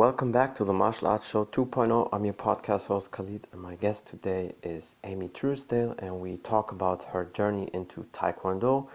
Welcome 0.00 0.32
back 0.32 0.54
to 0.54 0.64
the 0.64 0.72
Martial 0.72 1.08
Arts 1.08 1.28
Show 1.28 1.44
2.0. 1.44 2.08
I'm 2.10 2.24
your 2.24 2.32
podcast 2.32 2.86
host 2.86 3.10
Khalid, 3.10 3.46
and 3.52 3.60
my 3.60 3.74
guest 3.74 4.06
today 4.06 4.54
is 4.62 4.94
Amy 5.04 5.28
Truesdale, 5.28 5.94
and 5.98 6.20
we 6.20 6.38
talk 6.38 6.72
about 6.72 7.04
her 7.04 7.26
journey 7.34 7.68
into 7.74 8.06
Taekwondo, 8.10 8.88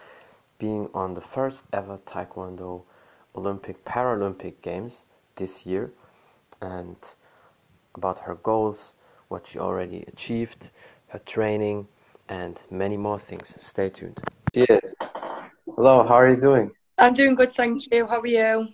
being 0.58 0.90
on 0.96 1.14
the 1.14 1.22
first 1.22 1.66
ever 1.74 2.00
Taekwondo 2.08 2.82
Olympic 3.36 3.86
Paralympic 3.86 4.60
Games 4.64 5.06
this 5.36 5.64
year, 5.64 5.92
and 6.64 6.98
about 7.94 8.18
her 8.18 8.34
goals, 8.42 8.96
what 9.28 9.46
she 9.46 9.60
already 9.60 10.06
achieved, 10.08 10.72
her 11.10 11.20
training, 11.20 11.88
and 12.30 12.64
many 12.72 12.98
more 12.98 13.20
things. 13.20 13.54
Stay 13.60 13.92
tuned. 13.92 14.20
Cheers. 14.56 14.96
Hello, 15.76 16.02
how 16.02 16.16
are 16.16 16.32
you 16.32 16.42
doing? 16.42 16.72
I'm 16.98 17.14
doing 17.14 17.36
good, 17.36 17.52
thank 17.52 17.92
you. 17.92 18.08
How 18.08 18.22
are 18.22 18.26
you? 18.26 18.70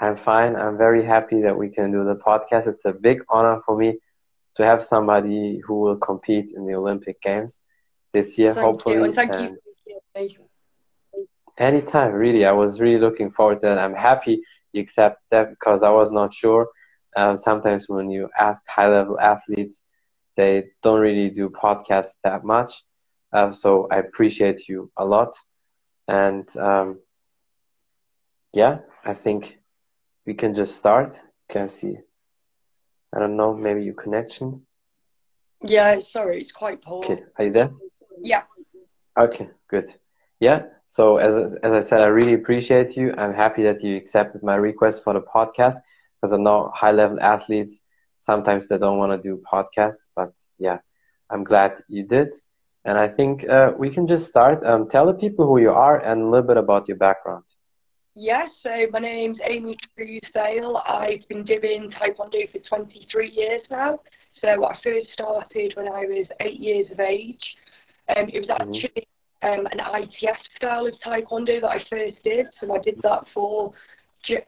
I'm 0.00 0.16
fine. 0.16 0.54
I'm 0.56 0.78
very 0.78 1.04
happy 1.04 1.42
that 1.42 1.56
we 1.56 1.68
can 1.70 1.90
do 1.90 2.04
the 2.04 2.14
podcast. 2.14 2.68
It's 2.68 2.84
a 2.84 2.92
big 2.92 3.22
honor 3.28 3.60
for 3.66 3.76
me 3.76 3.98
to 4.56 4.64
have 4.64 4.82
somebody 4.84 5.60
who 5.64 5.80
will 5.80 5.96
compete 5.96 6.50
in 6.54 6.66
the 6.66 6.74
Olympic 6.74 7.20
Games 7.20 7.60
this 8.12 8.38
year, 8.38 8.54
thank 8.54 8.64
hopefully. 8.64 8.96
You. 8.96 9.04
And 9.04 9.14
thank 9.14 9.34
and 9.34 9.58
you. 10.14 10.46
Anytime, 11.58 12.12
really. 12.12 12.44
I 12.44 12.52
was 12.52 12.80
really 12.80 13.00
looking 13.00 13.30
forward 13.30 13.60
to 13.60 13.66
that. 13.66 13.78
I'm 13.78 13.94
happy 13.94 14.42
you 14.72 14.82
accept 14.82 15.22
that 15.30 15.50
because 15.50 15.82
I 15.82 15.90
was 15.90 16.12
not 16.12 16.32
sure. 16.32 16.68
Um, 17.16 17.36
sometimes 17.36 17.88
when 17.88 18.10
you 18.10 18.28
ask 18.38 18.62
high 18.66 18.88
level 18.88 19.18
athletes, 19.18 19.82
they 20.36 20.66
don't 20.82 21.00
really 21.00 21.30
do 21.30 21.48
podcasts 21.50 22.14
that 22.22 22.44
much. 22.44 22.84
Uh, 23.32 23.52
so 23.52 23.88
I 23.90 23.96
appreciate 23.96 24.68
you 24.68 24.90
a 24.96 25.04
lot. 25.04 25.34
And 26.06 26.46
um, 26.56 27.00
yeah, 28.52 28.78
I 29.04 29.14
think 29.14 29.58
we 30.28 30.34
can 30.34 30.54
just 30.54 30.76
start. 30.76 31.18
Can 31.50 31.68
see? 31.70 31.96
I 33.14 33.18
don't 33.18 33.38
know, 33.38 33.54
maybe 33.54 33.82
your 33.82 33.94
connection. 33.94 34.66
Yeah, 35.62 35.98
sorry, 36.00 36.36
it's 36.42 36.52
quite 36.52 36.82
poor. 36.82 37.02
Okay, 37.02 37.22
are 37.38 37.44
you 37.46 37.52
there? 37.52 37.70
Yeah. 38.20 38.42
Okay, 39.18 39.48
good. 39.70 39.88
Yeah. 40.38 40.58
So 40.86 41.16
as 41.16 41.34
as 41.66 41.72
I 41.72 41.80
said, 41.80 42.00
I 42.02 42.10
really 42.18 42.34
appreciate 42.34 42.90
you. 42.98 43.14
I'm 43.16 43.34
happy 43.44 43.62
that 43.68 43.82
you 43.82 43.96
accepted 43.96 44.42
my 44.42 44.56
request 44.56 45.02
for 45.02 45.14
the 45.14 45.24
podcast 45.36 45.76
because 46.14 46.32
I 46.34 46.36
know 46.36 46.70
high 46.82 46.92
level 46.92 47.18
athletes 47.20 47.80
sometimes 48.20 48.68
they 48.68 48.78
don't 48.78 48.98
want 48.98 49.12
to 49.14 49.28
do 49.28 49.42
podcasts, 49.52 50.02
but 50.14 50.32
yeah, 50.58 50.78
I'm 51.30 51.44
glad 51.44 51.72
you 51.88 52.02
did. 52.16 52.30
And 52.84 52.98
I 52.98 53.08
think 53.08 53.48
uh, 53.48 53.72
we 53.82 53.88
can 53.96 54.06
just 54.06 54.26
start. 54.26 54.58
Um, 54.70 54.88
tell 54.90 55.06
the 55.06 55.18
people 55.24 55.46
who 55.46 55.58
you 55.66 55.70
are 55.70 55.98
and 56.08 56.16
a 56.20 56.28
little 56.32 56.48
bit 56.52 56.58
about 56.58 56.88
your 56.88 56.98
background. 56.98 57.44
Yes, 58.20 58.48
so 58.64 58.70
my 58.90 58.98
name's 58.98 59.38
Amy 59.48 59.76
Truesdale. 59.94 60.82
I've 60.88 61.26
been 61.28 61.44
doing 61.44 61.88
Taekwondo 61.92 62.50
for 62.50 62.58
23 62.68 63.30
years 63.30 63.62
now. 63.70 64.00
So 64.40 64.48
I 64.66 64.76
first 64.82 65.06
started 65.12 65.74
when 65.76 65.86
I 65.86 66.00
was 66.00 66.26
eight 66.40 66.58
years 66.58 66.88
of 66.90 66.98
age. 66.98 67.40
Um, 68.16 68.28
it 68.28 68.40
was 68.40 68.48
mm-hmm. 68.48 68.74
actually 68.74 69.06
um, 69.42 69.68
an 69.70 69.78
ITF 69.78 70.36
style 70.56 70.86
of 70.88 70.94
Taekwondo 71.06 71.60
that 71.60 71.70
I 71.70 71.78
first 71.88 72.16
did. 72.24 72.46
So 72.60 72.74
I 72.74 72.78
did 72.80 72.98
that 73.04 73.22
for 73.32 73.72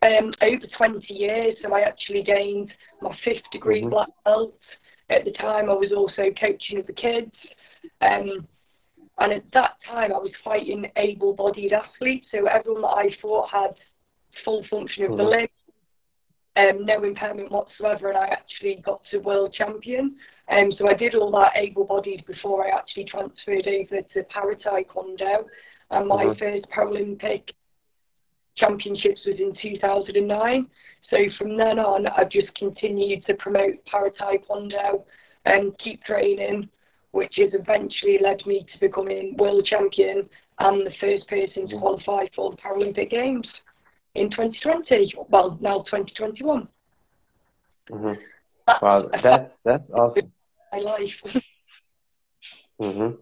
um, 0.03 0.35
over 0.43 0.67
20 0.77 1.15
years. 1.15 1.55
So 1.63 1.73
I 1.73 1.83
actually 1.83 2.25
gained 2.25 2.73
my 3.01 3.17
fifth 3.25 3.49
degree 3.53 3.83
mm-hmm. 3.83 3.91
black 3.91 4.09
belt. 4.25 4.59
At 5.11 5.25
the 5.25 5.33
time, 5.33 5.71
I 5.71 5.75
was 5.75 5.93
also 5.97 6.25
coaching 6.41 6.83
the 6.85 6.93
kids. 6.93 7.31
Um, 8.01 8.49
and 9.19 9.33
at 9.33 9.45
that 9.53 9.73
time, 9.87 10.13
I 10.13 10.19
was 10.19 10.33
fighting 10.43 10.87
able 10.97 11.35
bodied 11.35 11.73
athletes. 11.73 12.27
So 12.31 12.47
everyone 12.47 12.83
that 12.83 12.89
I 12.89 13.11
fought 13.21 13.51
had 13.51 13.75
full 14.45 14.65
function 14.71 15.05
of 15.05 15.17
the 15.19 15.25
limb, 15.25 15.49
um, 16.57 16.87
no 16.87 17.05
impairment 17.05 17.51
whatsoever. 17.51 18.09
And 18.09 18.19
I 18.19 18.29
actually 18.29 18.83
got 18.85 19.03
to 19.11 19.19
world 19.19 19.53
champion. 19.53 20.17
Um, 20.51 20.73
so 20.79 20.89
I 20.89 20.95
did 20.95 21.15
all 21.15 21.31
that 21.33 21.53
able 21.55 21.85
bodied 21.85 22.25
before 22.27 22.67
I 22.67 22.77
actually 22.77 23.05
transferred 23.05 23.69
over 23.69 24.03
to 24.03 24.23
para 24.31 24.57
taekwondo. 24.57 25.45
And 25.91 26.09
my 26.09 26.25
mm-hmm. 26.25 26.39
first 26.39 26.67
Paralympic 26.75 27.43
championships 28.57 29.21
was 29.27 29.39
in 29.39 29.55
2009. 29.61 30.67
So 31.11 31.17
from 31.37 31.57
then 31.57 31.79
on, 31.79 32.07
I've 32.07 32.31
just 32.31 32.55
continued 32.55 33.27
to 33.27 33.35
promote 33.35 33.85
para 33.87 34.11
taekwondo 34.13 35.05
and 35.45 35.77
keep 35.79 36.03
training 36.05 36.69
which 37.13 37.35
has 37.37 37.51
eventually 37.55 38.19
led 38.23 38.45
me 38.47 38.67
to 38.73 38.81
becoming 38.81 39.37
world 39.37 39.67
champion 39.67 40.29
and 40.59 40.87
the 40.87 40.93
first 41.01 41.29
person 41.29 41.69
to 41.69 41.79
qualify 41.79 42.27
for 42.35 42.51
the 42.51 42.57
Paralympic 42.57 43.11
Games 43.11 43.49
in 44.15 44.31
2020. 44.31 45.13
Well, 45.29 45.59
now 45.61 45.79
2021. 45.81 46.69
Mm-hmm. 47.91 48.21
Wow, 48.83 49.11
that's 49.23 49.59
that's 49.61 49.91
awesome. 49.95 50.33
My 50.73 50.79
life. 50.79 51.43
mm-hmm. 52.81 53.17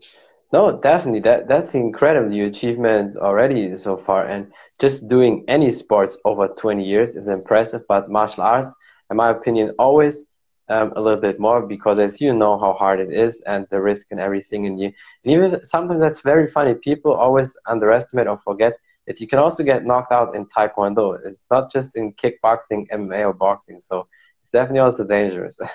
No, 0.52 0.80
definitely. 0.80 1.20
That 1.20 1.48
that's 1.48 1.74
incredible. 1.74 2.32
Your 2.32 2.46
achievement 2.48 3.16
already 3.16 3.76
so 3.76 3.96
far, 3.96 4.26
and 4.26 4.50
just 4.80 5.08
doing 5.08 5.44
any 5.48 5.70
sports 5.70 6.16
over 6.24 6.48
20 6.48 6.84
years 6.84 7.16
is 7.16 7.28
impressive. 7.28 7.82
But 7.88 8.10
martial 8.10 8.44
arts, 8.44 8.74
in 9.10 9.16
my 9.16 9.30
opinion, 9.30 9.74
always 9.78 10.24
um, 10.68 10.92
a 10.96 11.00
little 11.00 11.20
bit 11.20 11.40
more 11.40 11.66
because 11.66 11.98
as 11.98 12.20
you 12.20 12.34
know 12.34 12.58
how 12.58 12.72
hard 12.72 13.00
it 13.00 13.12
is 13.12 13.40
and 13.42 13.66
the 13.70 13.80
risk 13.80 14.08
and 14.10 14.20
everything. 14.20 14.66
And 14.66 14.78
you 14.78 14.92
and 15.24 15.32
even 15.32 15.64
something 15.64 15.98
that's 15.98 16.20
very 16.20 16.48
funny 16.48 16.74
people 16.74 17.12
always 17.12 17.56
underestimate 17.66 18.26
or 18.26 18.38
forget 18.38 18.74
that 19.06 19.20
you 19.20 19.26
can 19.26 19.38
also 19.38 19.62
get 19.62 19.86
knocked 19.86 20.12
out 20.12 20.34
in 20.34 20.46
taekwondo. 20.46 21.18
It's 21.24 21.46
not 21.50 21.72
just 21.72 21.96
in 21.96 22.12
kickboxing 22.12 22.86
mma 22.90 23.26
or 23.26 23.32
boxing. 23.32 23.80
So 23.80 24.06
it's 24.42 24.50
definitely 24.50 24.80
also 24.80 25.04
dangerous. 25.04 25.58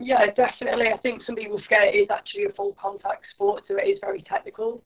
Yeah 0.00 0.26
definitely. 0.36 0.86
I 0.94 0.96
think 0.98 1.24
some 1.24 1.34
people 1.34 1.60
forget 1.60 1.92
it 1.92 1.96
is 1.96 2.08
actually 2.08 2.44
a 2.44 2.52
full 2.52 2.72
contact 2.80 3.24
sport 3.34 3.64
so 3.66 3.76
it 3.76 3.88
is 3.88 3.98
very 4.00 4.22
technical. 4.22 4.84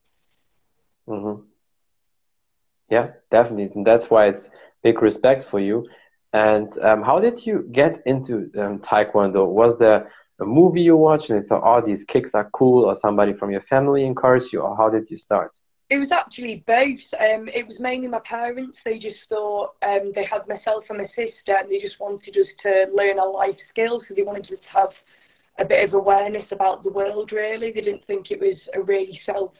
Mm-hmm. 1.07 1.43
yeah 2.89 3.11
definitely. 3.29 3.69
And 3.75 3.85
that's 3.85 4.09
why 4.09 4.25
it's 4.25 4.49
big 4.81 5.01
respect 5.03 5.43
for 5.43 5.59
you 5.59 5.87
and 6.33 6.77
um, 6.79 7.03
how 7.03 7.19
did 7.19 7.45
you 7.45 7.67
get 7.71 8.01
into 8.05 8.49
um, 8.57 8.79
Taekwondo? 8.79 9.47
Was 9.47 9.77
there 9.77 10.11
a 10.41 10.45
movie 10.45 10.81
you 10.81 10.97
watched 10.97 11.29
and 11.29 11.41
you 11.41 11.47
thought, 11.47 11.61
oh, 11.63 11.85
these 11.85 12.03
kicks 12.03 12.33
are 12.33 12.49
cool, 12.51 12.85
or 12.85 12.95
somebody 12.95 13.33
from 13.33 13.51
your 13.51 13.61
family 13.61 14.05
encouraged 14.05 14.51
you, 14.51 14.61
or 14.61 14.75
how 14.75 14.89
did 14.89 15.09
you 15.09 15.17
start? 15.17 15.51
It 15.89 15.97
was 15.97 16.11
actually 16.11 16.63
both. 16.65 17.01
Um, 17.19 17.47
it 17.49 17.67
was 17.67 17.79
mainly 17.79 18.07
my 18.07 18.21
parents. 18.25 18.79
They 18.83 18.97
just 18.97 19.19
thought 19.29 19.75
um, 19.83 20.11
they 20.15 20.25
had 20.25 20.47
myself 20.47 20.85
and 20.89 20.97
my 20.97 21.07
sister, 21.07 21.55
and 21.55 21.69
they 21.69 21.79
just 21.79 21.99
wanted 21.99 22.35
us 22.35 22.47
to 22.63 22.87
learn 22.91 23.19
a 23.19 23.25
life 23.25 23.59
skill. 23.69 23.99
So 23.99 24.15
they 24.15 24.23
wanted 24.23 24.51
us 24.51 24.59
to 24.59 24.69
have 24.69 24.93
a 25.59 25.65
bit 25.65 25.87
of 25.87 25.93
awareness 25.93 26.51
about 26.51 26.83
the 26.83 26.89
world. 26.89 27.31
Really, 27.31 27.71
they 27.71 27.81
didn't 27.81 28.05
think 28.05 28.31
it 28.31 28.39
was 28.39 28.57
a 28.73 28.81
really 28.81 29.21
self, 29.23 29.53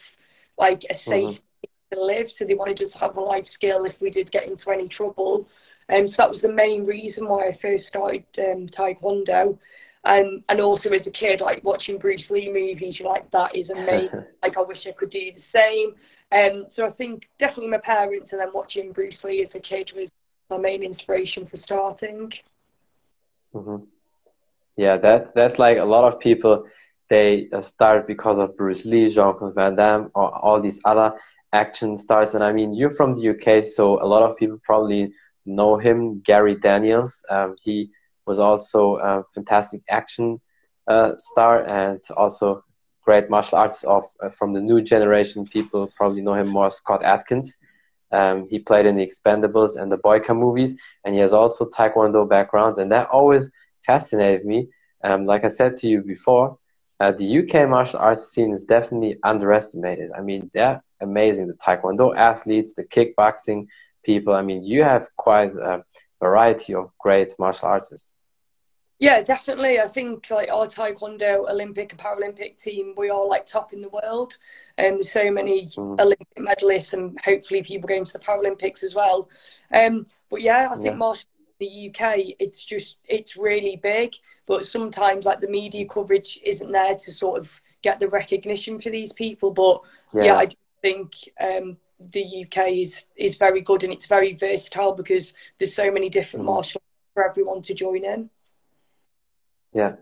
like 0.58 0.82
a 0.90 0.96
safe 1.08 1.38
mm-hmm. 1.38 1.96
to 1.96 2.04
live. 2.04 2.32
So 2.32 2.46
they 2.46 2.56
wanted 2.56 2.82
us 2.82 2.94
to 2.94 2.98
have 2.98 3.18
a 3.18 3.22
life 3.22 3.48
skill 3.48 3.86
if 3.86 3.94
we 4.02 4.10
did 4.10 4.32
get 4.32 4.48
into 4.48 4.72
any 4.72 4.88
trouble. 4.88 5.48
Um, 5.90 6.08
so 6.10 6.16
that 6.18 6.32
was 6.32 6.42
the 6.42 6.52
main 6.52 6.86
reason 6.86 7.28
why 7.28 7.48
I 7.48 7.60
first 7.62 7.88
started 7.88 8.24
um, 8.38 8.68
Taekwondo. 8.70 9.58
Um, 10.06 10.44
and 10.50 10.60
also 10.60 10.90
as 10.90 11.08
a 11.08 11.12
kid, 11.12 11.40
like 11.40 11.64
watching 11.64 11.98
Bruce 11.98 12.30
Lee 12.30 12.52
movies, 12.52 13.00
you're 13.00 13.10
like, 13.10 13.30
that 13.32 13.56
is 13.56 13.70
amazing. 13.70 14.26
like, 14.44 14.58
I 14.58 14.62
wish 14.62 14.86
I 14.86 14.92
could 14.92 15.12
do 15.12 15.32
the 15.32 15.44
same. 15.54 15.94
Um, 16.32 16.66
so 16.76 16.86
I 16.86 16.92
think 16.92 17.24
definitely 17.40 17.70
my 17.70 17.78
parents 17.78 18.32
and 18.32 18.42
then 18.42 18.50
watching 18.54 18.92
Bruce 18.92 19.24
Lee 19.24 19.44
as 19.44 19.56
a 19.56 19.60
kid 19.60 19.92
was 19.96 20.12
my 20.50 20.58
main 20.58 20.84
inspiration 20.84 21.46
for 21.46 21.58
starting. 21.58 22.32
Mm-hmm. 23.54 23.86
Yeah, 24.76 24.98
that 24.98 25.36
that's 25.36 25.60
like 25.60 25.78
a 25.78 25.86
lot 25.86 26.12
of 26.12 26.20
people. 26.20 26.66
They 27.10 27.48
uh, 27.54 27.62
start 27.62 28.08
because 28.08 28.40
of 28.40 28.58
Bruce 28.58 28.86
Lee, 28.86 29.10
Jean 29.10 29.38
Claude 29.38 29.54
Van 29.54 29.76
Damme, 29.76 30.10
or 30.16 30.36
all 30.36 30.60
these 30.60 30.80
other 30.84 31.14
action 31.54 31.96
stars. 31.96 32.34
And 32.34 32.44
I 32.44 32.52
mean, 32.52 32.74
you're 32.74 32.96
from 32.96 33.16
the 33.16 33.30
UK, 33.30 33.64
so 33.64 34.02
a 34.02 34.08
lot 34.08 34.24
of 34.24 34.36
people 34.36 34.60
probably 34.64 35.14
know 35.46 35.78
him, 35.78 36.22
Gary 36.22 36.56
Daniels. 36.56 37.24
Um, 37.30 37.56
he 37.62 37.90
was 38.26 38.40
also 38.40 38.96
a 38.98 39.24
fantastic 39.34 39.82
action 39.90 40.40
uh, 40.88 41.14
star 41.18 41.64
and 41.66 42.00
also 42.18 42.64
great 43.04 43.30
martial 43.30 43.58
arts 43.58 43.84
of 43.84 44.06
uh, 44.22 44.30
from 44.30 44.54
the 44.54 44.62
new 44.62 44.82
generation. 44.82 45.46
People 45.46 45.92
probably 45.96 46.22
know 46.22 46.34
him 46.34 46.50
more, 46.50 46.72
Scott 46.72 47.04
Adkins. 47.04 47.58
Um, 48.12 48.48
he 48.50 48.60
played 48.60 48.86
in 48.86 48.96
the 48.96 49.06
Expendables 49.06 49.76
and 49.76 49.92
the 49.92 49.98
Boyka 49.98 50.38
movies, 50.38 50.76
and 51.04 51.16
he 51.16 51.22
has 51.22 51.34
also 51.34 51.66
Taekwondo 51.66 52.30
background, 52.30 52.78
and 52.78 52.92
that 52.92 53.10
always 53.10 53.50
fascinated 53.86 54.46
me. 54.46 54.68
Um, 55.04 55.26
like 55.26 55.44
I 55.44 55.48
said 55.48 55.78
to 55.78 55.88
you 55.88 56.02
before, 56.02 56.58
uh, 57.00 57.12
the 57.12 57.40
UK 57.40 57.68
martial 57.68 58.00
arts 58.00 58.32
scene 58.32 58.54
is 58.54 58.64
definitely 58.64 59.18
underestimated. 59.24 60.12
I 60.18 60.22
mean, 60.22 60.50
they're 60.54 60.82
amazing. 61.02 61.48
The 61.48 61.56
Taekwondo 61.56 62.16
athletes, 62.16 62.74
the 62.74 62.84
kickboxing, 62.84 63.66
people. 64.04 64.34
I 64.34 64.42
mean, 64.42 64.64
you 64.64 64.84
have 64.84 65.08
quite 65.18 65.56
a 65.56 65.84
variety 66.22 66.74
of 66.74 66.92
great 67.00 67.34
martial 67.40 67.68
artists. 67.70 68.16
Yeah, 69.00 69.22
definitely. 69.22 69.80
I 69.82 69.88
think 69.88 70.30
like 70.30 70.50
our 70.50 70.66
Taekwondo 70.66 71.50
Olympic 71.50 71.92
and 71.92 72.00
Paralympic 72.00 72.56
team, 72.62 72.94
we 72.96 73.10
are 73.10 73.26
like 73.26 73.46
top 73.46 73.74
in 73.74 73.82
the 73.82 73.90
world. 73.90 74.36
And 74.78 74.96
um, 74.96 75.04
so 75.04 75.30
many 75.30 75.66
mm. 75.66 76.00
Olympic 76.00 76.36
medalists, 76.38 76.94
and 76.94 77.20
hopefully 77.20 77.64
people 77.64 77.88
going 77.88 78.06
to 78.06 78.14
the 78.14 78.20
Paralympics 78.20 78.82
as 78.82 78.96
well. 78.96 79.30
Um, 79.74 80.06
but 80.30 80.42
yeah, 80.42 80.70
I 80.72 80.76
think 80.76 80.86
yeah. 80.86 80.94
martial 80.96 81.28
the 81.60 81.90
UK, 81.90 82.36
it's 82.40 82.64
just 82.66 82.98
it's 83.08 83.38
really 83.38 83.76
big. 83.76 84.14
But 84.46 84.66
sometimes 84.66 85.26
like 85.26 85.40
the 85.40 85.50
media 85.50 85.86
coverage 85.86 86.40
isn't 86.44 86.72
there 86.72 86.96
to 86.96 87.12
sort 87.12 87.40
of 87.40 87.62
get 87.82 88.00
the 88.00 88.08
recognition 88.08 88.80
for 88.80 88.90
these 88.90 89.14
people. 89.14 89.52
But 89.52 89.82
yeah, 90.14 90.24
yeah 90.24 90.36
I 90.36 90.46
do 90.46 90.56
think 90.82 91.14
um, 91.42 91.78
the 92.12 92.46
UK 92.46 92.70
is 92.72 93.06
is 93.16 93.36
very 93.36 93.62
good 93.62 93.84
and 93.84 93.94
it's 93.94 94.06
very 94.06 94.34
versatile 94.34 94.94
because 94.94 95.34
there's 95.58 95.76
so 95.76 95.92
many 95.92 96.10
different 96.10 96.46
mm-hmm. 96.46 96.56
martial 96.56 96.82
for 97.14 97.28
everyone 97.28 97.62
to 97.62 97.74
join 97.74 98.04
in. 98.04 98.30
Yeah. 99.74 99.96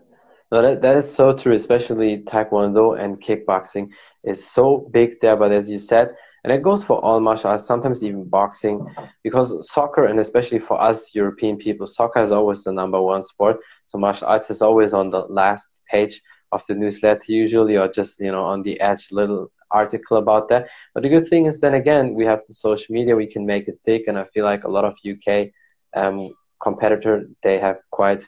No, 0.50 0.60
that, 0.60 0.82
that 0.82 0.96
is 0.98 1.12
so 1.12 1.34
true, 1.34 1.54
especially 1.54 2.18
Taekwondo 2.18 3.02
and 3.02 3.20
kickboxing 3.20 3.90
is 4.22 4.44
so 4.44 4.86
big 4.92 5.18
there. 5.20 5.34
But 5.34 5.50
as 5.50 5.70
you 5.70 5.78
said, 5.78 6.14
and 6.44 6.52
it 6.52 6.62
goes 6.62 6.82
for 6.84 7.02
all 7.02 7.20
martial 7.20 7.50
arts, 7.50 7.64
sometimes 7.64 8.02
even 8.02 8.24
boxing, 8.24 8.86
because 9.22 9.70
soccer, 9.70 10.06
and 10.06 10.18
especially 10.18 10.58
for 10.58 10.80
us 10.80 11.14
European 11.14 11.56
people, 11.56 11.86
soccer 11.86 12.22
is 12.22 12.32
always 12.32 12.64
the 12.64 12.72
number 12.72 13.00
one 13.00 13.22
sport. 13.22 13.58
So 13.86 13.96
martial 13.96 14.26
arts 14.26 14.50
is 14.50 14.60
always 14.60 14.92
on 14.92 15.08
the 15.08 15.20
last 15.20 15.68
page 15.88 16.20
of 16.50 16.62
the 16.66 16.74
newsletter 16.74 17.22
usually, 17.28 17.76
or 17.76 17.88
just, 17.88 18.20
you 18.20 18.32
know, 18.32 18.44
on 18.44 18.62
the 18.62 18.78
edge, 18.80 19.08
little 19.10 19.52
article 19.72 20.16
about 20.16 20.48
that. 20.48 20.68
But 20.94 21.02
the 21.02 21.08
good 21.08 21.28
thing 21.28 21.46
is 21.46 21.60
then 21.60 21.74
again, 21.74 22.14
we 22.14 22.24
have 22.24 22.42
the 22.46 22.54
social 22.54 22.92
media, 22.92 23.16
we 23.16 23.26
can 23.26 23.46
make 23.46 23.68
it 23.68 23.78
big. 23.84 24.08
And 24.08 24.18
I 24.18 24.24
feel 24.24 24.44
like 24.44 24.64
a 24.64 24.70
lot 24.70 24.84
of 24.84 24.96
UK 25.06 25.48
um, 25.94 26.34
competitor, 26.62 27.28
they 27.42 27.58
have 27.58 27.78
quite 27.90 28.26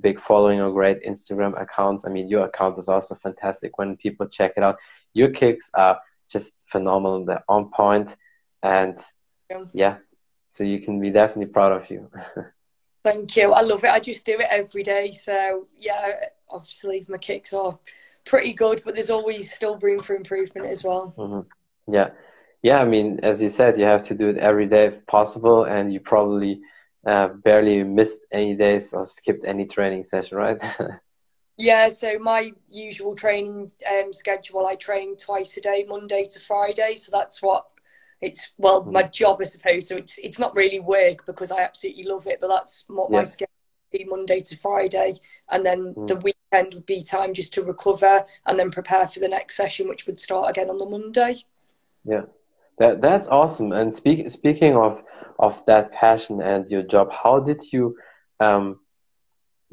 big 0.00 0.20
following 0.20 0.60
or 0.60 0.72
great 0.72 1.02
Instagram 1.04 1.60
accounts. 1.60 2.04
I 2.04 2.10
mean, 2.10 2.28
your 2.28 2.46
account 2.46 2.78
is 2.78 2.88
also 2.88 3.14
fantastic 3.14 3.78
when 3.78 3.96
people 3.96 4.26
check 4.26 4.52
it 4.56 4.62
out. 4.62 4.76
Your 5.14 5.30
kicks 5.30 5.70
are 5.74 5.98
just 6.30 6.52
phenomenal. 6.70 7.24
They're 7.24 7.44
on 7.48 7.70
point, 7.70 8.16
and 8.62 9.00
yeah, 9.72 9.98
so 10.48 10.64
you 10.64 10.80
can 10.80 11.00
be 11.00 11.10
definitely 11.10 11.52
proud 11.52 11.72
of 11.72 11.90
you. 11.90 12.10
Thank 13.04 13.36
you. 13.36 13.52
I 13.52 13.60
love 13.60 13.84
it. 13.84 13.90
I 13.90 14.00
just 14.00 14.26
do 14.26 14.32
it 14.40 14.48
every 14.50 14.82
day. 14.82 15.12
So 15.12 15.68
yeah, 15.76 16.12
obviously 16.50 17.06
my 17.08 17.18
kicks 17.18 17.52
are 17.52 17.78
pretty 18.26 18.52
good, 18.52 18.82
but 18.84 18.94
there's 18.94 19.10
always 19.10 19.52
still 19.52 19.78
room 19.78 19.98
for 19.98 20.14
improvement 20.14 20.66
as 20.66 20.84
well. 20.84 21.14
Mm-hmm. 21.16 21.94
Yeah, 21.94 22.10
yeah. 22.62 22.78
I 22.80 22.84
mean, 22.84 23.20
as 23.22 23.40
you 23.40 23.48
said, 23.48 23.78
you 23.78 23.84
have 23.84 24.02
to 24.04 24.14
do 24.14 24.28
it 24.28 24.38
every 24.38 24.66
day 24.66 24.86
if 24.86 25.06
possible, 25.06 25.64
and 25.64 25.92
you 25.92 26.00
probably 26.00 26.60
uh, 27.06 27.28
barely 27.28 27.84
missed 27.84 28.20
any 28.32 28.54
days 28.54 28.92
or 28.92 29.04
skipped 29.04 29.46
any 29.46 29.64
training 29.64 30.04
session, 30.04 30.36
right? 30.36 30.60
Yeah, 31.58 31.88
so 31.88 32.18
my 32.18 32.52
usual 32.68 33.14
training 33.14 33.70
um, 33.90 34.12
schedule, 34.12 34.66
I 34.66 34.74
train 34.74 35.16
twice 35.16 35.56
a 35.56 35.62
day, 35.62 35.86
Monday 35.88 36.24
to 36.24 36.40
Friday. 36.40 36.96
So 36.96 37.10
that's 37.10 37.40
what 37.40 37.64
it's 38.20 38.52
well, 38.58 38.84
my 38.84 39.04
mm. 39.04 39.12
job, 39.12 39.38
I 39.40 39.44
suppose. 39.44 39.88
So 39.88 39.96
it's 39.96 40.18
it's 40.18 40.38
not 40.38 40.54
really 40.54 40.80
work 40.80 41.24
because 41.24 41.50
I 41.50 41.60
absolutely 41.60 42.04
love 42.04 42.26
it, 42.26 42.40
but 42.42 42.48
that's 42.48 42.84
what 42.88 43.10
yeah. 43.10 43.18
my 43.18 43.24
schedule 43.24 43.55
be 43.90 44.04
Monday 44.04 44.40
to 44.40 44.56
Friday, 44.58 45.14
and 45.50 45.64
then 45.64 45.94
mm. 45.94 46.06
the 46.06 46.16
weekend 46.16 46.74
would 46.74 46.86
be 46.86 47.02
time 47.02 47.34
just 47.34 47.52
to 47.54 47.62
recover 47.62 48.24
and 48.46 48.58
then 48.58 48.70
prepare 48.70 49.06
for 49.06 49.20
the 49.20 49.28
next 49.28 49.56
session, 49.56 49.88
which 49.88 50.06
would 50.06 50.18
start 50.18 50.50
again 50.50 50.70
on 50.70 50.78
the 50.78 50.86
Monday. 50.86 51.36
Yeah, 52.04 52.22
that 52.78 53.00
that's 53.00 53.28
awesome. 53.28 53.72
And 53.72 53.94
speak, 53.94 54.30
speaking 54.30 54.76
of 54.76 55.02
of 55.38 55.64
that 55.66 55.92
passion 55.92 56.40
and 56.40 56.68
your 56.68 56.82
job, 56.82 57.12
how 57.12 57.40
did 57.40 57.72
you 57.72 57.96
um, 58.40 58.80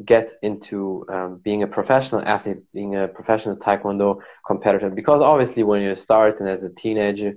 get 0.03 0.33
into 0.41 1.05
um, 1.09 1.39
being 1.43 1.63
a 1.63 1.67
professional 1.67 2.21
athlete, 2.21 2.63
being 2.73 2.95
a 2.95 3.07
professional 3.07 3.55
taekwondo 3.55 4.19
competitor? 4.45 4.89
Because 4.89 5.21
obviously, 5.21 5.63
when 5.63 5.81
you 5.81 5.95
start 5.95 6.39
and 6.39 6.49
as 6.49 6.63
a 6.63 6.69
teenager, 6.69 7.35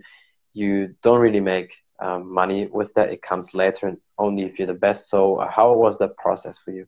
you 0.55 0.95
don't 1.03 1.21
really 1.21 1.41
make 1.41 1.75
um, 1.99 2.33
money 2.33 2.67
with 2.67 2.95
that. 2.95 3.11
It 3.11 3.23
comes 3.23 3.55
later, 3.55 3.89
and 3.89 3.99
only 4.19 4.45
if 4.45 4.59
you're 4.59 4.67
the 4.67 4.75
best. 4.75 5.09
So, 5.09 5.37
uh, 5.37 5.51
how 5.51 5.73
was 5.75 5.99
that 5.99 6.17
process 6.17 6.59
for 6.59 6.71
you? 6.71 6.87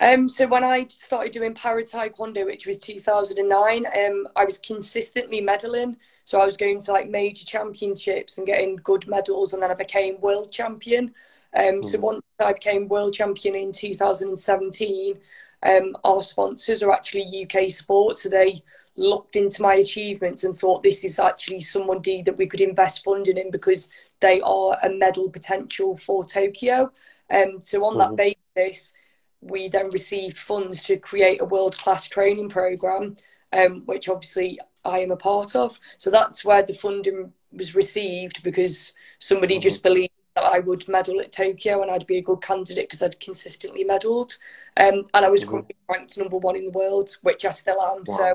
Um, 0.00 0.28
so 0.28 0.46
when 0.46 0.64
I 0.64 0.86
started 0.88 1.32
doing 1.32 1.54
para 1.54 1.84
taekwondo, 1.84 2.44
which 2.44 2.66
was 2.66 2.78
2009, 2.78 3.86
um, 3.86 4.28
I 4.34 4.44
was 4.44 4.58
consistently 4.58 5.40
medaling. 5.40 5.96
So 6.24 6.40
I 6.40 6.44
was 6.44 6.56
going 6.56 6.80
to 6.80 6.92
like 6.92 7.08
major 7.08 7.46
championships 7.46 8.38
and 8.38 8.46
getting 8.46 8.76
good 8.76 9.06
medals, 9.06 9.52
and 9.52 9.62
then 9.62 9.70
I 9.70 9.74
became 9.74 10.20
world 10.20 10.50
champion. 10.50 11.14
Um, 11.56 11.80
mm. 11.80 11.84
So 11.84 11.98
hmm. 11.98 12.04
once 12.04 12.22
I 12.40 12.52
became 12.52 12.88
world 12.88 13.14
champion 13.14 13.54
in 13.54 13.72
2017, 13.72 15.18
um, 15.62 15.96
our 16.04 16.20
sponsors 16.20 16.82
are 16.82 16.92
actually 16.92 17.46
UK 17.48 17.70
Sport, 17.70 18.18
so 18.18 18.28
they 18.28 18.62
looked 18.96 19.34
into 19.34 19.62
my 19.62 19.74
achievements 19.74 20.44
and 20.44 20.56
thought 20.56 20.82
this 20.82 21.04
is 21.04 21.18
actually 21.18 21.60
somebody 21.60 22.22
that 22.22 22.36
we 22.36 22.46
could 22.46 22.60
invest 22.60 23.04
funding 23.04 23.38
in 23.38 23.50
because 23.50 23.90
they 24.20 24.40
are 24.40 24.76
a 24.82 24.90
medal 24.90 25.30
potential 25.30 25.96
for 25.96 26.24
Tokyo. 26.24 26.92
Um, 27.30 27.60
so 27.60 27.84
on 27.84 27.94
mm. 27.94 28.16
that 28.16 28.36
basis, 28.56 28.94
we 29.40 29.68
then 29.68 29.90
received 29.90 30.38
funds 30.38 30.82
to 30.84 30.96
create 30.96 31.40
a 31.40 31.44
world 31.44 31.76
class 31.76 32.08
training 32.08 32.48
program, 32.48 33.16
um, 33.52 33.82
which 33.86 34.08
obviously 34.08 34.58
I 34.84 35.00
am 35.00 35.10
a 35.10 35.16
part 35.16 35.54
of. 35.54 35.78
So 35.98 36.10
that's 36.10 36.44
where 36.44 36.62
the 36.62 36.74
funding 36.74 37.32
was 37.52 37.74
received 37.74 38.42
because 38.42 38.94
somebody 39.18 39.54
mm-hmm. 39.54 39.62
just 39.62 39.82
believed 39.82 40.12
that 40.34 40.44
I 40.44 40.58
would 40.58 40.88
medal 40.88 41.20
at 41.20 41.32
Tokyo 41.32 41.82
and 41.82 41.90
I'd 41.90 42.06
be 42.06 42.18
a 42.18 42.22
good 42.22 42.42
candidate 42.42 42.88
because 42.88 43.02
I'd 43.02 43.20
consistently 43.20 43.84
medalled. 43.84 44.36
Um, 44.76 45.04
and 45.14 45.24
I 45.24 45.28
was 45.28 45.42
mm-hmm. 45.42 45.50
currently 45.50 45.76
ranked 45.88 46.18
number 46.18 46.38
one 46.38 46.56
in 46.56 46.64
the 46.64 46.72
world, 46.72 47.16
which 47.22 47.44
I 47.44 47.50
still 47.50 47.80
am. 47.80 48.02
Wow. 48.06 48.16
So 48.16 48.34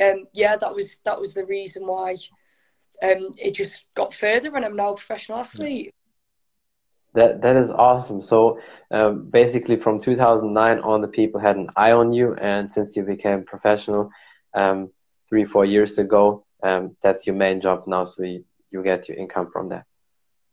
um, 0.00 0.26
yeah, 0.32 0.56
that 0.56 0.74
was 0.74 0.98
that 1.04 1.18
was 1.18 1.34
the 1.34 1.44
reason 1.44 1.86
why 1.86 2.16
um, 3.02 3.32
it 3.38 3.52
just 3.54 3.86
got 3.94 4.14
further 4.14 4.54
and 4.54 4.64
I'm 4.64 4.76
now 4.76 4.92
a 4.92 4.96
professional 4.96 5.38
athlete. 5.38 5.94
That 7.14 7.42
that 7.42 7.56
is 7.56 7.70
awesome. 7.70 8.22
So 8.22 8.60
um, 8.90 9.28
basically, 9.28 9.76
from 9.76 10.00
2009 10.00 10.78
on, 10.80 11.00
the 11.00 11.08
people 11.08 11.40
had 11.40 11.56
an 11.56 11.68
eye 11.76 11.90
on 11.90 12.12
you, 12.12 12.34
and 12.34 12.70
since 12.70 12.94
you 12.94 13.02
became 13.02 13.42
professional 13.42 14.10
um, 14.54 14.90
three 15.28 15.44
four 15.44 15.64
years 15.64 15.98
ago, 15.98 16.44
um, 16.62 16.96
that's 17.02 17.26
your 17.26 17.34
main 17.34 17.60
job 17.60 17.84
now. 17.88 18.04
So 18.04 18.22
you, 18.22 18.44
you 18.70 18.82
get 18.84 19.08
your 19.08 19.18
income 19.18 19.50
from 19.52 19.70
that. 19.70 19.86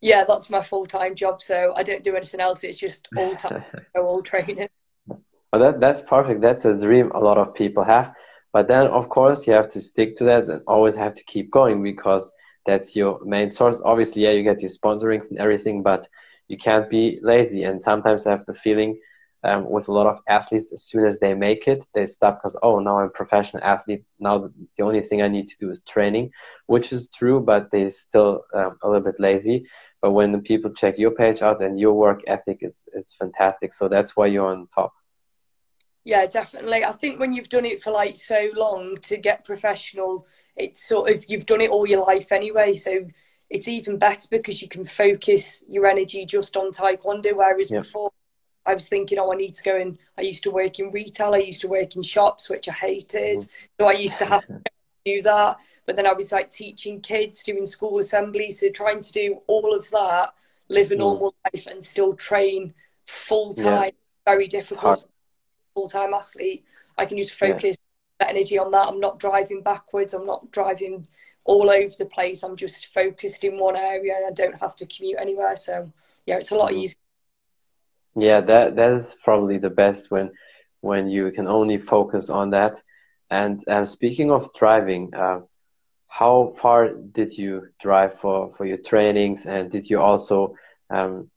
Yeah, 0.00 0.24
that's 0.24 0.50
my 0.50 0.62
full 0.62 0.86
time 0.86 1.14
job. 1.14 1.40
So 1.42 1.74
I 1.76 1.84
don't 1.84 2.02
do 2.02 2.16
anything 2.16 2.40
else. 2.40 2.64
It's 2.64 2.78
just 2.78 3.08
all 3.16 3.36
time, 3.36 3.64
all 3.94 4.22
training. 4.22 4.68
Well, 5.52 5.62
that 5.62 5.80
that's 5.80 6.02
perfect. 6.02 6.40
That's 6.40 6.64
a 6.64 6.74
dream 6.74 7.12
a 7.12 7.20
lot 7.20 7.38
of 7.38 7.54
people 7.54 7.84
have. 7.84 8.12
But 8.52 8.66
then, 8.68 8.86
of 8.86 9.08
course, 9.08 9.46
you 9.46 9.52
have 9.52 9.68
to 9.70 9.80
stick 9.80 10.16
to 10.16 10.24
that 10.24 10.44
and 10.44 10.62
always 10.66 10.94
have 10.94 11.14
to 11.14 11.24
keep 11.24 11.50
going 11.50 11.82
because 11.82 12.32
that's 12.68 12.94
your 12.94 13.18
main 13.24 13.48
source. 13.48 13.80
Obviously, 13.82 14.22
yeah, 14.24 14.32
you 14.32 14.42
get 14.42 14.60
your 14.60 14.68
sponsorings 14.68 15.30
and 15.30 15.38
everything, 15.38 15.82
but 15.82 16.06
you 16.48 16.58
can't 16.58 16.88
be 16.90 17.18
lazy. 17.22 17.62
And 17.64 17.82
sometimes 17.82 18.26
I 18.26 18.30
have 18.32 18.44
the 18.46 18.52
feeling 18.54 19.00
um, 19.42 19.70
with 19.70 19.88
a 19.88 19.92
lot 19.92 20.06
of 20.06 20.20
athletes, 20.28 20.70
as 20.72 20.82
soon 20.82 21.06
as 21.06 21.18
they 21.18 21.32
make 21.32 21.66
it, 21.66 21.86
they 21.94 22.04
stop 22.06 22.38
because, 22.38 22.56
oh, 22.62 22.78
now 22.80 22.98
I'm 22.98 23.06
a 23.06 23.10
professional 23.10 23.64
athlete. 23.64 24.04
Now 24.18 24.50
the 24.76 24.82
only 24.84 25.00
thing 25.00 25.22
I 25.22 25.28
need 25.28 25.48
to 25.48 25.56
do 25.58 25.70
is 25.70 25.80
training, 25.80 26.30
which 26.66 26.92
is 26.92 27.08
true, 27.08 27.40
but 27.40 27.70
they're 27.70 27.90
still 27.90 28.44
um, 28.52 28.76
a 28.82 28.88
little 28.88 29.04
bit 29.04 29.18
lazy. 29.18 29.66
But 30.02 30.12
when 30.12 30.32
the 30.32 30.40
people 30.40 30.70
check 30.72 30.98
your 30.98 31.12
page 31.12 31.40
out 31.40 31.62
and 31.62 31.80
your 31.80 31.94
work 31.94 32.20
ethic, 32.26 32.58
it's, 32.60 32.84
it's 32.92 33.14
fantastic. 33.14 33.72
So 33.72 33.88
that's 33.88 34.14
why 34.16 34.26
you're 34.26 34.52
on 34.52 34.68
top. 34.74 34.92
Yeah, 36.08 36.24
definitely. 36.24 36.86
I 36.86 36.92
think 36.92 37.20
when 37.20 37.34
you've 37.34 37.50
done 37.50 37.66
it 37.66 37.82
for 37.82 37.90
like 37.90 38.16
so 38.16 38.48
long 38.56 38.96
to 39.02 39.18
get 39.18 39.44
professional, 39.44 40.26
it's 40.56 40.82
sort 40.88 41.10
of 41.10 41.22
you've 41.28 41.44
done 41.44 41.60
it 41.60 41.68
all 41.68 41.86
your 41.86 42.02
life 42.02 42.32
anyway. 42.32 42.72
So 42.72 43.06
it's 43.50 43.68
even 43.68 43.98
better 43.98 44.26
because 44.30 44.62
you 44.62 44.68
can 44.68 44.86
focus 44.86 45.62
your 45.68 45.84
energy 45.84 46.24
just 46.24 46.56
on 46.56 46.72
taekwondo. 46.72 47.36
Whereas 47.36 47.70
yeah. 47.70 47.80
before, 47.80 48.10
I 48.64 48.72
was 48.72 48.88
thinking, 48.88 49.18
oh, 49.18 49.34
I 49.34 49.36
need 49.36 49.52
to 49.56 49.62
go 49.62 49.76
and 49.76 49.98
I 50.16 50.22
used 50.22 50.42
to 50.44 50.50
work 50.50 50.78
in 50.78 50.88
retail. 50.88 51.34
I 51.34 51.40
used 51.40 51.60
to 51.60 51.68
work 51.68 51.94
in 51.94 52.02
shops, 52.02 52.48
which 52.48 52.70
I 52.70 52.72
hated. 52.72 53.40
Mm-hmm. 53.40 53.66
So 53.78 53.88
I 53.90 53.92
used 53.92 54.16
to 54.16 54.24
have 54.24 54.46
to 54.46 54.62
do 55.04 55.20
that. 55.20 55.58
But 55.84 55.96
then 55.96 56.06
I 56.06 56.14
was 56.14 56.32
like 56.32 56.48
teaching 56.48 57.02
kids, 57.02 57.42
doing 57.42 57.66
school 57.66 57.98
assemblies, 57.98 58.60
so 58.60 58.70
trying 58.70 59.02
to 59.02 59.12
do 59.12 59.42
all 59.46 59.76
of 59.76 59.90
that, 59.90 60.30
live 60.70 60.90
a 60.90 60.94
mm. 60.94 61.00
normal 61.00 61.34
life, 61.52 61.66
and 61.66 61.84
still 61.84 62.14
train 62.14 62.72
full 63.06 63.52
time. 63.52 63.82
Yeah. 63.84 63.90
Very 64.24 64.46
difficult. 64.46 65.06
Full 65.78 65.88
time 65.88 66.12
athlete. 66.12 66.64
I 66.96 67.06
can 67.06 67.18
just 67.18 67.36
focus 67.36 67.76
yeah. 67.78 68.26
that 68.26 68.30
energy 68.30 68.58
on 68.58 68.72
that. 68.72 68.88
I'm 68.88 68.98
not 68.98 69.20
driving 69.20 69.62
backwards. 69.62 70.12
I'm 70.12 70.26
not 70.26 70.50
driving 70.50 71.06
all 71.44 71.70
over 71.70 71.94
the 71.96 72.06
place. 72.06 72.42
I'm 72.42 72.56
just 72.56 72.92
focused 72.92 73.44
in 73.44 73.60
one 73.60 73.76
area 73.76 74.16
and 74.16 74.26
I 74.26 74.32
don't 74.32 74.60
have 74.60 74.74
to 74.74 74.86
commute 74.86 75.20
anywhere. 75.20 75.54
So 75.54 75.92
yeah, 76.26 76.38
it's 76.38 76.50
a 76.50 76.56
lot 76.56 76.72
mm-hmm. 76.72 76.80
easier. 76.80 76.96
Yeah, 78.16 78.40
that 78.40 78.74
that 78.74 78.92
is 78.92 79.16
probably 79.22 79.58
the 79.58 79.70
best 79.70 80.10
when 80.10 80.32
when 80.80 81.06
you 81.06 81.30
can 81.30 81.46
only 81.46 81.78
focus 81.78 82.28
on 82.28 82.50
that. 82.50 82.82
And 83.30 83.62
uh, 83.68 83.84
speaking 83.84 84.32
of 84.32 84.52
driving, 84.58 85.14
uh, 85.14 85.42
how 86.08 86.54
far 86.56 86.88
did 86.88 87.38
you 87.38 87.68
drive 87.78 88.18
for 88.18 88.52
for 88.52 88.66
your 88.66 88.78
trainings, 88.78 89.46
and 89.46 89.70
did 89.70 89.88
you 89.88 90.00
also 90.00 90.56
um, 90.90 91.30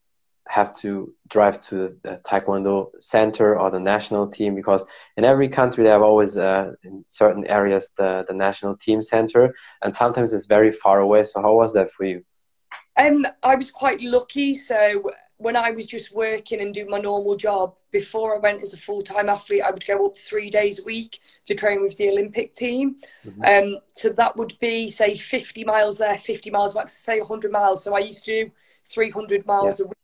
have 0.48 0.74
to 0.74 1.12
drive 1.28 1.60
to 1.60 1.96
the 2.02 2.20
taekwondo 2.26 2.90
center 3.00 3.58
or 3.58 3.70
the 3.70 3.78
national 3.78 4.26
team 4.26 4.54
because 4.54 4.84
in 5.16 5.24
every 5.24 5.48
country 5.48 5.84
they 5.84 5.90
have 5.90 6.02
always 6.02 6.36
uh, 6.36 6.72
in 6.82 7.04
certain 7.08 7.46
areas 7.46 7.90
the, 7.96 8.24
the 8.28 8.34
national 8.34 8.76
team 8.76 9.00
center 9.02 9.54
and 9.82 9.94
sometimes 9.94 10.32
it's 10.32 10.46
very 10.46 10.72
far 10.72 11.00
away 11.00 11.22
so 11.24 11.40
how 11.40 11.54
was 11.54 11.72
that 11.72 11.90
for 11.92 12.04
you 12.04 12.24
um, 12.96 13.26
i 13.42 13.54
was 13.54 13.70
quite 13.70 14.00
lucky 14.00 14.52
so 14.52 15.02
when 15.42 15.56
I 15.56 15.72
was 15.72 15.86
just 15.86 16.14
working 16.14 16.60
and 16.60 16.72
doing 16.72 16.88
my 16.88 16.98
normal 16.98 17.36
job, 17.36 17.74
before 17.90 18.36
I 18.36 18.38
went 18.38 18.62
as 18.62 18.72
a 18.72 18.76
full 18.76 19.02
time 19.02 19.28
athlete, 19.28 19.62
I 19.62 19.70
would 19.70 19.84
go 19.84 20.06
up 20.06 20.16
three 20.16 20.48
days 20.48 20.78
a 20.78 20.84
week 20.84 21.18
to 21.46 21.54
train 21.54 21.82
with 21.82 21.96
the 21.96 22.08
Olympic 22.08 22.54
team. 22.54 22.96
Mm-hmm. 23.26 23.42
Um, 23.44 23.80
so 23.88 24.10
that 24.10 24.36
would 24.36 24.56
be, 24.60 24.88
say, 24.88 25.16
50 25.16 25.64
miles 25.64 25.98
there, 25.98 26.16
50 26.16 26.50
miles 26.50 26.74
back, 26.74 26.88
say 26.88 27.18
100 27.18 27.50
miles. 27.50 27.82
So 27.82 27.94
I 27.94 27.98
used 27.98 28.24
to 28.26 28.44
do 28.44 28.50
300 28.84 29.44
miles 29.44 29.80
yeah. 29.80 29.86
a 29.86 29.88
week. 29.88 29.96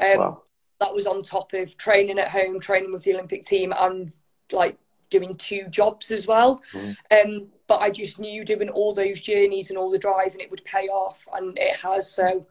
Um, 0.00 0.18
wow. 0.18 0.42
That 0.80 0.94
was 0.94 1.06
on 1.06 1.22
top 1.22 1.54
of 1.54 1.76
training 1.76 2.18
at 2.18 2.28
home, 2.28 2.60
training 2.60 2.92
with 2.92 3.02
the 3.02 3.14
Olympic 3.14 3.44
team, 3.44 3.72
and 3.76 4.12
like 4.52 4.78
doing 5.10 5.34
two 5.34 5.66
jobs 5.68 6.10
as 6.10 6.26
well. 6.26 6.62
Mm-hmm. 6.72 7.32
Um, 7.32 7.48
but 7.66 7.80
I 7.80 7.90
just 7.90 8.18
knew 8.18 8.44
doing 8.44 8.68
all 8.68 8.92
those 8.92 9.20
journeys 9.20 9.70
and 9.70 9.78
all 9.78 9.90
the 9.90 9.98
driving, 9.98 10.40
it 10.40 10.50
would 10.50 10.64
pay 10.64 10.86
off, 10.88 11.26
and 11.34 11.58
it 11.58 11.76
has. 11.76 12.12
So 12.12 12.46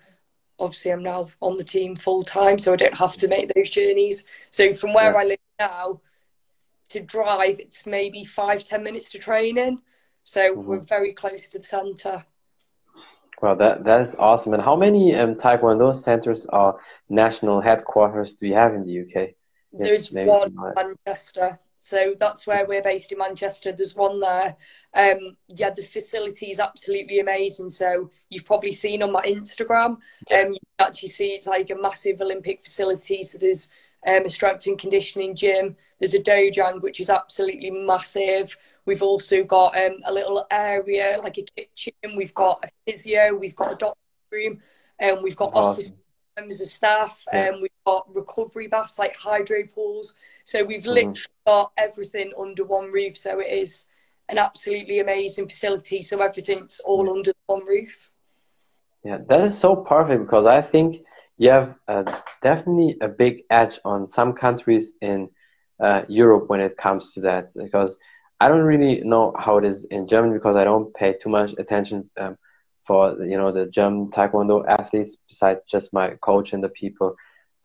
obviously 0.60 0.92
I'm 0.92 1.04
now 1.04 1.30
on 1.42 1.58
the 1.58 1.64
team 1.64 1.96
full 1.96 2.24
time, 2.24 2.60
so 2.60 2.74
I 2.74 2.78
don't 2.78 2.98
have 2.98 3.18
to 3.18 3.28
make 3.28 3.54
those 3.54 3.70
journeys. 3.70 4.26
So 4.50 4.74
from 4.74 4.94
where 4.94 5.14
yeah. 5.14 5.20
I 5.20 5.24
live 5.24 5.40
now 5.60 6.02
to 6.90 7.00
drive, 7.02 7.60
it's 7.60 7.86
maybe 7.86 8.24
five 8.24 8.64
ten 8.64 8.84
minutes 8.84 9.10
to 9.12 9.20
training. 9.20 9.82
So 10.24 10.54
mm-hmm. 10.54 10.68
we're 10.68 10.80
very 10.80 11.14
close 11.14 11.50
to 11.50 11.60
the 11.60 11.64
centre. 11.64 12.26
Well, 13.42 13.56
that 13.58 13.84
that 13.84 14.02
is 14.02 14.16
awesome. 14.18 14.54
And 14.54 14.64
how 14.64 14.76
many 14.76 15.16
um, 15.16 15.36
Taekwondo 15.36 15.96
centers 15.96 16.46
or 16.48 16.80
national 17.10 17.62
headquarters 17.62 18.34
do 18.34 18.48
you 18.48 18.56
have 18.56 18.74
in 18.74 18.84
the 18.84 19.02
UK? 19.02 19.30
There's 19.72 20.12
one 20.12 20.48
in 20.48 20.74
Manchester. 20.76 21.60
So 21.80 22.16
that's 22.20 22.48
where 22.48 22.66
we're 22.66 22.82
based 22.82 23.12
in 23.12 23.20
Manchester. 23.20 23.72
There's 23.72 23.96
one 23.96 24.20
there. 24.20 24.56
Um, 24.94 25.38
yeah, 25.50 25.70
the 25.70 25.84
facility 25.84 26.48
is 26.50 26.60
absolutely 26.60 27.20
amazing. 27.20 27.70
So 27.70 28.10
you've 28.30 28.46
probably 28.46 28.72
seen 28.72 29.04
on 29.04 29.12
my 29.12 29.22
Instagram. 29.22 29.98
Um, 30.32 30.54
you 30.54 30.60
can 30.78 30.88
actually 30.88 31.10
see 31.10 31.28
it's 31.28 31.48
like 31.48 31.70
a 31.70 31.76
massive 31.76 32.20
Olympic 32.20 32.64
facility. 32.64 33.22
So 33.22 33.38
there's 33.38 33.70
um, 34.08 34.26
a 34.26 34.30
strength 34.30 34.66
and 34.66 34.78
conditioning 34.78 35.36
gym. 35.36 35.76
There's 36.00 36.14
a 36.14 36.20
dojang, 36.20 36.82
which 36.82 37.00
is 37.00 37.10
absolutely 37.10 37.70
massive. 37.70 38.58
We've 38.88 39.04
also 39.04 39.44
got 39.44 39.78
um, 39.78 39.98
a 40.06 40.12
little 40.12 40.48
area 40.50 41.20
like 41.22 41.38
a 41.38 41.44
kitchen. 41.44 41.94
We've 42.16 42.34
got 42.34 42.64
a 42.64 42.70
physio. 42.86 43.36
We've 43.36 43.56
got 43.56 43.74
a 43.74 43.76
doctor's 43.76 44.32
room. 44.32 44.62
And 44.98 45.18
um, 45.18 45.24
we've 45.24 45.36
got 45.36 45.52
That's 45.52 45.58
office 45.58 45.86
awesome 45.86 45.98
members 46.38 46.62
of 46.62 46.68
staff. 46.68 47.24
Yeah. 47.34 47.50
Um, 47.50 47.62
we've 47.62 47.72
got 47.86 48.08
recovery 48.16 48.68
baths 48.68 48.98
like 49.00 49.16
hydro 49.16 49.64
pools. 49.74 50.16
So 50.46 50.64
we've 50.64 50.82
mm-hmm. 50.82 50.92
literally 50.92 51.36
got 51.46 51.72
everything 51.78 52.32
under 52.40 52.64
one 52.64 52.92
roof. 52.92 53.18
So 53.18 53.40
it 53.40 53.52
is 53.52 53.88
an 54.30 54.38
absolutely 54.38 55.00
amazing 55.00 55.50
facility. 55.50 56.02
So 56.02 56.22
everything's 56.22 56.80
all 56.86 57.10
under 57.10 57.34
one 57.48 57.66
roof. 57.66 58.10
Yeah, 59.04 59.20
that 59.28 59.42
is 59.42 59.58
so 59.58 59.76
perfect 59.76 60.24
because 60.24 60.46
I 60.46 60.62
think 60.62 61.04
you 61.38 61.50
have 61.50 61.76
uh, 61.88 62.04
definitely 62.42 62.98
a 63.02 63.08
big 63.08 63.44
edge 63.50 63.80
on 63.86 64.08
some 64.08 64.34
countries 64.34 64.94
in 65.02 65.30
uh, 65.80 66.02
Europe 66.08 66.50
when 66.50 66.62
it 66.62 66.78
comes 66.78 67.14
to 67.14 67.22
that. 67.22 67.50
Because 67.56 68.00
I 68.40 68.48
don't 68.48 68.62
really 68.62 69.02
know 69.04 69.34
how 69.38 69.58
it 69.58 69.66
is 69.66 69.86
in 69.86 70.08
Germany 70.08 70.34
because 70.34 70.56
I 70.56 70.64
don't 70.64 70.94
pay 70.94 71.14
too 71.14 71.30
much 71.30 71.54
attention 71.58 72.10
um, 72.18 72.38
for 72.86 73.24
you 73.24 73.38
know 73.38 73.52
the 73.52 73.66
German 73.66 74.10
Taekwondo 74.12 74.66
athletes 74.68 75.18
besides 75.28 75.62
just 75.68 75.94
my 75.94 76.12
coach 76.22 76.54
and 76.54 76.64
the 76.64 76.70
people 76.70 77.16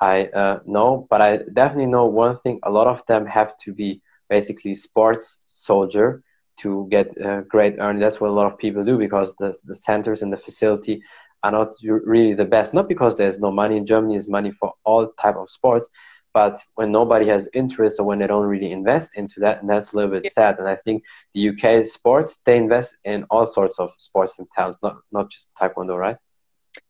I 0.00 0.24
uh, 0.26 0.60
know. 0.66 1.06
But 1.10 1.20
I 1.20 1.38
definitely 1.52 1.86
know 1.86 2.06
one 2.06 2.38
thing: 2.38 2.58
a 2.62 2.70
lot 2.70 2.86
of 2.86 3.04
them 3.06 3.26
have 3.26 3.56
to 3.64 3.72
be 3.72 4.00
basically 4.30 4.74
sports 4.74 5.38
soldier 5.44 6.22
to 6.60 6.86
get 6.90 7.20
uh, 7.20 7.42
great 7.42 7.74
earning. 7.78 8.00
That's 8.00 8.20
what 8.20 8.30
a 8.30 8.32
lot 8.32 8.50
of 8.50 8.58
people 8.58 8.84
do 8.84 8.98
because 8.98 9.34
the 9.38 9.54
the 9.64 9.74
centers 9.74 10.22
and 10.22 10.32
the 10.32 10.38
facility 10.38 11.02
are 11.42 11.52
not 11.52 11.68
really 11.82 12.34
the 12.34 12.44
best. 12.44 12.72
Not 12.72 12.88
because 12.88 13.16
there's 13.16 13.38
no 13.38 13.50
money 13.50 13.76
in 13.76 13.86
Germany. 13.86 14.16
Is 14.16 14.28
money 14.28 14.50
for 14.50 14.72
all 14.84 15.08
type 15.20 15.36
of 15.36 15.50
sports, 15.50 15.88
but 16.34 16.62
when 16.74 16.90
nobody 16.90 17.26
has 17.26 17.48
interest 17.52 18.00
or 18.00 18.04
when 18.04 18.18
they 18.18 18.26
don't 18.26 18.46
really 18.46 18.72
invest 18.72 19.16
into 19.16 19.40
that 19.40 19.60
and 19.60 19.68
that's 19.68 19.92
a 19.92 19.96
little 19.96 20.10
bit 20.10 20.30
sad. 20.32 20.58
And 20.58 20.68
i 20.68 20.76
think 20.76 21.04
the 21.34 21.50
uk 21.50 21.86
sports 21.86 22.38
they 22.44 22.56
invest 22.56 22.96
in 23.04 23.24
all 23.30 23.46
sorts 23.46 23.78
of 23.78 23.92
sports 23.98 24.38
and 24.38 24.48
talents 24.54 24.78
not 24.82 24.96
not 25.10 25.30
just 25.30 25.50
taekwondo 25.54 25.98
right? 25.98 26.16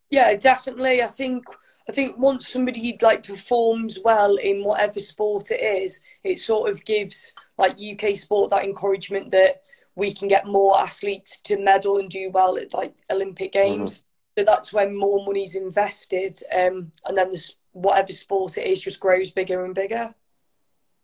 Yeah 0.09 0.35
definitely. 0.35 1.01
I 1.01 1.07
think 1.07 1.43
i 1.89 1.91
think 1.91 2.17
once 2.17 2.47
somebody 2.47 2.97
like 3.01 3.27
performs 3.27 3.99
well 4.05 4.35
in 4.37 4.63
whatever 4.63 4.99
sport 4.99 5.51
it 5.51 5.61
is 5.61 5.99
it 6.23 6.39
sort 6.39 6.69
of 6.69 6.83
gives 6.85 7.33
like 7.57 7.77
uk 7.91 8.15
sport 8.15 8.49
that 8.51 8.63
encouragement 8.63 9.31
that 9.31 9.61
we 9.95 10.13
can 10.13 10.27
get 10.27 10.47
more 10.47 10.79
athletes 10.79 11.41
to 11.41 11.59
medal 11.59 11.97
and 11.97 12.09
do 12.09 12.29
well 12.31 12.57
at 12.57 12.73
like 12.73 12.95
olympic 13.11 13.51
games. 13.51 13.91
Mm-hmm. 13.91 14.39
so 14.39 14.45
that's 14.45 14.71
when 14.71 14.95
more 14.95 15.25
money's 15.25 15.55
invested 15.55 16.39
um, 16.55 16.91
and 17.05 17.17
then 17.17 17.29
the 17.29 17.51
whatever 17.73 18.13
sport 18.13 18.57
it 18.57 18.67
is 18.67 18.79
just 18.79 18.99
grows 18.99 19.31
bigger 19.31 19.65
and 19.65 19.75
bigger. 19.75 20.13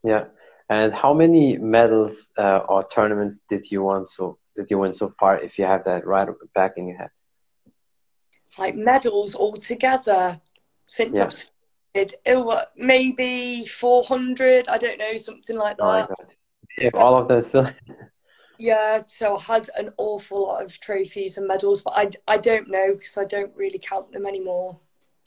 Yeah. 0.03 0.25
And 0.69 0.93
how 0.93 1.13
many 1.13 1.57
medals 1.57 2.31
uh, 2.37 2.59
or 2.69 2.87
tournaments 2.87 3.39
did 3.49 3.69
you 3.69 3.83
win 3.83 4.05
so 4.05 4.37
did 4.55 4.69
you 4.69 4.77
win 4.77 4.93
so 4.93 5.09
far? 5.19 5.37
If 5.37 5.57
you 5.57 5.65
have 5.65 5.83
that 5.85 6.05
right 6.05 6.27
back 6.53 6.73
in 6.77 6.87
your 6.87 6.97
head, 6.97 7.09
like 8.57 8.75
medals 8.75 9.35
altogether 9.35 10.39
since 10.85 11.17
yeah. 11.17 11.23
I've 11.23 11.33
started, 11.33 12.15
oh, 12.27 12.61
maybe 12.75 13.65
four 13.65 14.03
hundred. 14.03 14.67
I 14.67 14.77
don't 14.77 14.99
know, 14.99 15.15
something 15.15 15.57
like 15.57 15.77
oh 15.79 15.91
that. 15.93 16.09
Oh 16.11 16.25
if 16.77 16.95
all 16.95 17.17
of 17.17 17.27
them 17.27 17.41
still. 17.41 17.69
yeah, 18.59 19.01
so 19.07 19.37
I 19.37 19.41
had 19.41 19.69
an 19.75 19.91
awful 19.97 20.43
lot 20.43 20.63
of 20.63 20.79
trophies 20.79 21.37
and 21.37 21.47
medals, 21.47 21.81
but 21.81 21.93
I, 21.95 22.11
I 22.27 22.37
don't 22.37 22.69
know 22.69 22.93
because 22.93 23.17
I 23.17 23.25
don't 23.25 23.55
really 23.55 23.79
count 23.79 24.11
them 24.11 24.27
anymore 24.27 24.79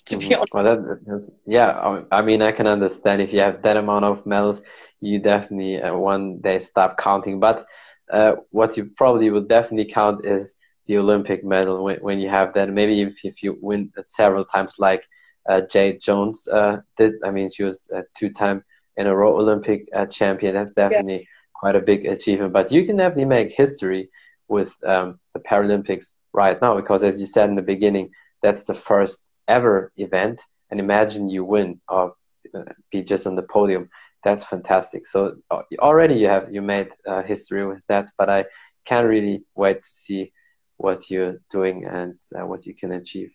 to 0.06 0.16
be 0.16 0.34
honest. 0.34 0.52
Well, 0.52 0.64
that, 0.64 1.30
yeah, 1.46 2.02
I 2.10 2.22
mean, 2.22 2.42
I 2.42 2.52
can 2.52 2.66
understand 2.66 3.22
if 3.22 3.32
you 3.32 3.40
have 3.40 3.62
that 3.62 3.76
amount 3.76 4.04
of 4.04 4.26
medals, 4.26 4.62
you 5.00 5.18
definitely 5.18 5.80
uh, 5.80 5.96
one 5.96 6.40
day 6.40 6.58
stop 6.58 6.96
counting. 6.98 7.40
But 7.40 7.66
uh, 8.12 8.36
what 8.50 8.76
you 8.76 8.90
probably 8.96 9.30
would 9.30 9.48
definitely 9.48 9.92
count 9.92 10.24
is 10.24 10.54
the 10.86 10.98
Olympic 10.98 11.44
medal 11.44 11.84
when, 11.84 11.98
when 11.98 12.18
you 12.18 12.28
have 12.28 12.54
that. 12.54 12.68
Maybe 12.68 13.02
if, 13.02 13.24
if 13.24 13.42
you 13.42 13.58
win 13.60 13.92
it 13.96 14.08
several 14.08 14.44
times, 14.44 14.76
like 14.78 15.04
uh, 15.48 15.62
Jade 15.62 16.00
Jones 16.00 16.46
uh, 16.48 16.78
did. 16.96 17.14
I 17.24 17.30
mean, 17.30 17.50
she 17.50 17.64
was 17.64 17.90
a 17.92 18.02
two-time 18.16 18.64
in 18.96 19.06
a 19.06 19.14
row 19.14 19.38
Olympic 19.38 19.88
uh, 19.94 20.06
champion. 20.06 20.54
That's 20.54 20.74
definitely 20.74 21.20
yeah. 21.20 21.26
quite 21.54 21.76
a 21.76 21.80
big 21.80 22.06
achievement. 22.06 22.52
But 22.52 22.70
you 22.72 22.84
can 22.86 22.96
definitely 22.96 23.24
make 23.24 23.50
history 23.50 24.10
with 24.48 24.72
um, 24.84 25.18
the 25.34 25.40
Paralympics 25.40 26.12
right 26.32 26.60
now 26.60 26.76
because, 26.76 27.02
as 27.02 27.20
you 27.20 27.26
said 27.26 27.48
in 27.48 27.56
the 27.56 27.62
beginning, 27.62 28.10
that's 28.42 28.66
the 28.66 28.74
first 28.74 29.22
ever 29.48 29.92
event 29.96 30.42
and 30.70 30.80
imagine 30.80 31.28
you 31.28 31.44
win 31.44 31.80
or 31.88 32.14
uh, 32.54 32.64
be 32.90 33.02
just 33.02 33.26
on 33.26 33.36
the 33.36 33.42
podium. 33.42 33.88
That's 34.24 34.44
fantastic. 34.44 35.06
So 35.06 35.36
uh, 35.50 35.62
already 35.78 36.14
you 36.14 36.28
have 36.28 36.52
you 36.52 36.62
made 36.62 36.88
uh, 37.06 37.22
history 37.22 37.66
with 37.66 37.82
that 37.88 38.10
but 38.18 38.28
i 38.30 38.44
can't 38.84 39.06
really 39.06 39.44
wait 39.54 39.82
to 39.82 39.88
see 39.88 40.32
what 40.76 41.08
you're 41.10 41.40
doing 41.50 41.84
and 41.84 42.18
uh, 42.36 42.44
what 42.44 42.66
you 42.66 42.74
can 42.74 42.92
achieve. 42.92 43.30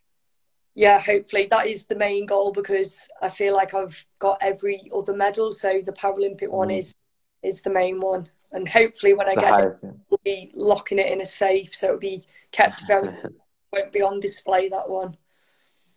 Yeah 0.76 1.00
hopefully. 1.00 1.48
That 1.50 1.68
is 1.68 1.86
the 1.86 1.96
main 1.96 2.26
goal 2.26 2.52
because 2.52 3.08
i 3.22 3.30
feel 3.30 3.56
like 3.56 3.74
i've 3.74 4.06
got 4.20 4.38
every 4.42 4.92
other 4.96 5.14
medal. 5.14 5.52
So 5.52 5.82
the 5.86 5.94
paralympic 5.94 6.50
one 6.50 6.70
mm. 6.70 6.80
is 6.80 6.96
is 7.44 7.62
the 7.62 7.70
main 7.70 8.00
one. 8.00 8.28
And 8.52 8.68
hopefully 8.68 9.14
when 9.14 9.28
it's 9.28 9.38
i 9.38 9.42
get 9.42 9.54
highest, 9.54 9.84
it 9.84 9.94
we'll 10.10 10.20
be 10.24 10.52
locking 10.56 11.00
it 11.00 11.12
in 11.12 11.22
a 11.22 11.26
safe. 11.26 11.76
So 11.76 11.88
it'll 11.88 12.00
be 12.00 12.24
kept 12.52 12.82
very 12.88 13.10
won't 13.74 13.92
be 13.92 14.02
on 14.02 14.20
display 14.20 14.70
that 14.70 14.90
one 14.90 15.18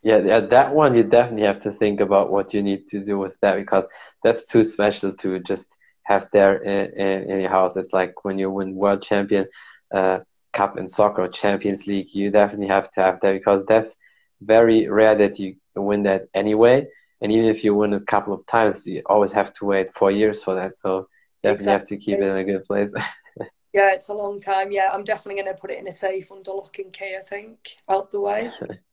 yeah, 0.02 0.40
that 0.40 0.74
one 0.74 0.94
you 0.94 1.04
definitely 1.04 1.46
have 1.46 1.62
to 1.62 1.72
think 1.72 2.00
about 2.00 2.30
what 2.30 2.54
you 2.54 2.62
need 2.62 2.88
to 2.88 3.00
do 3.00 3.18
with 3.18 3.38
that 3.40 3.56
because 3.56 3.86
that's 4.22 4.46
too 4.46 4.64
special 4.64 5.12
to 5.14 5.38
just 5.40 5.76
have 6.04 6.28
there 6.32 6.56
in, 6.62 6.92
in, 6.98 7.30
in 7.30 7.40
your 7.40 7.50
house. 7.50 7.76
It's 7.76 7.92
like 7.92 8.24
when 8.24 8.38
you 8.38 8.50
win 8.50 8.74
world 8.74 9.02
champion 9.02 9.46
uh, 9.94 10.20
cup 10.52 10.78
in 10.78 10.88
soccer 10.88 11.22
or 11.22 11.28
Champions 11.28 11.86
League, 11.86 12.14
you 12.14 12.30
definitely 12.30 12.68
have 12.68 12.90
to 12.92 13.00
have 13.00 13.20
that 13.20 13.32
because 13.32 13.64
that's 13.66 13.96
very 14.40 14.88
rare 14.88 15.14
that 15.16 15.38
you 15.38 15.56
win 15.74 16.02
that 16.04 16.28
anyway. 16.34 16.86
And 17.20 17.30
even 17.30 17.46
if 17.46 17.62
you 17.62 17.74
win 17.74 17.92
a 17.92 18.00
couple 18.00 18.32
of 18.32 18.46
times, 18.46 18.86
you 18.86 19.02
always 19.06 19.32
have 19.32 19.52
to 19.54 19.66
wait 19.66 19.94
four 19.94 20.10
years 20.10 20.42
for 20.42 20.54
that. 20.54 20.74
So 20.74 21.08
definitely 21.42 21.54
exactly. 21.54 21.72
have 21.72 21.86
to 21.88 21.96
keep 22.04 22.18
it 22.18 22.24
in 22.24 22.36
a 22.36 22.44
good 22.44 22.64
place. 22.64 22.94
yeah, 23.72 23.92
it's 23.92 24.08
a 24.08 24.14
long 24.14 24.40
time. 24.40 24.72
Yeah, 24.72 24.90
I'm 24.92 25.04
definitely 25.04 25.42
going 25.42 25.54
to 25.54 25.60
put 25.60 25.70
it 25.70 25.78
in 25.78 25.86
a 25.86 25.92
safe 25.92 26.32
under 26.32 26.52
lock 26.52 26.78
and 26.78 26.92
key. 26.92 27.16
I 27.18 27.22
think 27.22 27.76
out 27.88 28.10
the 28.10 28.20
way. 28.20 28.50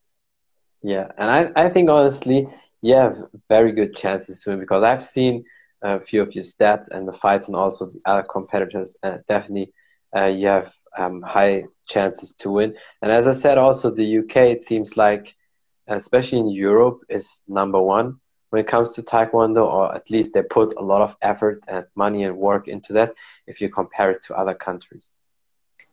Yeah, 0.83 1.11
and 1.17 1.29
I, 1.29 1.65
I 1.65 1.69
think 1.69 1.89
honestly, 1.89 2.47
you 2.81 2.95
have 2.95 3.17
very 3.49 3.71
good 3.71 3.95
chances 3.95 4.41
to 4.43 4.51
win 4.51 4.59
because 4.59 4.83
I've 4.83 5.03
seen 5.03 5.43
a 5.81 5.99
few 5.99 6.21
of 6.21 6.33
your 6.35 6.43
stats 6.43 6.89
and 6.89 7.07
the 7.07 7.13
fights 7.13 7.47
and 7.47 7.55
also 7.55 7.87
the 7.87 8.01
other 8.05 8.23
competitors. 8.23 8.97
And 9.03 9.21
definitely, 9.27 9.73
uh, 10.15 10.25
you 10.25 10.47
have 10.47 10.73
um, 10.97 11.21
high 11.21 11.65
chances 11.87 12.33
to 12.33 12.51
win. 12.51 12.75
And 13.01 13.11
as 13.11 13.27
I 13.27 13.31
said, 13.31 13.57
also 13.57 13.89
the 13.91 14.19
UK, 14.19 14.37
it 14.37 14.63
seems 14.63 14.97
like, 14.97 15.35
especially 15.87 16.39
in 16.39 16.49
Europe, 16.49 17.01
is 17.09 17.41
number 17.47 17.81
one 17.81 18.19
when 18.49 18.61
it 18.61 18.67
comes 18.67 18.93
to 18.93 19.03
Taekwondo, 19.03 19.65
or 19.65 19.93
at 19.93 20.09
least 20.09 20.33
they 20.33 20.41
put 20.41 20.73
a 20.77 20.81
lot 20.81 21.01
of 21.01 21.17
effort 21.21 21.61
and 21.67 21.85
money 21.95 22.23
and 22.23 22.37
work 22.37 22.67
into 22.67 22.93
that 22.93 23.13
if 23.45 23.59
you 23.59 23.69
compare 23.69 24.11
it 24.11 24.23
to 24.23 24.35
other 24.35 24.53
countries. 24.53 25.09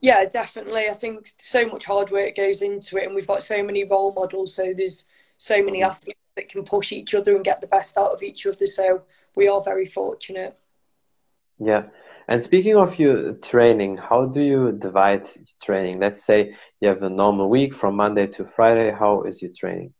Yeah, 0.04 0.26
definitely. 0.26 0.86
I 0.90 0.92
think 0.92 1.30
so 1.38 1.66
much 1.66 1.86
hard 1.86 2.10
work 2.10 2.36
goes 2.36 2.60
into 2.60 2.98
it, 2.98 3.06
and 3.06 3.14
we've 3.14 3.26
got 3.26 3.42
so 3.42 3.62
many 3.62 3.84
role 3.84 4.12
models. 4.12 4.54
So 4.54 4.74
there's 4.76 5.06
so 5.38 5.64
many 5.64 5.78
mm-hmm. 5.78 5.86
athletes 5.86 6.20
that 6.36 6.50
can 6.50 6.62
push 6.62 6.92
each 6.92 7.14
other 7.14 7.34
and 7.34 7.42
get 7.42 7.62
the 7.62 7.66
best 7.66 7.96
out 7.96 8.12
of 8.12 8.22
each 8.22 8.44
other. 8.46 8.66
So 8.66 9.04
we 9.34 9.48
are 9.48 9.62
very 9.62 9.86
fortunate. 9.86 10.58
Yeah. 11.58 11.84
And 12.28 12.42
speaking 12.42 12.76
of 12.76 12.98
your 12.98 13.32
training, 13.36 13.96
how 13.96 14.26
do 14.26 14.42
you 14.42 14.72
divide 14.72 15.26
training? 15.62 16.00
Let's 16.00 16.22
say 16.22 16.54
you 16.82 16.88
have 16.90 17.02
a 17.02 17.08
normal 17.08 17.48
week 17.48 17.74
from 17.74 17.96
Monday 17.96 18.26
to 18.26 18.44
Friday. 18.44 18.90
How 18.90 19.22
is 19.22 19.40
your 19.40 19.52
training? 19.56 19.94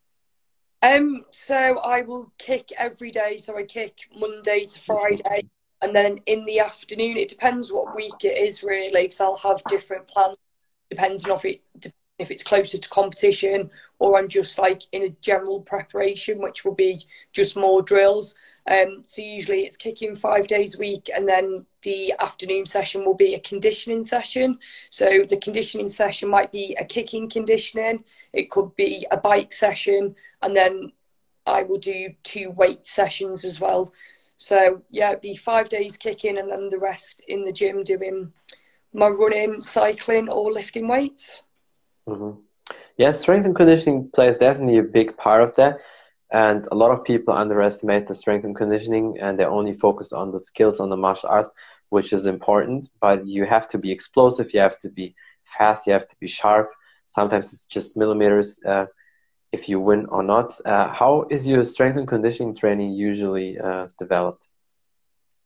Um, 0.82 1.24
so 1.30 1.78
I 1.78 2.02
will 2.02 2.30
kick 2.36 2.72
every 2.76 3.10
day. 3.10 3.38
So 3.38 3.56
I 3.56 3.62
kick 3.62 4.10
Monday 4.14 4.66
to 4.66 4.78
Friday, 4.80 5.48
and 5.84 5.94
then 5.94 6.18
in 6.26 6.44
the 6.44 6.58
afternoon, 6.60 7.16
it 7.16 7.28
depends 7.28 7.70
what 7.70 7.94
week 7.94 8.24
it 8.24 8.36
is 8.36 8.62
really, 8.62 9.02
because 9.02 9.20
I'll 9.20 9.36
have 9.36 9.62
different 9.68 10.08
plans 10.08 10.36
depending 10.90 11.30
on 11.30 11.36
if 11.36 11.44
it 11.44 11.60
if 12.18 12.30
it's 12.30 12.44
closer 12.44 12.78
to 12.78 12.88
competition 12.88 13.70
or 13.98 14.16
I'm 14.16 14.28
just 14.28 14.56
like 14.56 14.82
in 14.92 15.02
a 15.02 15.16
general 15.20 15.60
preparation, 15.60 16.40
which 16.40 16.64
will 16.64 16.74
be 16.74 16.98
just 17.32 17.56
more 17.56 17.82
drills. 17.82 18.38
Um, 18.70 19.02
so 19.02 19.20
usually 19.20 19.62
it's 19.66 19.76
kicking 19.76 20.14
five 20.14 20.46
days 20.46 20.76
a 20.76 20.78
week, 20.78 21.10
and 21.14 21.28
then 21.28 21.66
the 21.82 22.14
afternoon 22.20 22.64
session 22.66 23.04
will 23.04 23.18
be 23.26 23.34
a 23.34 23.40
conditioning 23.40 24.04
session. 24.04 24.58
So 24.90 25.24
the 25.28 25.36
conditioning 25.36 25.88
session 25.88 26.30
might 26.30 26.52
be 26.52 26.76
a 26.78 26.84
kicking 26.84 27.28
conditioning, 27.28 28.04
it 28.32 28.50
could 28.50 28.74
be 28.76 29.06
a 29.10 29.18
bike 29.18 29.52
session, 29.52 30.14
and 30.40 30.56
then 30.56 30.92
I 31.46 31.62
will 31.64 31.78
do 31.78 32.14
two 32.22 32.50
weight 32.50 32.86
sessions 32.86 33.44
as 33.44 33.60
well. 33.60 33.92
So 34.36 34.82
yeah, 34.90 35.10
it'd 35.10 35.20
be 35.20 35.36
five 35.36 35.68
days 35.68 35.96
kicking, 35.96 36.38
and 36.38 36.50
then 36.50 36.70
the 36.70 36.78
rest 36.78 37.22
in 37.28 37.44
the 37.44 37.52
gym 37.52 37.82
doing 37.82 38.32
my 38.92 39.08
running, 39.08 39.60
cycling, 39.60 40.28
or 40.28 40.52
lifting 40.52 40.88
weights. 40.88 41.44
Mm-hmm. 42.08 42.40
Yeah, 42.96 43.12
strength 43.12 43.44
and 43.46 43.56
conditioning 43.56 44.10
plays 44.14 44.36
definitely 44.36 44.78
a 44.78 44.82
big 44.82 45.16
part 45.16 45.42
of 45.42 45.54
that. 45.56 45.78
And 46.32 46.66
a 46.72 46.74
lot 46.74 46.90
of 46.90 47.04
people 47.04 47.34
underestimate 47.34 48.06
the 48.06 48.14
strength 48.14 48.44
and 48.44 48.56
conditioning 48.56 49.18
and 49.20 49.38
they 49.38 49.44
only 49.44 49.74
focus 49.74 50.12
on 50.12 50.32
the 50.32 50.40
skills 50.40 50.80
on 50.80 50.90
the 50.90 50.96
martial 50.96 51.28
arts, 51.28 51.50
which 51.90 52.12
is 52.12 52.26
important. 52.26 52.88
But 53.00 53.26
you 53.26 53.44
have 53.44 53.68
to 53.68 53.78
be 53.78 53.92
explosive, 53.92 54.52
you 54.54 54.60
have 54.60 54.78
to 54.80 54.88
be 54.88 55.14
fast, 55.44 55.86
you 55.86 55.92
have 55.92 56.08
to 56.08 56.16
be 56.20 56.26
sharp. 56.26 56.70
Sometimes 57.08 57.52
it's 57.52 57.66
just 57.66 57.96
millimeters 57.96 58.58
uh, 58.64 58.86
if 59.54 59.68
you 59.68 59.80
win 59.80 60.06
or 60.06 60.22
not. 60.22 60.60
Uh, 60.64 60.88
how 60.88 61.26
is 61.30 61.46
your 61.46 61.64
strength 61.64 61.96
and 61.96 62.08
conditioning 62.08 62.54
training 62.54 62.92
usually 62.92 63.58
uh, 63.58 63.86
developed? 63.98 64.48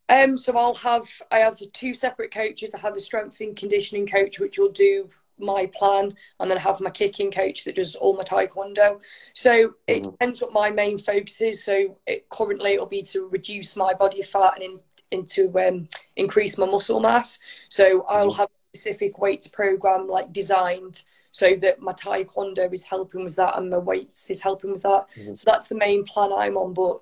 Um, 0.08 0.36
so 0.38 0.56
I'll 0.56 0.74
have 0.74 1.06
I 1.30 1.38
have 1.38 1.60
two 1.72 1.92
separate 1.94 2.32
coaches. 2.32 2.74
I 2.74 2.80
have 2.80 2.96
a 2.96 3.00
strength 3.00 3.40
and 3.40 3.54
conditioning 3.54 4.06
coach, 4.06 4.40
which 4.40 4.58
will 4.58 4.70
do 4.72 5.10
my 5.40 5.66
plan 5.66 6.12
and 6.40 6.50
then 6.50 6.58
I 6.58 6.62
have 6.62 6.80
my 6.80 6.90
kicking 6.90 7.30
coach 7.30 7.64
that 7.64 7.76
does 7.76 7.94
all 7.94 8.16
my 8.16 8.22
taekwondo 8.22 9.00
so 9.32 9.74
it 9.86 10.02
mm-hmm. 10.02 10.10
depends 10.10 10.42
what 10.42 10.52
my 10.52 10.70
main 10.70 10.98
focus 10.98 11.40
is 11.40 11.64
so 11.64 11.96
it, 12.06 12.28
currently 12.28 12.72
it'll 12.72 12.86
be 12.86 13.02
to 13.02 13.28
reduce 13.28 13.76
my 13.76 13.94
body 13.94 14.22
fat 14.22 14.54
and 14.56 14.64
in, 14.64 14.80
into 15.10 15.56
um, 15.60 15.88
increase 16.16 16.58
my 16.58 16.66
muscle 16.66 17.00
mass 17.00 17.38
so 17.68 18.04
i'll 18.08 18.30
mm-hmm. 18.30 18.40
have 18.40 18.48
a 18.48 18.76
specific 18.76 19.18
weights 19.18 19.46
program 19.46 20.08
like 20.08 20.32
designed 20.32 21.04
so 21.30 21.54
that 21.56 21.80
my 21.80 21.92
taekwondo 21.92 22.72
is 22.72 22.84
helping 22.84 23.24
with 23.24 23.36
that 23.36 23.56
and 23.56 23.70
my 23.70 23.78
weights 23.78 24.30
is 24.30 24.40
helping 24.40 24.70
with 24.70 24.82
that 24.82 25.06
mm-hmm. 25.16 25.34
so 25.34 25.44
that's 25.46 25.68
the 25.68 25.76
main 25.76 26.04
plan 26.04 26.30
i'm 26.32 26.56
on 26.56 26.72
but 26.72 27.00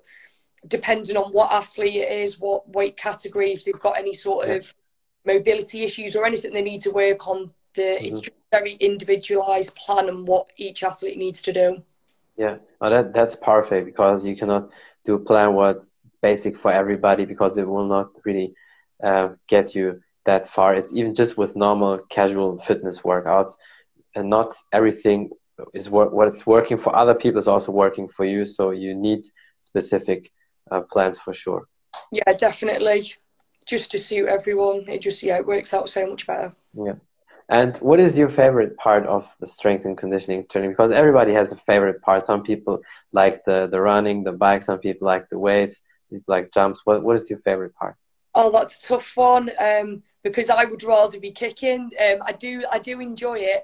depending 0.67 1.15
on 1.15 1.31
what 1.31 1.51
athlete 1.51 1.95
it 1.95 2.11
is 2.11 2.39
what 2.39 2.67
weight 2.73 2.97
category 2.97 3.53
if 3.53 3.63
they've 3.63 3.79
got 3.79 3.97
any 3.97 4.13
sort 4.13 4.47
yeah. 4.47 4.55
of 4.55 4.73
mobility 5.25 5.83
issues 5.83 6.15
or 6.15 6.25
anything 6.25 6.53
they 6.53 6.61
need 6.61 6.81
to 6.81 6.91
work 6.91 7.27
on 7.27 7.47
the 7.75 7.81
mm-hmm. 7.81 8.05
it's 8.05 8.19
just 8.21 8.37
very 8.51 8.73
individualized 8.75 9.75
plan 9.75 10.09
and 10.09 10.27
what 10.27 10.51
each 10.57 10.83
athlete 10.83 11.17
needs 11.17 11.41
to 11.43 11.53
do. 11.53 11.83
Yeah, 12.37 12.57
well, 12.79 12.91
that 12.91 13.13
that's 13.13 13.35
perfect 13.35 13.85
because 13.85 14.25
you 14.25 14.35
cannot 14.35 14.69
do 15.05 15.15
a 15.15 15.19
plan 15.19 15.53
what's 15.53 16.03
basic 16.21 16.57
for 16.57 16.71
everybody 16.71 17.25
because 17.25 17.57
it 17.57 17.67
will 17.67 17.87
not 17.87 18.09
really 18.23 18.53
uh, 19.03 19.29
get 19.47 19.73
you 19.73 20.01
that 20.25 20.49
far. 20.49 20.75
It's 20.75 20.93
even 20.93 21.15
just 21.15 21.37
with 21.37 21.55
normal 21.55 21.99
casual 22.09 22.59
fitness 22.59 22.99
workouts, 22.99 23.53
and 24.17 24.29
not 24.29 24.55
everything 24.73 25.29
is 25.73 25.89
wor- 25.89 26.09
what's 26.09 26.45
working 26.45 26.77
for 26.77 26.95
other 26.95 27.13
people 27.13 27.39
is 27.39 27.47
also 27.47 27.71
working 27.71 28.07
for 28.09 28.25
you. 28.25 28.45
So 28.45 28.71
you 28.71 28.93
need 28.95 29.21
specific 29.61 30.31
uh, 30.71 30.81
plans 30.81 31.17
for 31.19 31.33
sure. 31.33 31.67
Yeah, 32.11 32.33
definitely. 32.33 33.13
Just 33.65 33.91
to 33.91 33.99
suit 33.99 34.27
everyone, 34.27 34.85
it 34.87 35.01
just 35.01 35.21
yeah, 35.23 35.37
it 35.37 35.45
works 35.45 35.73
out 35.73 35.89
so 35.89 36.07
much 36.07 36.25
better. 36.25 36.53
Yeah. 36.73 36.95
And 37.49 37.77
what 37.77 37.99
is 37.99 38.17
your 38.17 38.29
favorite 38.29 38.75
part 38.77 39.05
of 39.05 39.23
the 39.39 39.47
strength 39.47 39.85
and 39.85 39.97
conditioning 39.97 40.45
training? 40.49 40.71
Because 40.71 40.91
everybody 40.91 41.33
has 41.33 41.51
a 41.51 41.55
favorite 41.55 42.01
part. 42.01 42.25
Some 42.25 42.43
people 42.43 42.81
like 43.13 43.45
the, 43.45 43.67
the 43.71 43.79
running, 43.79 44.23
the 44.23 44.33
bike. 44.33 44.63
Some 44.63 44.79
people 44.79 45.05
like 45.05 45.29
the 45.29 45.39
weights, 45.39 45.81
people 46.09 46.33
like 46.35 46.53
jumps. 46.53 46.81
What 46.85 47.03
What 47.03 47.15
is 47.15 47.29
your 47.29 47.39
favorite 47.39 47.73
part? 47.75 47.95
Oh, 48.35 48.51
that's 48.51 48.83
a 48.83 48.87
tough 48.87 49.15
one. 49.15 49.51
Um, 49.59 50.03
because 50.23 50.49
I 50.49 50.65
would 50.65 50.83
rather 50.83 51.19
be 51.19 51.31
kicking. 51.31 51.91
Um, 52.05 52.19
I 52.25 52.33
do 52.33 52.65
I 52.71 52.79
do 52.79 52.99
enjoy 52.99 53.37
it. 53.39 53.63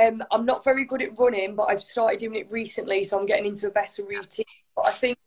Um, 0.00 0.22
I'm 0.30 0.46
not 0.46 0.64
very 0.64 0.84
good 0.84 1.02
at 1.02 1.18
running, 1.18 1.54
but 1.54 1.64
I've 1.64 1.82
started 1.82 2.20
doing 2.20 2.36
it 2.36 2.50
recently, 2.50 3.02
so 3.04 3.18
I'm 3.18 3.26
getting 3.26 3.46
into 3.46 3.66
a 3.66 3.70
better 3.70 4.04
routine. 4.04 4.46
But 4.74 4.86
I 4.86 4.90
think 4.92 5.18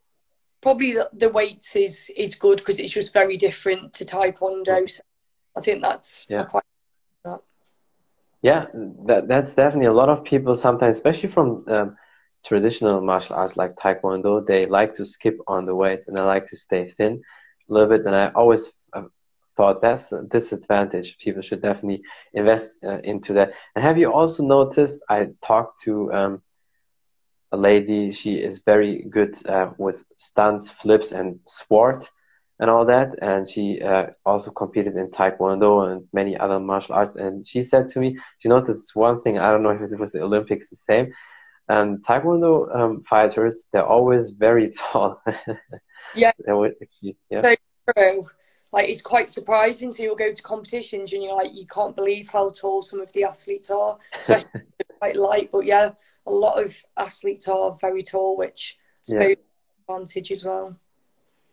probably 0.60 0.94
the, 0.94 1.08
the 1.12 1.28
weights 1.28 1.76
is 1.76 2.10
is 2.16 2.34
good 2.34 2.58
because 2.58 2.78
it's 2.78 2.92
just 2.92 3.12
very 3.12 3.36
different 3.36 3.92
to 3.94 4.04
taekwondo. 4.04 4.88
So 4.88 5.02
I 5.56 5.60
think 5.60 5.82
that's 5.82 6.26
yeah. 6.28 6.44
quite 6.44 6.64
yeah, 8.44 8.66
that 9.06 9.26
that's 9.26 9.54
definitely 9.54 9.88
a 9.88 9.92
lot 9.94 10.10
of 10.10 10.22
people 10.22 10.54
sometimes, 10.54 10.98
especially 10.98 11.30
from 11.30 11.64
um, 11.66 11.96
traditional 12.44 13.00
martial 13.00 13.36
arts 13.36 13.56
like 13.56 13.74
Taekwondo, 13.74 14.46
they 14.46 14.66
like 14.66 14.94
to 14.96 15.06
skip 15.06 15.38
on 15.46 15.64
the 15.64 15.74
weights 15.74 16.08
and 16.08 16.16
they 16.16 16.20
like 16.20 16.44
to 16.48 16.56
stay 16.56 16.90
thin 16.90 17.22
a 17.70 17.72
little 17.72 17.88
bit. 17.88 18.04
And 18.04 18.14
I 18.14 18.28
always 18.34 18.70
thought 19.56 19.82
that's 19.82 20.12
a 20.12 20.22
disadvantage. 20.22 21.18
People 21.18 21.42
should 21.42 21.62
definitely 21.62 22.02
invest 22.32 22.78
uh, 22.84 22.98
into 23.04 23.32
that. 23.34 23.52
And 23.74 23.84
have 23.84 23.98
you 23.98 24.12
also 24.12 24.42
noticed? 24.42 25.02
I 25.08 25.28
talked 25.42 25.82
to 25.82 26.12
um, 26.12 26.42
a 27.52 27.56
lady. 27.56 28.10
She 28.10 28.34
is 28.34 28.60
very 28.60 29.02
good 29.02 29.34
uh, 29.46 29.70
with 29.78 30.04
stunts, 30.16 30.70
flips, 30.70 31.12
and 31.12 31.38
sport 31.46 32.10
and 32.60 32.70
all 32.70 32.84
that. 32.86 33.16
And 33.20 33.48
she 33.48 33.80
uh, 33.80 34.06
also 34.24 34.50
competed 34.50 34.96
in 34.96 35.08
Taekwondo 35.08 35.90
and 35.90 36.06
many 36.12 36.36
other 36.36 36.60
martial 36.60 36.94
arts. 36.94 37.16
And 37.16 37.46
she 37.46 37.62
said 37.62 37.88
to 37.90 38.00
me, 38.00 38.18
you 38.42 38.50
know, 38.50 38.60
this 38.60 38.94
one 38.94 39.20
thing, 39.20 39.38
I 39.38 39.50
don't 39.50 39.62
know 39.62 39.70
if 39.70 39.80
it 39.80 39.98
was 39.98 40.12
the 40.12 40.22
Olympics 40.22 40.70
the 40.70 40.76
same. 40.76 41.12
Um, 41.68 41.98
Taekwondo 41.98 42.74
um, 42.74 43.02
fighters, 43.02 43.64
they're 43.72 43.86
always 43.86 44.30
very 44.30 44.70
tall. 44.76 45.22
yeah. 46.14 46.32
yeah. 47.30 47.42
So 47.42 47.54
true. 47.96 48.26
Like, 48.74 48.88
it's 48.88 49.02
quite 49.02 49.28
surprising. 49.28 49.92
So 49.92 50.02
you'll 50.02 50.16
go 50.16 50.32
to 50.32 50.42
competitions 50.42 51.12
and 51.12 51.22
you're 51.22 51.36
like, 51.36 51.54
you 51.54 51.64
can't 51.64 51.94
believe 51.94 52.28
how 52.28 52.50
tall 52.50 52.82
some 52.82 53.00
of 53.00 53.12
the 53.12 53.22
athletes 53.22 53.70
are, 53.70 53.96
especially 54.18 54.62
quite 54.98 55.14
light. 55.14 55.50
But 55.52 55.64
yeah, 55.64 55.90
a 56.26 56.30
lot 56.32 56.60
of 56.60 56.76
athletes 56.96 57.46
are 57.46 57.76
very 57.80 58.02
tall, 58.02 58.36
which 58.36 58.76
I 58.76 59.04
suppose 59.04 59.28
yeah. 59.28 59.94
advantage 59.94 60.32
as 60.32 60.44
well. 60.44 60.76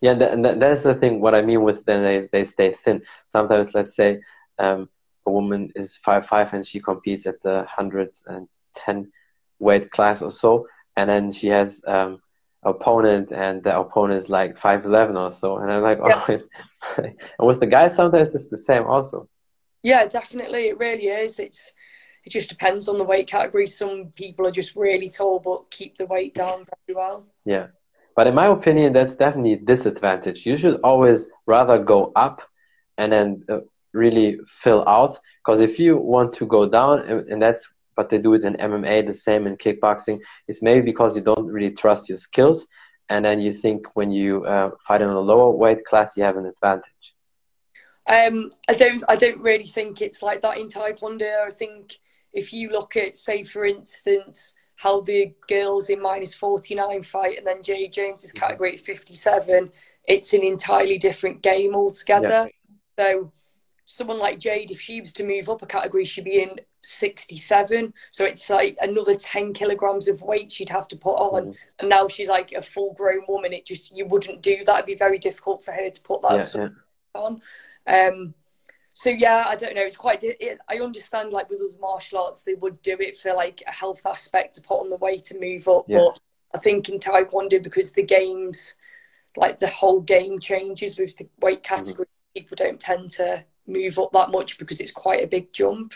Yeah, 0.01 0.13
and 0.13 0.43
that's 0.43 0.81
the 0.81 0.95
thing. 0.95 1.21
What 1.21 1.35
I 1.35 1.43
mean 1.43 1.61
with 1.61 1.85
then 1.85 2.03
they, 2.03 2.27
they 2.31 2.43
stay 2.43 2.73
thin. 2.73 3.03
Sometimes, 3.27 3.75
let's 3.75 3.95
say 3.95 4.21
um, 4.57 4.89
a 5.27 5.31
woman 5.31 5.71
is 5.75 5.97
five 5.97 6.25
five 6.25 6.51
and 6.53 6.65
she 6.65 6.79
competes 6.79 7.27
at 7.27 7.39
the 7.43 7.65
hundred 7.65 8.09
and 8.25 8.47
ten 8.73 9.11
weight 9.59 9.91
class 9.91 10.23
or 10.23 10.31
so, 10.31 10.67
and 10.97 11.07
then 11.07 11.31
she 11.31 11.49
has 11.49 11.83
um, 11.85 12.19
opponent 12.63 13.31
and 13.31 13.63
the 13.63 13.77
opponent 13.77 14.17
is 14.19 14.29
like 14.29 14.57
five 14.57 14.85
eleven 14.85 15.17
or 15.17 15.31
so, 15.31 15.57
and 15.57 15.71
I'm 15.71 15.81
like, 15.81 15.99
yeah. 16.05 16.25
oh, 16.27 17.03
and 17.03 17.47
with 17.47 17.59
the 17.59 17.67
guys 17.67 17.95
sometimes 17.95 18.35
it's 18.35 18.49
the 18.49 18.57
same 18.57 18.83
also. 18.83 19.27
Yeah, 19.83 20.05
definitely, 20.05 20.67
it 20.67 20.77
really 20.77 21.07
is. 21.07 21.39
It's 21.39 21.73
it 22.23 22.29
just 22.29 22.49
depends 22.49 22.87
on 22.87 22.97
the 22.97 23.03
weight 23.03 23.27
category. 23.27 23.65
Some 23.65 24.07
people 24.15 24.45
are 24.45 24.51
just 24.51 24.75
really 24.75 25.09
tall 25.09 25.39
but 25.39 25.71
keep 25.71 25.97
the 25.97 26.05
weight 26.05 26.35
down 26.35 26.65
very 26.87 26.95
well. 26.95 27.25
Yeah, 27.45 27.67
but 28.15 28.27
in 28.27 28.35
my 28.35 28.47
opinion, 28.47 28.93
that's 28.93 29.15
definitely 29.15 29.53
a 29.53 29.57
disadvantage. 29.57 30.45
You 30.45 30.57
should 30.57 30.79
always 30.83 31.27
rather 31.47 31.79
go 31.79 32.11
up 32.15 32.41
and 32.97 33.11
then 33.11 33.43
uh, 33.49 33.59
really 33.93 34.39
fill 34.47 34.87
out. 34.87 35.17
Because 35.43 35.61
if 35.61 35.79
you 35.79 35.97
want 35.97 36.33
to 36.33 36.45
go 36.45 36.69
down, 36.69 36.99
and, 36.99 37.27
and 37.27 37.41
that's 37.41 37.67
but 38.01 38.09
they 38.09 38.17
do 38.17 38.33
it 38.33 38.43
in 38.43 38.55
MMA, 38.55 39.05
the 39.05 39.13
same 39.13 39.45
in 39.45 39.55
kickboxing, 39.57 40.19
it's 40.47 40.63
maybe 40.63 40.81
because 40.81 41.15
you 41.15 41.21
don't 41.21 41.45
really 41.45 41.69
trust 41.69 42.09
your 42.09 42.17
skills. 42.17 42.65
And 43.09 43.23
then 43.23 43.39
you 43.39 43.53
think 43.53 43.85
when 43.93 44.09
you 44.11 44.43
uh, 44.45 44.71
fight 44.87 45.03
in 45.03 45.09
a 45.09 45.19
lower 45.19 45.51
weight 45.51 45.85
class, 45.85 46.17
you 46.17 46.23
have 46.23 46.35
an 46.35 46.47
advantage. 46.47 47.15
Um, 48.07 48.49
I 48.67 48.73
don't. 48.73 49.03
I 49.07 49.15
don't 49.15 49.39
really 49.39 49.65
think 49.65 50.01
it's 50.01 50.23
like 50.23 50.41
that 50.41 50.57
in 50.57 50.67
Taekwondo. 50.67 51.45
I 51.45 51.51
think 51.51 51.99
if 52.33 52.51
you 52.51 52.69
look 52.69 52.97
at, 52.97 53.15
say, 53.15 53.43
for 53.43 53.65
instance, 53.65 54.55
how 54.77 55.01
the 55.01 55.31
girls 55.47 55.89
in 55.89 56.01
minus 56.01 56.33
49 56.33 57.03
fight 57.03 57.37
and 57.37 57.45
then 57.45 57.61
Jade 57.61 57.93
Jones's 57.93 58.31
mm-hmm. 58.31 58.39
category 58.39 58.73
at 58.73 58.79
57, 58.79 59.69
it's 60.07 60.33
an 60.33 60.43
entirely 60.43 60.97
different 60.97 61.43
game 61.43 61.75
altogether. 61.75 62.49
Yeah. 62.49 63.05
So 63.05 63.31
someone 63.85 64.17
like 64.17 64.39
Jade, 64.39 64.71
if 64.71 64.81
she 64.81 64.99
was 64.99 65.13
to 65.13 65.23
move 65.23 65.49
up 65.49 65.61
a 65.61 65.67
category, 65.67 66.05
she'd 66.05 66.23
be 66.23 66.41
in 66.41 66.59
67. 66.81 67.93
So 68.11 68.25
it's 68.25 68.49
like 68.49 68.77
another 68.81 69.15
10 69.15 69.53
kilograms 69.53 70.07
of 70.07 70.21
weight 70.21 70.51
she'd 70.51 70.69
have 70.69 70.87
to 70.89 70.97
put 70.97 71.15
on. 71.15 71.45
Mhm. 71.45 71.57
And 71.79 71.89
now 71.89 72.07
she's 72.07 72.29
like 72.29 72.51
a 72.53 72.61
full 72.61 72.93
grown 72.93 73.23
woman. 73.27 73.53
It 73.53 73.65
just, 73.65 73.95
you 73.95 74.05
wouldn't 74.05 74.41
do 74.41 74.63
that. 74.65 74.75
It'd 74.75 74.85
be 74.85 74.95
very 74.95 75.17
difficult 75.17 75.63
for 75.63 75.71
her 75.71 75.89
to 75.89 76.01
put 76.01 76.21
that 76.23 76.35
Yeah, 76.35 76.43
sort 76.43 76.71
yeah. 77.15 77.21
on. 77.21 77.41
Um, 77.87 78.33
so 78.93 79.09
yeah, 79.09 79.45
I 79.47 79.55
don't 79.55 79.73
know. 79.75 79.83
It's 79.83 79.95
quite. 79.95 80.23
It, 80.23 80.59
I 80.69 80.79
understand, 80.79 81.31
like 81.31 81.49
with 81.49 81.61
other 81.61 81.79
martial 81.79 82.19
arts, 82.19 82.43
they 82.43 82.55
would 82.55 82.81
do 82.81 82.97
it 82.99 83.17
for 83.17 83.33
like 83.33 83.63
a 83.65 83.71
health 83.71 84.05
aspect 84.05 84.55
to 84.55 84.61
put 84.61 84.81
on 84.81 84.89
the 84.89 84.97
weight 84.97 85.23
to 85.25 85.39
move 85.39 85.67
up. 85.69 85.85
Yeah. 85.87 85.99
But 85.99 86.19
I 86.53 86.57
think 86.57 86.89
in 86.89 86.99
Taekwondo, 86.99 87.63
because 87.63 87.93
the 87.93 88.03
games, 88.03 88.75
like 89.37 89.59
the 89.59 89.69
whole 89.69 90.01
game 90.01 90.39
changes 90.39 90.99
with 90.99 91.15
the 91.17 91.29
weight 91.39 91.63
Mm-hmm. 91.63 91.75
category, 91.75 92.07
people 92.35 92.55
don't 92.57 92.79
tend 92.79 93.09
to 93.11 93.45
move 93.65 93.97
up 93.97 94.11
that 94.11 94.29
much 94.29 94.57
because 94.57 94.81
it's 94.81 94.91
quite 94.91 95.23
a 95.23 95.27
big 95.27 95.53
jump. 95.53 95.93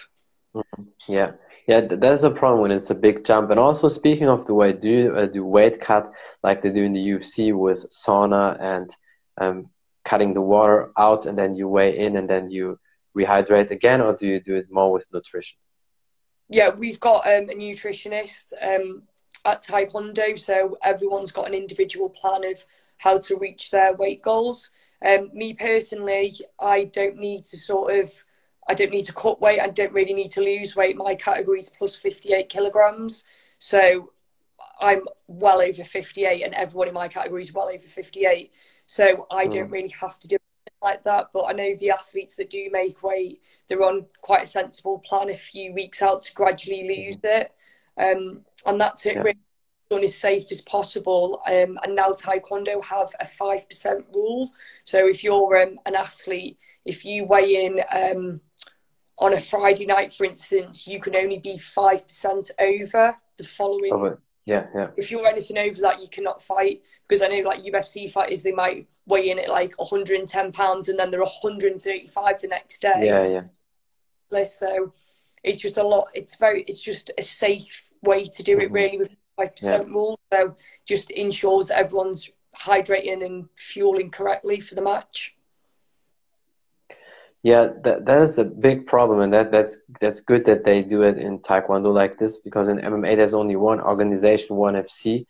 Yeah, 1.08 1.32
yeah, 1.68 1.82
that's 1.82 2.22
the 2.22 2.32
problem 2.32 2.62
when 2.62 2.72
it's 2.72 2.90
a 2.90 2.96
big 2.96 3.26
jump. 3.26 3.50
And 3.50 3.60
also, 3.60 3.88
speaking 3.88 4.30
of 4.30 4.46
the 4.46 4.54
weight, 4.54 4.82
do 4.82 4.90
you 4.90 5.16
uh, 5.16 5.26
do 5.26 5.44
weight 5.44 5.82
cut 5.82 6.12
like 6.44 6.62
they 6.62 6.70
do 6.70 6.84
in 6.84 6.94
the 6.94 7.00
UFC 7.00 7.54
with 7.54 7.90
sauna 7.90 8.60
and 8.60 8.96
um, 9.40 9.70
cutting 10.04 10.34
the 10.34 10.42
water 10.42 10.92
out, 10.98 11.26
and 11.26 11.38
then 11.38 11.56
you 11.56 11.68
weigh 11.68 11.98
in, 11.98 12.18
and 12.18 12.30
then 12.30 12.52
you 12.52 12.80
rehydrate 13.18 13.72
again, 13.72 14.02
or 14.02 14.16
do 14.16 14.28
you 14.28 14.40
do 14.40 14.56
it 14.56 14.72
more 14.72 14.92
with 14.92 15.08
nutrition? 15.12 15.58
Yeah, 16.50 16.70
we've 16.70 17.00
got 17.00 17.26
um, 17.26 17.50
a 17.50 17.56
nutritionist 17.56 18.54
um, 18.62 19.04
at 19.46 19.64
Taekwondo, 19.64 20.38
so 20.38 20.78
everyone's 20.84 21.32
got 21.32 21.48
an 21.48 21.54
individual 21.54 22.10
plan 22.10 22.44
of 22.46 22.64
how 22.98 23.18
to 23.20 23.38
reach 23.38 23.72
their 23.72 23.94
weight 23.96 24.22
goals. 24.22 24.72
Um, 25.06 25.30
me 25.34 25.54
personally, 25.54 26.34
I 26.60 26.86
don't 26.86 27.18
need 27.18 27.46
to 27.46 27.58
sort 27.58 27.96
of, 27.96 28.12
I 28.68 28.74
don't 28.74 28.92
need 28.92 29.06
to 29.06 29.14
cut 29.14 29.42
weight. 29.42 29.60
I 29.60 29.70
don't 29.70 29.94
really 29.94 30.14
need 30.14 30.32
to 30.32 30.42
lose 30.42 30.76
weight. 30.76 30.96
My 30.96 31.16
category 31.16 31.60
is 31.60 31.70
plus 31.70 31.96
58 31.96 32.50
kilograms, 32.50 33.26
so 33.60 34.12
I'm 34.80 35.04
well 35.28 35.62
over 35.62 35.84
58, 35.84 36.42
and 36.44 36.54
everyone 36.54 36.88
in 36.88 36.94
my 36.94 37.08
category 37.08 37.42
is 37.42 37.54
well 37.54 37.70
over 37.70 37.88
58. 37.88 38.52
So 38.88 39.28
I 39.32 39.48
don't 39.48 39.70
really 39.72 39.94
have 40.02 40.20
to 40.20 40.28
do 40.28 40.36
it 40.36 40.74
like 40.82 41.04
that. 41.04 41.28
But 41.34 41.44
I 41.44 41.54
know 41.54 41.76
the 41.80 41.92
athletes 41.92 42.36
that 42.36 42.50
do 42.50 42.70
make 42.72 43.04
weight, 43.04 43.42
they're 43.68 43.84
on 43.84 44.06
quite 44.22 44.44
a 44.44 44.48
sensible 44.48 45.00
plan 45.00 45.30
a 45.30 45.34
few 45.34 45.74
weeks 45.74 46.02
out 46.02 46.24
to 46.24 46.34
gradually 46.34 46.88
lose 46.88 47.18
it. 47.24 47.52
Um, 47.98 48.46
and 48.66 48.80
that's 48.80 49.06
it, 49.06 49.16
Yeah. 49.16 49.22
really 49.24 49.40
done 49.90 50.04
as 50.04 50.18
safe 50.18 50.52
as 50.52 50.62
possible. 50.62 51.42
Um, 51.48 51.80
and 51.84 51.96
now 51.96 52.10
Taekwondo 52.10 52.84
have 52.84 53.16
a 53.20 53.26
5% 53.26 54.06
rule. 54.14 54.52
So 54.84 55.08
if 55.08 55.24
you're 55.24 55.62
um, 55.62 55.80
an 55.86 55.96
athlete, 55.96 56.58
if 56.86 57.06
you 57.06 57.26
weigh 57.26 57.66
in 57.66 57.82
um, 57.92 58.42
on 59.18 59.34
a 59.34 59.40
Friday 59.40 59.86
night, 59.86 60.14
for 60.14 60.26
instance, 60.26 60.88
you 60.88 61.00
can 61.00 61.16
only 61.16 61.40
be 61.40 61.58
5% 61.58 62.52
over 62.60 63.18
the 63.38 63.44
following 63.44 64.18
yeah, 64.46 64.68
yeah, 64.76 64.88
if 64.96 65.10
you're 65.10 65.26
anything 65.26 65.58
over 65.58 65.82
that, 65.82 66.02
you 66.02 66.08
cannot 66.08 66.40
fight. 66.40 66.84
Because 67.08 67.24
I 67.24 67.28
know, 67.28 67.48
like 67.50 67.64
UFC 67.64 68.12
fighters, 68.12 68.44
they 68.44 68.52
might 68.52 68.88
weigh 69.08 69.32
in 69.32 69.40
at 69.40 69.50
like 69.50 69.74
110 69.78 70.52
pounds, 70.52 70.88
and 70.88 71.00
then 71.00 71.10
they're 71.10 71.22
135 71.22 72.42
the 72.42 72.48
next 72.48 72.80
day. 72.80 72.94
yeah, 73.02 73.26
yeah. 74.32 74.44
So 74.46 74.94
it's 75.44 75.62
just 75.62 75.78
a 75.78 75.84
lot. 75.84 76.08
It's 76.14 76.38
very. 76.38 76.64
It's 76.64 76.82
just 76.82 77.10
a 77.18 77.24
safe 77.24 77.90
way 78.04 78.24
to 78.24 78.44
do 78.44 78.60
it, 78.60 78.70
Mhm. 78.70 78.74
really, 78.74 78.98
with 79.00 79.16
five 79.36 79.56
percent 79.56 79.88
rule. 79.88 80.20
So 80.32 80.56
just 80.86 81.10
ensures 81.12 81.70
that 81.70 81.80
everyone's 81.80 82.30
hydrating 82.56 83.26
and 83.26 83.50
fueling 83.56 84.12
correctly 84.12 84.60
for 84.60 84.76
the 84.76 84.82
match. 84.82 85.35
Yeah, 87.46 87.70
that 87.86 88.06
that 88.08 88.24
is 88.24 88.40
a 88.40 88.46
big 88.46 88.88
problem, 88.88 89.22
and 89.22 89.34
that 89.34 89.52
that's 89.52 89.78
that's 90.02 90.22
good 90.22 90.46
that 90.48 90.66
they 90.66 90.84
do 90.84 91.04
it 91.04 91.20
in 91.20 91.40
Taekwondo 91.40 91.94
like 91.94 92.20
this 92.20 92.40
because 92.40 92.70
in 92.70 92.80
MMA 92.80 93.16
there's 93.16 93.36
only 93.36 93.56
one 93.56 93.82
organization, 93.82 94.58
one 94.58 94.76
FC. 94.76 95.28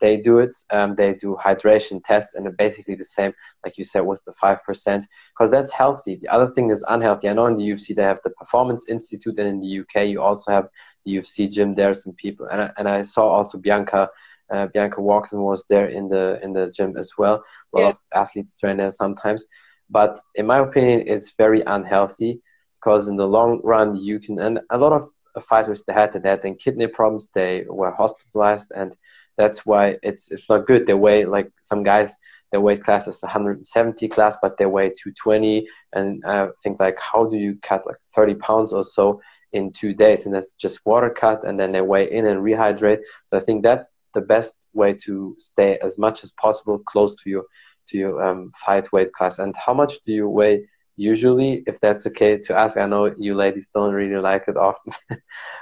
They 0.00 0.16
do 0.16 0.38
it. 0.40 0.56
Um, 0.72 0.96
they 0.96 1.14
do 1.14 1.38
hydration 1.44 2.02
tests, 2.04 2.34
and 2.34 2.46
they're 2.46 2.52
basically 2.66 2.96
the 2.96 3.04
same, 3.04 3.34
like 3.64 3.78
you 3.78 3.84
said, 3.84 4.00
with 4.06 4.24
the 4.26 4.32
five 4.32 4.64
percent, 4.64 5.06
because 5.32 5.50
that's 5.50 5.72
healthy. 5.72 6.16
The 6.22 6.28
other 6.30 6.50
thing 6.54 6.70
is 6.70 6.84
unhealthy. 6.88 7.28
I 7.28 7.34
know 7.34 7.46
in 7.46 7.56
the 7.56 7.64
UFC 7.70 7.94
they 7.94 8.02
have 8.04 8.20
the 8.24 8.30
Performance 8.30 8.86
Institute, 8.88 9.38
and 9.38 9.48
in 9.48 9.60
the 9.60 9.68
UK 9.80 10.08
you 10.08 10.22
also 10.22 10.52
have 10.52 10.68
the 11.04 11.12
UFC 11.16 11.48
gym. 11.48 11.74
There 11.76 11.90
are 11.90 11.94
some 11.94 12.14
people, 12.14 12.48
and 12.52 12.62
I, 12.62 12.70
and 12.78 12.88
I 12.88 13.02
saw 13.04 13.28
also 13.28 13.58
Bianca. 13.58 14.08
Uh, 14.52 14.66
Bianca 14.74 15.00
Walkden 15.00 15.42
was 15.50 15.64
there 15.68 15.88
in 15.88 16.08
the 16.08 16.40
in 16.42 16.52
the 16.54 16.72
gym 16.76 16.96
as 16.98 17.12
well. 17.18 17.44
A 17.74 17.78
lot 17.78 17.84
Yeah. 17.84 17.88
of 17.90 17.96
athletes 18.22 18.58
train 18.58 18.78
there 18.78 18.90
sometimes 18.90 19.46
but 19.90 20.20
in 20.34 20.46
my 20.46 20.58
opinion 20.58 21.04
it's 21.06 21.32
very 21.32 21.62
unhealthy 21.66 22.40
because 22.76 23.08
in 23.08 23.16
the 23.16 23.26
long 23.26 23.60
run 23.62 23.96
you 23.96 24.18
can 24.18 24.38
and 24.38 24.60
a 24.70 24.78
lot 24.78 24.92
of 24.92 25.10
fighters 25.44 25.82
they 25.86 25.92
had 25.92 26.12
that 26.12 26.42
then 26.42 26.54
kidney 26.56 26.86
problems 26.86 27.28
they 27.34 27.64
were 27.68 27.92
hospitalized 27.92 28.72
and 28.74 28.96
that's 29.40 29.64
why 29.64 29.96
it's 30.02 30.30
it's 30.30 30.48
not 30.50 30.66
good. 30.66 30.86
They 30.86 30.94
weigh 30.94 31.24
like 31.24 31.50
some 31.62 31.82
guys 31.82 32.18
their 32.52 32.60
weight 32.60 32.84
class 32.84 33.08
is 33.08 33.22
170 33.22 34.08
class 34.08 34.36
but 34.42 34.58
they 34.58 34.66
weigh 34.66 34.90
220 34.90 35.66
and 35.92 36.22
i 36.26 36.48
think 36.62 36.80
like 36.80 36.98
how 36.98 37.24
do 37.24 37.36
you 37.36 37.56
cut 37.62 37.86
like 37.86 37.96
30 38.14 38.34
pounds 38.34 38.72
or 38.72 38.84
so 38.84 39.20
in 39.52 39.72
two 39.72 39.94
days? 39.94 40.26
And 40.26 40.34
that's 40.34 40.52
just 40.52 40.84
water 40.84 41.10
cut 41.10 41.44
and 41.46 41.58
then 41.58 41.72
they 41.72 41.80
weigh 41.80 42.10
in 42.10 42.26
and 42.26 42.40
rehydrate. 42.40 43.00
So 43.26 43.38
i 43.38 43.40
think 43.40 43.62
that's 43.62 43.88
the 44.14 44.20
best 44.20 44.66
way 44.74 44.92
to 44.92 45.36
stay 45.38 45.78
as 45.78 45.96
much 45.96 46.24
as 46.24 46.32
possible 46.32 46.78
close 46.80 47.14
to 47.22 47.30
your 47.30 47.44
to 47.90 47.98
your 47.98 48.24
um, 48.24 48.52
fight 48.64 48.90
weight 48.92 49.12
class. 49.12 49.38
And 49.38 49.54
how 49.56 49.74
much 49.74 49.94
do 50.06 50.12
you 50.12 50.28
weigh 50.28 50.66
usually, 50.96 51.62
if 51.66 51.78
that's 51.80 52.06
okay 52.06 52.38
to 52.38 52.56
ask? 52.56 52.76
I 52.76 52.86
know 52.86 53.14
you 53.18 53.34
ladies 53.34 53.70
don't 53.74 53.92
really 53.94 54.20
like 54.20 54.44
it 54.48 54.56
often 54.56 54.92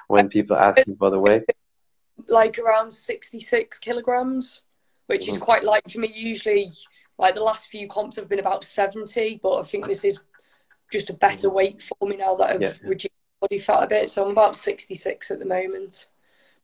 when 0.09 0.29
people 0.29 0.57
ask 0.57 0.87
you 0.87 0.97
for 0.99 1.11
the 1.11 1.19
weight. 1.19 1.45
Like 2.27 2.59
around 2.59 2.91
66 2.93 3.79
kilograms, 3.79 4.63
which 5.07 5.29
is 5.29 5.37
Mhm. 5.37 5.41
quite 5.41 5.65
light 5.65 5.91
for 5.91 6.01
me. 6.01 6.13
Usually, 6.15 6.69
like 7.19 7.35
the 7.35 7.43
last 7.43 7.69
few 7.69 7.89
comps 7.89 8.17
have 8.17 8.29
been 8.29 8.41
about 8.41 8.65
70, 8.65 9.41
but 9.43 9.59
I 9.59 9.63
think 9.63 9.87
this 9.87 10.05
is 10.05 10.21
just 10.91 11.11
a 11.11 11.15
better 11.15 11.51
weight 11.51 11.83
for 11.83 12.09
me 12.09 12.17
now 12.17 12.35
that 12.37 12.51
I've 12.51 12.63
Yeah. 12.63 12.75
reduced 12.83 13.13
body 13.41 13.59
fat 13.59 13.85
a 13.85 13.87
bit. 13.87 14.11
So 14.11 14.25
I'm 14.25 14.33
about 14.33 14.57
66 14.57 15.31
at 15.31 15.39
the 15.39 15.45
moment. 15.45 16.09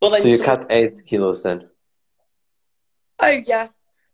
Well, 0.03 0.11
then 0.11 0.22
So 0.22 0.29
you 0.29 0.38
cut 0.38 0.66
eight 0.70 1.00
kilos 1.07 1.42
then. 1.44 1.70
Oh, 3.20 3.29
yeah. 3.29 3.68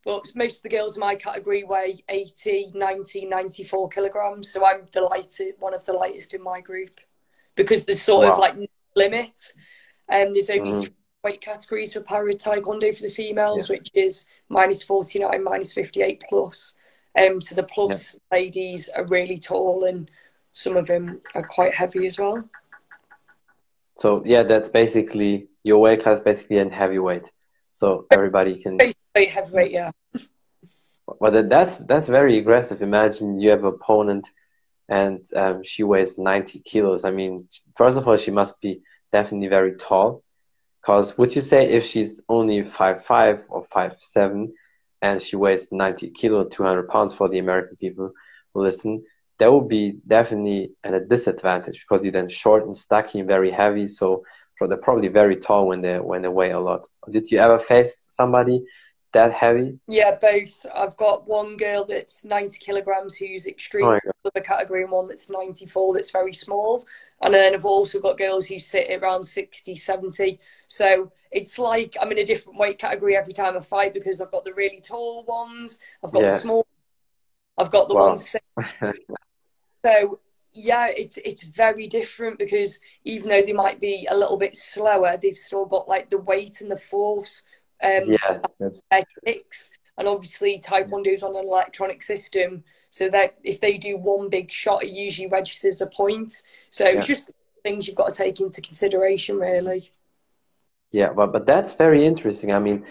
But 0.04 0.30
most 0.34 0.58
of 0.58 0.62
the 0.62 0.70
girls 0.70 0.96
in 0.96 1.00
my 1.00 1.14
category 1.14 1.62
weigh 1.62 2.02
80, 2.08 2.72
90, 2.74 3.26
94 3.26 3.88
kilograms. 3.90 4.50
So 4.50 4.64
I'm 4.64 4.86
the 4.92 5.02
lightest, 5.02 5.58
one 5.58 5.74
of 5.74 5.84
the 5.84 5.92
lightest 5.92 6.34
in 6.34 6.42
my 6.42 6.60
group 6.60 7.00
because 7.54 7.84
there's 7.84 8.00
sort 8.02 8.26
of 8.28 8.38
like 8.38 8.56
no 8.56 8.66
limit. 8.96 9.38
And 10.08 10.34
there's 10.34 10.50
only 10.50 10.72
Mhm. 10.72 10.82
three 10.84 10.94
weight 11.22 11.40
categories 11.42 11.92
for 11.92 12.00
para 12.00 12.32
taekwondo 12.32 12.94
for 12.96 13.02
the 13.02 13.10
females, 13.10 13.68
which 13.68 13.90
is 13.92 14.26
minus 14.48 14.82
49, 14.82 15.44
minus 15.44 15.72
58 15.72 16.24
plus. 16.28 16.76
Um, 17.18 17.40
so 17.40 17.54
the 17.54 17.64
plus 17.64 18.18
ladies 18.32 18.88
are 18.88 19.06
really 19.06 19.36
tall 19.38 19.84
and 19.84 20.10
some 20.52 20.76
of 20.76 20.86
them 20.86 21.20
are 21.34 21.46
quite 21.46 21.74
heavy 21.74 22.06
as 22.06 22.18
well. 22.18 22.48
So 23.96 24.22
yeah, 24.24 24.44
that's 24.44 24.70
basically 24.70 25.48
your 25.62 25.78
weight 25.78 26.00
class, 26.00 26.20
basically 26.20 26.58
in 26.58 26.70
heavyweight. 26.70 27.30
So 27.74 28.06
everybody 28.10 28.62
can. 28.62 28.78
Basically 29.20 29.42
heavyweight, 29.42 29.72
yeah. 29.72 29.90
That- 31.20 31.48
that's 31.48 31.76
that's 31.76 32.08
very 32.08 32.38
aggressive. 32.38 32.82
Imagine 32.82 33.40
you 33.40 33.50
have 33.50 33.64
an 33.64 33.74
opponent, 33.74 34.30
and 34.88 35.20
um, 35.34 35.62
she 35.64 35.82
weighs 35.82 36.18
90 36.18 36.60
kilos. 36.60 37.04
I 37.04 37.10
mean, 37.10 37.48
first 37.76 37.98
of 37.98 38.06
all, 38.06 38.16
she 38.16 38.30
must 38.30 38.60
be 38.60 38.82
definitely 39.12 39.48
very 39.48 39.74
tall. 39.76 40.22
Because 40.80 41.18
would 41.18 41.34
you 41.34 41.42
say 41.42 41.68
if 41.70 41.84
she's 41.84 42.22
only 42.28 42.64
five 42.64 43.04
five 43.04 43.42
or 43.48 43.66
five 43.72 43.96
seven, 43.98 44.54
and 45.02 45.20
she 45.20 45.36
weighs 45.36 45.70
90 45.72 46.10
kilo, 46.10 46.44
200 46.44 46.88
pounds 46.88 47.12
for 47.12 47.28
the 47.28 47.38
American 47.38 47.76
people 47.76 48.12
who 48.54 48.62
listen, 48.62 49.04
that 49.38 49.52
would 49.52 49.68
be 49.68 49.98
definitely 50.06 50.72
at 50.84 50.94
a 50.94 51.00
disadvantage 51.00 51.84
because 51.88 52.04
you're 52.04 52.12
then 52.12 52.28
short 52.28 52.64
and 52.64 52.76
stocky 52.76 53.18
and 53.18 53.28
very 53.28 53.50
heavy. 53.50 53.86
So 53.88 54.24
so 54.58 54.66
they're 54.66 54.76
probably 54.76 55.08
very 55.08 55.36
tall 55.36 55.66
when 55.68 55.80
they 55.82 55.98
when 55.98 56.22
they 56.22 56.28
weigh 56.28 56.50
a 56.52 56.60
lot. 56.60 56.88
Did 57.10 57.30
you 57.30 57.38
ever 57.38 57.58
face 57.58 58.08
somebody 58.10 58.64
that 59.12 59.32
heavy? 59.32 59.80
Yeah, 59.88 60.16
both. 60.20 60.64
I've 60.74 60.96
got 60.96 61.26
one 61.26 61.56
girl 61.56 61.84
that's 61.84 62.24
90 62.24 62.58
kilograms 62.60 63.16
who's 63.16 63.46
Oh 63.80 63.86
extremely 63.86 63.90
my 63.90 64.00
the 64.34 64.40
category 64.40 64.82
and 64.82 64.92
one 64.92 65.08
that's 65.08 65.28
94 65.30 65.94
that's 65.94 66.10
very 66.10 66.32
small. 66.32 66.84
And 67.22 67.34
then 67.34 67.54
I've 67.54 67.64
also 67.64 68.00
got 68.00 68.18
girls 68.18 68.46
who 68.46 68.58
sit 68.60 68.88
around 69.02 69.24
60, 69.24 69.74
70. 69.74 70.38
So 70.68 71.12
it's 71.32 71.58
like 71.58 71.96
I'm 72.00 72.12
in 72.12 72.18
a 72.18 72.24
different 72.24 72.58
weight 72.58 72.78
category 72.78 73.16
every 73.16 73.32
time 73.32 73.56
I 73.56 73.60
fight 73.60 73.94
because 73.94 74.20
I've 74.20 74.30
got 74.30 74.44
the 74.44 74.54
really 74.54 74.80
tall 74.80 75.24
ones, 75.24 75.80
I've 76.04 76.12
got 76.12 76.20
Yeah. 76.20 76.26
the 76.26 76.30
small, 76.30 76.66
I've 77.58 77.72
got 77.72 77.88
the 77.88 77.94
Wow. 77.94 78.14
ones. 78.14 78.36
So 79.84 80.20
yeah, 80.52 80.88
it's 80.88 81.16
it's 81.18 81.42
very 81.44 81.86
different 81.86 82.38
because 82.38 82.78
even 83.04 83.28
though 83.28 83.42
they 83.42 83.52
might 83.52 83.80
be 83.80 84.06
a 84.10 84.16
little 84.16 84.36
bit 84.38 84.56
slower, 84.56 85.16
they've 85.20 85.36
still 85.36 85.64
got 85.66 85.88
like 85.88 86.10
the 86.10 86.18
weight 86.18 86.60
and 86.60 86.70
the 86.70 86.76
force. 86.76 87.44
Um, 87.82 88.08
yeah, 88.08 88.40
that's 88.58 88.82
kicks. 89.24 89.72
And 89.98 90.08
obviously, 90.08 90.58
Taekwondo 90.58 91.12
is 91.12 91.22
on 91.22 91.36
an 91.36 91.44
electronic 91.44 92.02
system, 92.02 92.64
so 92.90 93.08
that 93.10 93.36
if 93.44 93.60
they 93.60 93.76
do 93.76 93.96
one 93.96 94.28
big 94.28 94.50
shot, 94.50 94.82
it 94.82 94.90
usually 94.90 95.28
registers 95.28 95.80
a 95.80 95.86
point. 95.86 96.42
So 96.70 96.88
Yeah. 96.88 97.00
just 97.00 97.30
things 97.62 97.86
you've 97.86 97.96
got 97.96 98.08
to 98.08 98.14
take 98.14 98.40
into 98.40 98.60
consideration, 98.62 99.38
really. 99.38 99.90
Yeah, 100.92 101.12
but 101.12 101.32
but 101.32 101.46
that's 101.46 101.74
very 101.74 102.06
interesting. 102.06 102.52
I 102.52 102.58
mean, 102.58 102.86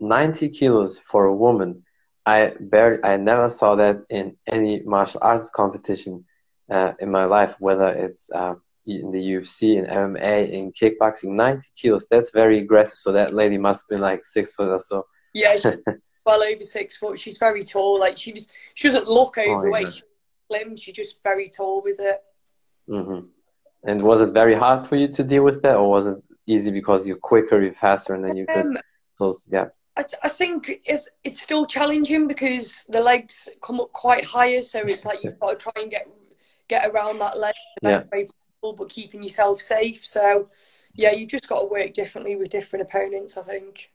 ninety 0.00 0.48
kilos 0.48 0.98
for 0.98 1.24
a 1.26 1.34
woman. 1.34 1.84
I 2.26 2.54
barely, 2.58 3.04
I 3.04 3.16
never 3.16 3.50
saw 3.50 3.74
that 3.76 4.04
in 4.08 4.36
any 4.46 4.80
martial 4.82 5.20
arts 5.22 5.50
competition 5.50 6.24
uh, 6.70 6.92
in 6.98 7.10
my 7.10 7.26
life, 7.26 7.54
whether 7.58 7.88
it's 7.88 8.30
uh, 8.30 8.54
in 8.86 9.10
the 9.10 9.18
UFC, 9.18 9.76
in 9.76 9.86
MMA, 9.86 10.50
in 10.50 10.72
kickboxing. 10.72 11.30
Ninety 11.30 11.68
kilos. 11.76 12.06
That's 12.10 12.30
very 12.30 12.58
aggressive. 12.58 12.98
So 12.98 13.12
that 13.12 13.34
lady 13.34 13.58
must 13.58 13.84
have 13.84 13.88
been 13.88 14.00
like 14.00 14.24
six 14.24 14.52
foot 14.52 14.68
or 14.68 14.80
so. 14.80 15.06
Yeah, 15.32 15.56
well 16.26 16.42
over 16.42 16.62
six 16.62 16.96
foot. 16.96 17.18
She's 17.18 17.38
very 17.38 17.62
tall. 17.62 17.98
Like 17.98 18.16
she 18.16 18.32
just 18.32 18.50
she 18.74 18.88
doesn't 18.88 19.08
look 19.08 19.36
oh, 19.38 19.56
overweight. 19.56 19.86
Oh, 19.86 19.90
she's 19.90 20.02
slim. 20.48 20.76
She's 20.76 20.94
just 20.94 21.22
very 21.22 21.48
tall 21.48 21.82
with 21.82 22.00
it. 22.00 22.20
Mm-hmm. 22.88 23.26
And 23.86 24.02
was 24.02 24.20
it 24.20 24.32
very 24.32 24.54
hard 24.54 24.86
for 24.86 24.96
you 24.96 25.08
to 25.08 25.22
deal 25.22 25.44
with 25.44 25.62
that, 25.62 25.76
or 25.76 25.90
was 25.90 26.06
it 26.06 26.22
easy 26.46 26.70
because 26.70 27.06
you're 27.06 27.16
quicker, 27.16 27.62
you're 27.62 27.74
faster, 27.74 28.14
and 28.14 28.24
then 28.24 28.36
you 28.36 28.46
could 28.46 28.66
um, 28.66 28.78
close 29.18 29.42
the 29.44 29.50
gap? 29.50 29.74
I, 29.96 30.02
th- 30.02 30.20
I 30.22 30.28
think 30.28 30.80
it's, 30.84 31.08
it's 31.22 31.40
still 31.40 31.66
challenging 31.66 32.26
because 32.26 32.84
the 32.88 33.00
legs 33.00 33.48
come 33.62 33.80
up 33.80 33.92
quite 33.92 34.24
higher, 34.24 34.62
so 34.62 34.80
it's 34.80 35.04
like 35.04 35.22
you've 35.22 35.38
got 35.40 35.50
to 35.50 35.56
try 35.56 35.82
and 35.82 35.90
get 35.90 36.08
get 36.66 36.88
around 36.88 37.18
that 37.18 37.38
leg 37.38 37.54
yeah. 37.82 38.02
But 38.72 38.88
keeping 38.88 39.22
yourself 39.22 39.60
safe. 39.60 40.04
So, 40.04 40.48
yeah, 40.94 41.12
you 41.12 41.26
just 41.26 41.48
got 41.48 41.60
to 41.60 41.66
work 41.66 41.92
differently 41.92 42.36
with 42.36 42.48
different 42.48 42.84
opponents. 42.84 43.36
I 43.36 43.42
think. 43.42 43.90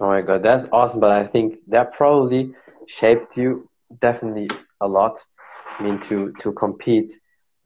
Oh 0.00 0.06
my 0.06 0.22
god, 0.22 0.42
that's 0.42 0.66
awesome! 0.72 1.00
But 1.00 1.10
I 1.10 1.26
think 1.26 1.58
that 1.68 1.92
probably 1.92 2.54
shaped 2.86 3.36
you 3.36 3.68
definitely 4.00 4.48
a 4.80 4.88
lot. 4.88 5.22
I 5.78 5.82
mean, 5.82 6.00
to 6.00 6.32
to 6.40 6.52
compete 6.52 7.12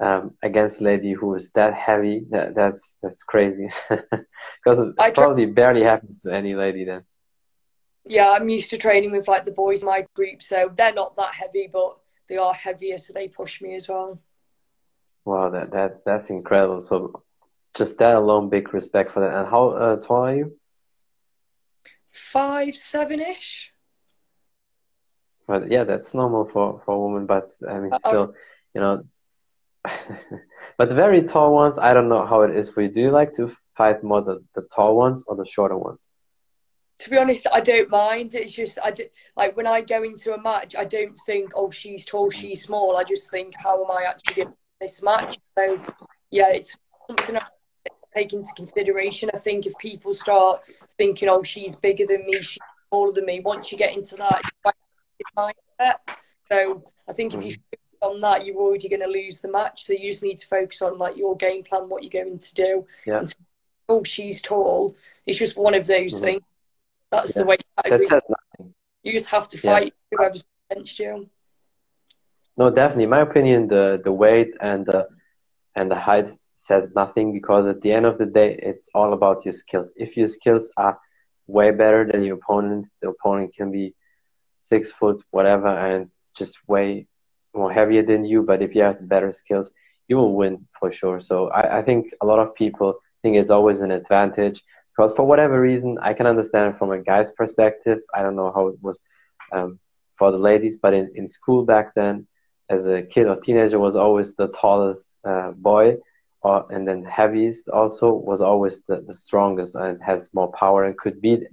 um, 0.00 0.34
against 0.42 0.80
a 0.80 0.84
lady 0.84 1.12
who 1.12 1.34
is 1.34 1.50
that 1.50 1.74
heavy, 1.74 2.26
that, 2.30 2.54
that's 2.54 2.96
that's 3.02 3.22
crazy. 3.22 3.68
Because 4.64 4.92
it 4.98 5.14
probably 5.14 5.46
barely 5.46 5.82
happens 5.82 6.22
to 6.22 6.34
any 6.34 6.54
lady 6.54 6.84
then. 6.84 7.02
Yeah, 8.04 8.36
I'm 8.36 8.48
used 8.48 8.70
to 8.70 8.78
training 8.78 9.12
with 9.12 9.28
like 9.28 9.44
the 9.44 9.52
boys 9.52 9.82
in 9.82 9.86
my 9.86 10.06
group, 10.14 10.42
so 10.42 10.70
they're 10.74 10.92
not 10.92 11.16
that 11.16 11.34
heavy, 11.34 11.68
but 11.72 11.98
they 12.28 12.36
are 12.36 12.54
heavier, 12.54 12.98
so 12.98 13.12
they 13.12 13.28
push 13.28 13.60
me 13.60 13.74
as 13.74 13.88
well. 13.88 14.20
Wow, 15.26 15.50
that 15.50 15.72
that 15.72 16.04
that's 16.06 16.30
incredible. 16.30 16.80
So, 16.80 17.24
just 17.74 17.98
that 17.98 18.14
alone, 18.14 18.48
big 18.48 18.72
respect 18.72 19.12
for 19.12 19.20
that. 19.20 19.36
And 19.36 19.48
how 19.48 19.70
uh, 19.70 19.96
tall 19.96 20.24
are 20.24 20.36
you? 20.36 20.56
Five 22.12 22.76
seven 22.76 23.18
ish. 23.18 23.72
But 25.48 25.68
yeah, 25.68 25.82
that's 25.82 26.14
normal 26.14 26.44
for 26.44 26.80
for 26.84 26.94
a 26.94 26.98
woman. 27.00 27.26
But 27.26 27.50
I 27.68 27.80
mean, 27.80 27.92
uh, 27.92 27.98
still, 27.98 28.34
you 28.72 28.80
know. 28.80 29.04
but 30.78 30.88
the 30.88 30.94
very 30.94 31.24
tall 31.24 31.52
ones, 31.52 31.76
I 31.76 31.92
don't 31.92 32.08
know 32.08 32.24
how 32.24 32.42
it 32.42 32.54
is 32.54 32.70
for 32.70 32.82
you. 32.82 32.88
Do 32.88 33.00
you 33.00 33.10
like 33.10 33.34
to 33.34 33.54
fight 33.76 34.04
more 34.04 34.22
the, 34.22 34.44
the 34.54 34.62
tall 34.74 34.96
ones 34.96 35.24
or 35.26 35.34
the 35.34 35.44
shorter 35.44 35.76
ones? 35.76 36.06
to 36.98 37.10
be 37.10 37.18
honest, 37.18 37.46
I 37.52 37.60
don't 37.60 37.90
mind. 37.90 38.34
It's 38.34 38.54
just 38.54 38.78
I 38.82 38.90
do, 38.90 39.04
like 39.36 39.56
when 39.56 39.66
I 39.66 39.82
go 39.82 40.02
into 40.02 40.34
a 40.34 40.40
match, 40.40 40.74
I 40.74 40.84
don't 40.84 41.16
think, 41.26 41.52
oh, 41.54 41.70
she's 41.70 42.04
tall, 42.06 42.30
she's 42.30 42.62
small. 42.62 42.96
I 42.96 43.04
just 43.04 43.30
think, 43.30 43.54
how 43.56 43.84
am 43.84 43.90
I 43.90 44.04
actually 44.08 44.42
in 44.42 44.54
this 44.80 45.02
match? 45.02 45.38
So 45.56 45.80
yeah, 46.30 46.52
it's 46.52 46.76
something 47.08 47.36
I 47.36 47.42
take 48.14 48.32
into 48.32 48.50
consideration. 48.56 49.30
I 49.34 49.38
think 49.38 49.66
if 49.66 49.76
people 49.78 50.14
start 50.14 50.62
thinking, 50.96 51.28
oh, 51.28 51.42
she's 51.42 51.76
bigger 51.76 52.06
than 52.06 52.26
me, 52.26 52.40
she's 52.42 52.58
smaller 52.88 53.12
than 53.12 53.26
me, 53.26 53.40
once 53.40 53.70
you 53.70 53.78
get 53.78 53.94
into 53.94 54.16
that 54.16 54.42
mindset, 55.36 55.96
so 56.50 56.82
I 57.08 57.12
think 57.12 57.34
if 57.34 57.44
you 57.44 57.52
mm. 57.52 57.60
focus 57.70 57.98
on 58.02 58.20
that, 58.20 58.44
you're 58.44 58.56
already 58.56 58.88
going 58.88 59.00
to 59.00 59.06
lose 59.06 59.40
the 59.40 59.50
match. 59.50 59.84
So 59.84 59.92
you 59.92 60.10
just 60.10 60.22
need 60.22 60.38
to 60.38 60.46
focus 60.46 60.82
on 60.82 60.98
like 60.98 61.16
your 61.16 61.36
game 61.36 61.62
plan, 61.62 61.88
what 61.88 62.02
you're 62.02 62.24
going 62.24 62.38
to 62.38 62.54
do. 62.54 62.86
Yeah. 63.06 63.18
And, 63.18 63.34
oh, 63.88 64.04
she's 64.04 64.40
tall. 64.40 64.94
It's 65.26 65.38
just 65.38 65.56
one 65.56 65.74
of 65.74 65.86
those 65.86 66.14
mm-hmm. 66.14 66.24
things 66.24 66.42
that's 67.10 67.36
yeah. 67.36 67.42
the 67.42 67.46
way 67.46 67.56
that 67.84 68.22
you 69.02 69.12
just 69.12 69.30
have 69.30 69.48
to 69.48 69.58
fight 69.58 69.94
yeah. 70.10 70.18
whoever's 70.18 70.44
against 70.70 70.98
you. 70.98 71.28
No, 72.56 72.70
definitely. 72.70 73.04
In 73.04 73.10
my 73.10 73.20
opinion, 73.20 73.68
the 73.68 74.00
the 74.04 74.12
weight 74.12 74.54
and 74.60 74.86
the 74.86 75.08
and 75.76 75.90
the 75.90 75.96
height 75.96 76.28
says 76.54 76.90
nothing 76.94 77.32
because 77.32 77.66
at 77.66 77.80
the 77.82 77.92
end 77.92 78.06
of 78.06 78.18
the 78.18 78.26
day, 78.26 78.58
it's 78.62 78.88
all 78.94 79.12
about 79.12 79.44
your 79.44 79.52
skills. 79.52 79.92
If 79.96 80.16
your 80.16 80.28
skills 80.28 80.70
are 80.76 80.98
way 81.46 81.70
better 81.70 82.04
than 82.10 82.24
your 82.24 82.36
opponent, 82.36 82.86
the 83.02 83.08
opponent 83.10 83.54
can 83.54 83.70
be 83.70 83.94
six 84.56 84.92
foot, 84.92 85.22
whatever, 85.30 85.68
and 85.68 86.10
just 86.36 86.56
way 86.66 87.06
more 87.54 87.72
heavier 87.72 88.02
than 88.02 88.24
you. 88.24 88.42
But 88.42 88.62
if 88.62 88.74
you 88.74 88.82
have 88.82 89.06
better 89.08 89.32
skills, 89.32 89.70
you 90.08 90.16
will 90.16 90.34
win 90.34 90.66
for 90.78 90.90
sure. 90.92 91.20
So 91.20 91.48
I, 91.50 91.78
I 91.78 91.82
think 91.82 92.06
a 92.22 92.26
lot 92.26 92.38
of 92.38 92.54
people 92.54 92.94
think 93.22 93.36
it's 93.36 93.50
always 93.50 93.80
an 93.80 93.90
advantage 93.90 94.62
because 94.96 95.12
for 95.14 95.24
whatever 95.24 95.60
reason, 95.60 95.98
I 96.00 96.14
can 96.14 96.26
understand 96.26 96.78
from 96.78 96.90
a 96.90 96.98
guy's 96.98 97.30
perspective. 97.32 97.98
I 98.14 98.22
don't 98.22 98.36
know 98.36 98.52
how 98.54 98.68
it 98.68 98.78
was 98.82 98.98
um, 99.52 99.78
for 100.16 100.30
the 100.32 100.38
ladies, 100.38 100.76
but 100.76 100.94
in, 100.94 101.10
in 101.14 101.28
school 101.28 101.64
back 101.64 101.94
then, 101.94 102.26
as 102.68 102.86
a 102.86 103.02
kid 103.02 103.26
or 103.26 103.36
teenager, 103.40 103.78
was 103.78 103.96
always 103.96 104.34
the 104.34 104.48
tallest 104.48 105.04
uh, 105.24 105.52
boy, 105.52 105.96
or, 106.42 106.66
and 106.70 106.86
then 106.86 107.04
heaviest 107.04 107.68
also 107.68 108.12
was 108.12 108.40
always 108.40 108.82
the, 108.84 109.02
the 109.06 109.14
strongest 109.14 109.74
and 109.74 110.02
has 110.02 110.28
more 110.32 110.50
power 110.52 110.84
and 110.84 110.96
could 110.98 111.20
beat 111.20 111.44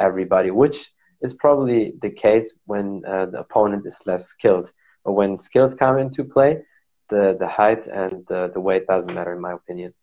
everybody, 0.00 0.50
which 0.50 0.90
is 1.22 1.32
probably 1.34 1.94
the 2.02 2.10
case 2.10 2.52
when 2.66 3.02
uh, 3.06 3.26
the 3.26 3.40
opponent 3.40 3.86
is 3.86 3.98
less 4.06 4.26
skilled. 4.26 4.70
But 5.04 5.12
when 5.12 5.36
skills 5.36 5.74
come 5.74 5.98
into 5.98 6.24
play, 6.24 6.62
the, 7.10 7.36
the 7.38 7.48
height 7.48 7.86
and 7.86 8.24
the, 8.28 8.50
the 8.52 8.60
weight 8.60 8.86
doesn't 8.86 9.14
matter, 9.14 9.32
in 9.32 9.40
my 9.40 9.52
opinion. 9.52 9.94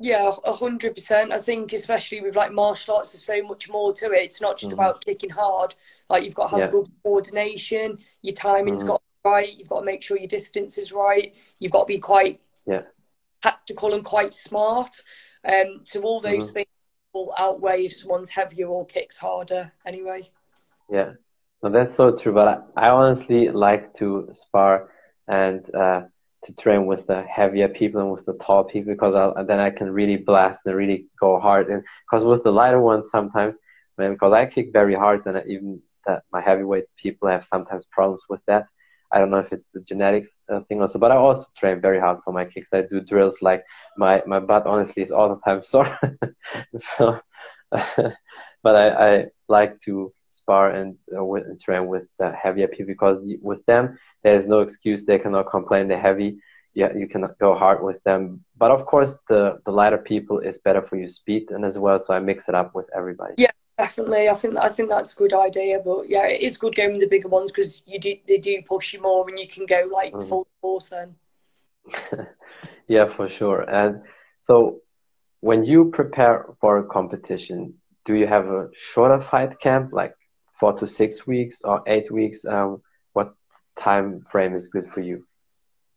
Yeah, 0.00 0.32
a 0.44 0.52
hundred 0.52 0.94
percent. 0.94 1.32
I 1.32 1.38
think 1.38 1.72
especially 1.72 2.20
with 2.20 2.34
like 2.34 2.52
martial 2.52 2.96
arts, 2.96 3.12
there's 3.12 3.22
so 3.22 3.46
much 3.46 3.70
more 3.70 3.92
to 3.94 4.06
it. 4.06 4.24
It's 4.24 4.40
not 4.40 4.58
just 4.58 4.72
mm-hmm. 4.72 4.80
about 4.80 5.04
kicking 5.04 5.30
hard. 5.30 5.74
Like 6.10 6.24
you've 6.24 6.34
got 6.34 6.50
to 6.50 6.56
have 6.56 6.64
yeah. 6.66 6.70
good 6.70 6.90
coordination. 7.02 7.98
Your 8.22 8.34
timing's 8.34 8.82
mm-hmm. 8.82 8.90
got 8.90 9.02
right. 9.24 9.56
You've 9.56 9.68
got 9.68 9.80
to 9.80 9.86
make 9.86 10.02
sure 10.02 10.18
your 10.18 10.26
distance 10.26 10.78
is 10.78 10.92
right. 10.92 11.34
You've 11.58 11.72
got 11.72 11.84
to 11.84 11.92
be 11.92 11.98
quite 11.98 12.40
yeah 12.66 12.82
tactical 13.42 13.94
and 13.94 14.04
quite 14.04 14.32
smart. 14.32 15.00
Um, 15.46 15.80
so 15.82 16.00
all 16.02 16.20
those 16.20 16.44
mm-hmm. 16.44 16.52
things 16.54 16.68
will 17.12 17.34
outweigh 17.38 17.84
if 17.84 17.96
someone's 17.96 18.30
heavier 18.30 18.66
or 18.66 18.86
kicks 18.86 19.16
harder. 19.16 19.72
Anyway. 19.86 20.22
Yeah, 20.90 21.12
no, 21.62 21.70
that's 21.70 21.94
so 21.94 22.16
true. 22.16 22.32
But 22.32 22.66
I, 22.76 22.86
I 22.86 22.90
honestly 22.90 23.50
like 23.50 23.94
to 23.94 24.28
spar 24.32 24.90
and. 25.28 25.74
Uh, 25.74 26.02
to 26.44 26.52
train 26.54 26.86
with 26.86 27.06
the 27.06 27.22
heavier 27.22 27.68
people 27.68 28.00
and 28.00 28.12
with 28.12 28.24
the 28.26 28.34
tall 28.34 28.64
people 28.64 28.92
because 28.92 29.14
I'll, 29.14 29.44
then 29.44 29.60
I 29.60 29.70
can 29.70 29.90
really 29.90 30.16
blast 30.16 30.60
and 30.66 30.76
really 30.76 31.06
go 31.18 31.40
hard. 31.40 31.68
And 31.68 31.82
because 32.04 32.24
with 32.24 32.44
the 32.44 32.52
lighter 32.52 32.80
ones, 32.80 33.10
sometimes, 33.10 33.56
man, 33.98 34.12
because 34.12 34.32
I 34.32 34.46
kick 34.46 34.70
very 34.72 34.94
hard, 34.94 35.22
and 35.26 35.42
even 35.48 35.80
that 36.06 36.22
my 36.32 36.40
heavyweight 36.40 36.84
people 36.96 37.28
have 37.28 37.44
sometimes 37.44 37.86
problems 37.90 38.24
with 38.28 38.40
that. 38.46 38.66
I 39.14 39.18
don't 39.18 39.30
know 39.30 39.38
if 39.38 39.52
it's 39.52 39.70
the 39.70 39.80
genetics 39.80 40.38
uh, 40.52 40.60
thing 40.62 40.80
also, 40.80 40.98
but 40.98 41.12
I 41.12 41.16
also 41.16 41.46
train 41.56 41.80
very 41.80 42.00
hard 42.00 42.18
for 42.24 42.32
my 42.32 42.44
kicks. 42.44 42.74
I 42.74 42.82
do 42.82 43.00
drills 43.00 43.40
like 43.40 43.64
my 43.96 44.22
my 44.26 44.40
butt 44.40 44.66
honestly 44.66 45.02
is 45.04 45.12
all 45.12 45.28
the 45.28 45.40
time 45.46 45.62
sore. 45.62 45.98
so, 46.96 47.20
but 47.70 48.74
I, 48.84 48.88
I 49.08 49.26
like 49.48 49.80
to 49.82 50.12
spar 50.30 50.70
and, 50.70 50.98
uh, 51.16 51.24
with, 51.24 51.44
and 51.44 51.60
train 51.60 51.86
with 51.86 52.06
the 52.18 52.32
heavier 52.32 52.66
people 52.66 52.86
because 52.86 53.18
with 53.40 53.64
them 53.66 53.96
there's 54.24 54.48
no 54.48 54.60
excuse. 54.60 55.04
They 55.04 55.20
cannot 55.20 55.48
complain. 55.48 55.86
They're 55.86 56.08
heavy. 56.10 56.40
Yeah 56.74 56.92
you 56.92 57.06
cannot 57.06 57.38
go 57.38 57.54
hard 57.54 57.84
with 57.84 58.02
them. 58.02 58.44
But 58.56 58.72
of 58.72 58.84
course 58.84 59.16
the 59.28 59.60
the 59.64 59.70
lighter 59.70 59.98
people 59.98 60.40
is 60.40 60.58
better 60.58 60.82
for 60.82 60.96
your 60.96 61.08
speed 61.08 61.50
and 61.50 61.64
as 61.64 61.78
well 61.78 62.00
so 62.00 62.14
i 62.14 62.18
mix 62.18 62.48
it 62.48 62.56
up 62.56 62.74
with 62.74 62.88
everybody. 62.92 63.34
Yeah 63.38 63.54
definitely 63.78 64.28
i 64.28 64.34
think 64.34 64.56
i 64.56 64.68
think 64.68 64.88
that's 64.88 65.12
a 65.12 65.16
good 65.16 65.34
idea 65.34 65.80
but 65.84 66.08
yeah 66.08 66.26
it 66.26 66.40
is 66.40 66.56
good 66.56 66.74
going 66.74 66.92
with 66.92 67.00
the 67.00 67.08
bigger 67.08 67.28
ones 67.28 67.50
because 67.50 67.82
you 67.86 67.98
do 67.98 68.14
they 68.26 68.38
do 68.38 68.62
push 68.62 68.94
you 68.94 69.00
more 69.00 69.28
and 69.28 69.38
you 69.38 69.48
can 69.48 69.66
go 69.66 69.88
like 69.92 70.12
mm-hmm. 70.12 70.28
full 70.28 70.46
force 70.60 70.90
then 70.90 71.14
yeah 72.88 73.08
for 73.08 73.28
sure 73.28 73.62
and 73.62 74.02
so 74.38 74.80
when 75.40 75.64
you 75.64 75.90
prepare 75.90 76.46
for 76.60 76.78
a 76.78 76.84
competition 76.84 77.74
do 78.04 78.14
you 78.14 78.26
have 78.26 78.46
a 78.46 78.68
shorter 78.74 79.20
fight 79.20 79.58
camp 79.60 79.92
like 79.92 80.14
four 80.52 80.72
to 80.78 80.86
six 80.86 81.26
weeks 81.26 81.62
or 81.64 81.82
eight 81.86 82.10
weeks? 82.10 82.44
Um, 82.44 82.82
what 83.12 83.34
time 83.76 84.24
frame 84.30 84.54
is 84.54 84.68
good 84.68 84.88
for 84.92 85.00
you? 85.00 85.26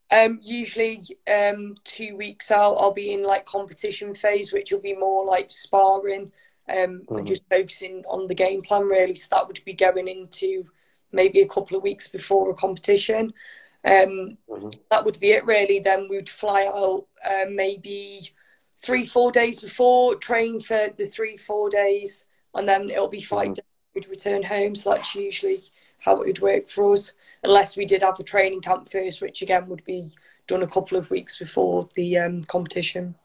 Um, 0.09 0.39
usually 0.41 1.01
um, 1.31 1.75
two 1.83 2.15
weeks 2.15 2.49
out, 2.49 2.75
I'll 2.75 2.93
be 2.93 3.13
in 3.13 3.23
like 3.23 3.45
competition 3.45 4.15
phase, 4.15 4.53
which 4.53 4.71
will 4.71 4.81
be 4.81 4.95
more 4.95 5.25
like 5.25 5.51
sparring 5.51 6.31
um, 6.69 6.75
mm-hmm. 6.75 7.17
and 7.17 7.27
just 7.27 7.43
focusing 7.49 8.03
on 8.07 8.27
the 8.27 8.35
game 8.35 8.61
plan 8.61 8.83
really. 8.83 9.15
So 9.15 9.27
that 9.31 9.47
would 9.47 9.63
be 9.65 9.73
going 9.73 10.07
into 10.07 10.65
maybe 11.11 11.41
a 11.41 11.47
couple 11.47 11.77
of 11.77 11.83
weeks 11.83 12.07
before 12.07 12.49
a 12.49 12.55
competition. 12.55 13.33
Um, 13.85 14.37
mm-hmm. 14.49 14.69
That 14.89 15.05
would 15.05 15.19
be 15.19 15.31
it 15.31 15.45
really. 15.45 15.79
Then 15.79 16.07
we'd 16.09 16.29
fly 16.29 16.65
out 16.65 17.07
uh, 17.27 17.49
maybe 17.49 18.21
three, 18.75 19.05
four 19.05 19.31
days 19.31 19.59
before, 19.59 20.15
train 20.15 20.59
for 20.59 20.89
the 20.97 21.05
three, 21.05 21.37
four 21.37 21.69
days, 21.69 22.25
and 22.53 22.67
then 22.67 22.89
it'll 22.89 23.07
be 23.07 23.21
fight 23.21 23.51
mm-hmm 23.51 23.67
we'd 23.97 24.09
return 24.09 24.43
home. 24.43 24.75
So 24.75 24.91
that's 24.91 25.15
usually 25.15 25.61
how 25.99 26.21
it 26.21 26.27
would 26.27 26.41
work 26.41 26.69
for 26.69 26.93
us, 26.93 27.13
unless 27.43 27.75
we 27.75 27.85
did 27.85 28.03
have 28.03 28.19
a 28.19 28.23
training 28.23 28.61
camp 28.61 28.89
first, 28.89 29.21
which 29.21 29.41
again 29.41 29.67
would 29.67 29.83
be 29.85 30.11
done 30.45 30.61
a 30.61 30.67
couple 30.67 30.97
of 30.97 31.09
weeks 31.09 31.39
before 31.39 31.89
the 31.95 32.17
um, 32.19 32.43
competition. 32.43 33.15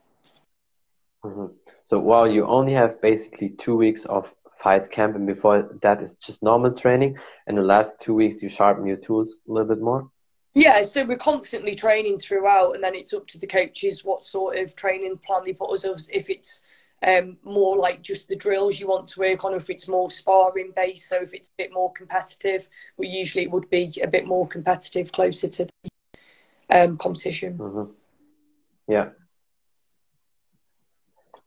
Mm-hmm. 1.22 1.52
So 1.92 1.98
while 1.98 2.26
you 2.26 2.46
only 2.46 2.72
have 2.72 3.02
basically 3.02 3.50
two 3.50 3.76
weeks 3.76 4.06
of 4.06 4.32
fight 4.62 4.90
camp, 4.90 5.14
and 5.14 5.26
before 5.26 5.78
that 5.82 6.02
is 6.02 6.14
just 6.14 6.42
normal 6.42 6.72
training, 6.72 7.18
and 7.46 7.58
the 7.58 7.62
last 7.62 8.00
two 8.00 8.14
weeks 8.14 8.40
you 8.40 8.48
sharpen 8.48 8.86
your 8.86 8.96
tools 8.96 9.40
a 9.46 9.52
little 9.52 9.68
bit 9.68 9.82
more. 9.82 10.08
Yeah, 10.54 10.84
so 10.84 11.04
we're 11.04 11.18
constantly 11.18 11.74
training 11.74 12.18
throughout, 12.18 12.74
and 12.74 12.82
then 12.82 12.94
it's 12.94 13.12
up 13.12 13.26
to 13.26 13.38
the 13.38 13.46
coaches 13.46 14.06
what 14.06 14.24
sort 14.24 14.56
of 14.56 14.74
training 14.74 15.18
plan 15.18 15.42
they 15.44 15.52
put 15.52 15.70
us. 15.70 16.08
If 16.10 16.30
it's 16.30 16.64
um, 17.06 17.36
more 17.44 17.76
like 17.76 18.00
just 18.00 18.26
the 18.26 18.36
drills 18.36 18.80
you 18.80 18.86
want 18.86 19.06
to 19.08 19.20
work 19.20 19.44
on, 19.44 19.52
or 19.52 19.56
if 19.56 19.68
it's 19.68 19.86
more 19.86 20.10
sparring 20.10 20.72
based, 20.74 21.10
so 21.10 21.16
if 21.16 21.34
it's 21.34 21.50
a 21.50 21.58
bit 21.58 21.74
more 21.74 21.92
competitive, 21.92 22.70
well, 22.96 23.06
usually 23.06 23.44
it 23.44 23.50
would 23.50 23.68
be 23.68 23.92
a 24.02 24.08
bit 24.08 24.26
more 24.26 24.48
competitive, 24.48 25.12
closer 25.12 25.48
to 25.48 25.66
the 25.66 25.90
um, 26.84 26.96
competition. 26.96 27.58
Mm-hmm. 27.58 27.92
Yeah, 28.88 29.10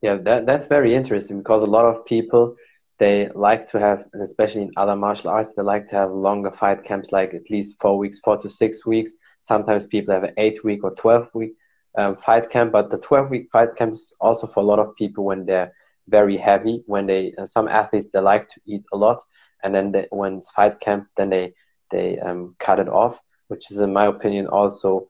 yeah, 0.06 0.16
that 0.22 0.46
that's 0.46 0.66
very 0.66 0.94
interesting 0.94 1.38
because 1.38 1.62
a 1.64 1.74
lot 1.78 1.84
of 1.84 2.04
people 2.06 2.54
they 2.98 3.28
like 3.34 3.68
to 3.72 3.78
have, 3.80 4.06
and 4.12 4.22
especially 4.22 4.62
in 4.62 4.70
other 4.76 4.94
martial 4.94 5.30
arts, 5.30 5.54
they 5.54 5.62
like 5.62 5.86
to 5.88 5.96
have 5.96 6.10
longer 6.12 6.52
fight 6.52 6.84
camps, 6.84 7.10
like 7.10 7.34
at 7.34 7.50
least 7.50 7.74
four 7.80 7.98
weeks, 7.98 8.20
four 8.20 8.36
to 8.38 8.48
six 8.48 8.86
weeks. 8.86 9.10
Sometimes 9.40 9.84
people 9.84 10.14
have 10.14 10.22
an 10.22 10.34
eight 10.38 10.62
week 10.64 10.84
or 10.84 10.94
12 10.94 11.28
week 11.34 11.54
um, 11.98 12.14
fight 12.16 12.48
camp, 12.48 12.70
but 12.70 12.88
the 12.88 12.98
12 12.98 13.30
week 13.30 13.48
fight 13.52 13.74
camp 13.76 13.94
is 13.94 14.14
also 14.20 14.46
for 14.46 14.60
a 14.60 14.66
lot 14.70 14.78
of 14.78 14.94
people 14.94 15.24
when 15.24 15.44
they're 15.44 15.72
very 16.08 16.36
heavy, 16.36 16.84
when 16.86 17.06
they, 17.06 17.34
uh, 17.36 17.46
some 17.46 17.68
athletes, 17.68 18.08
they 18.12 18.20
like 18.20 18.46
to 18.48 18.60
eat 18.64 18.84
a 18.92 18.96
lot. 18.96 19.20
And 19.64 19.74
then 19.74 19.90
they, 19.90 20.06
when 20.10 20.36
it's 20.36 20.50
fight 20.50 20.78
camp, 20.78 21.08
then 21.16 21.30
they, 21.30 21.52
they 21.90 22.18
um, 22.20 22.54
cut 22.60 22.78
it 22.78 22.88
off, 22.88 23.20
which 23.48 23.72
is, 23.72 23.80
in 23.80 23.92
my 23.92 24.06
opinion, 24.06 24.46
also 24.46 25.08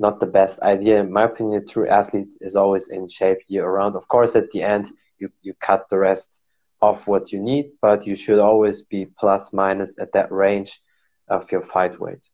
not 0.00 0.18
the 0.18 0.26
best 0.26 0.60
idea. 0.62 1.00
In 1.00 1.12
my 1.12 1.24
opinion, 1.24 1.62
a 1.62 1.64
true 1.64 1.86
athlete 1.86 2.34
is 2.40 2.56
always 2.56 2.88
in 2.88 3.08
shape 3.08 3.38
year 3.46 3.68
round. 3.70 3.94
Of 3.94 4.08
course, 4.08 4.34
at 4.34 4.50
the 4.50 4.62
end, 4.62 4.90
you, 5.18 5.30
you 5.42 5.52
cut 5.60 5.88
the 5.90 5.98
rest 5.98 6.40
of 6.80 7.06
what 7.06 7.30
you 7.30 7.38
need, 7.38 7.72
but 7.82 8.06
you 8.06 8.16
should 8.16 8.38
always 8.38 8.82
be 8.82 9.06
plus 9.18 9.52
minus 9.52 9.98
at 9.98 10.12
that 10.14 10.32
range 10.32 10.80
of 11.28 11.52
your 11.52 11.60
fight 11.60 12.00
weight. 12.00 12.26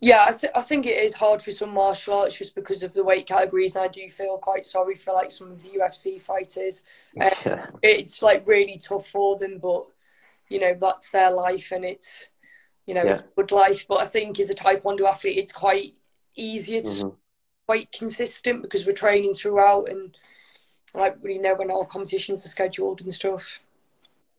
Yeah, 0.00 0.24
I, 0.28 0.32
th- 0.32 0.52
I 0.56 0.62
think 0.62 0.86
it 0.86 0.96
is 0.96 1.12
hard 1.12 1.42
for 1.42 1.50
some 1.50 1.74
martial 1.74 2.18
arts 2.18 2.38
just 2.38 2.54
because 2.54 2.82
of 2.82 2.94
the 2.94 3.04
weight 3.04 3.26
categories. 3.26 3.76
And 3.76 3.84
I 3.84 3.88
do 3.88 4.08
feel 4.08 4.38
quite 4.38 4.64
sorry 4.64 4.94
for 4.94 5.12
like 5.12 5.30
some 5.30 5.52
of 5.52 5.62
the 5.62 5.70
UFC 5.70 6.20
fighters. 6.20 6.84
Um, 7.20 7.30
yeah. 7.44 7.66
It's 7.82 8.22
like 8.22 8.46
really 8.46 8.78
tough 8.78 9.06
for 9.06 9.38
them, 9.38 9.58
but 9.58 9.84
you 10.48 10.58
know 10.58 10.74
that's 10.80 11.10
their 11.10 11.30
life 11.30 11.70
and 11.70 11.84
it's 11.84 12.30
you 12.86 12.94
know 12.94 13.04
yeah. 13.04 13.12
it's 13.12 13.22
good 13.36 13.52
life. 13.52 13.84
But 13.86 14.00
I 14.00 14.06
think 14.06 14.40
as 14.40 14.48
a 14.48 14.54
Taekwondo 14.54 15.06
athlete, 15.06 15.38
it's 15.38 15.52
quite 15.52 15.94
easier 16.40 16.80
to 16.80 16.86
mm-hmm. 16.86 17.08
quite 17.66 17.92
consistent 17.92 18.62
because 18.62 18.86
we're 18.86 18.92
training 18.92 19.34
throughout 19.34 19.88
and 19.88 20.16
like 20.94 21.16
we 21.22 21.38
know 21.38 21.54
when 21.54 21.70
our 21.70 21.84
competitions 21.84 22.44
are 22.44 22.48
scheduled 22.48 23.00
and 23.00 23.14
stuff. 23.14 23.60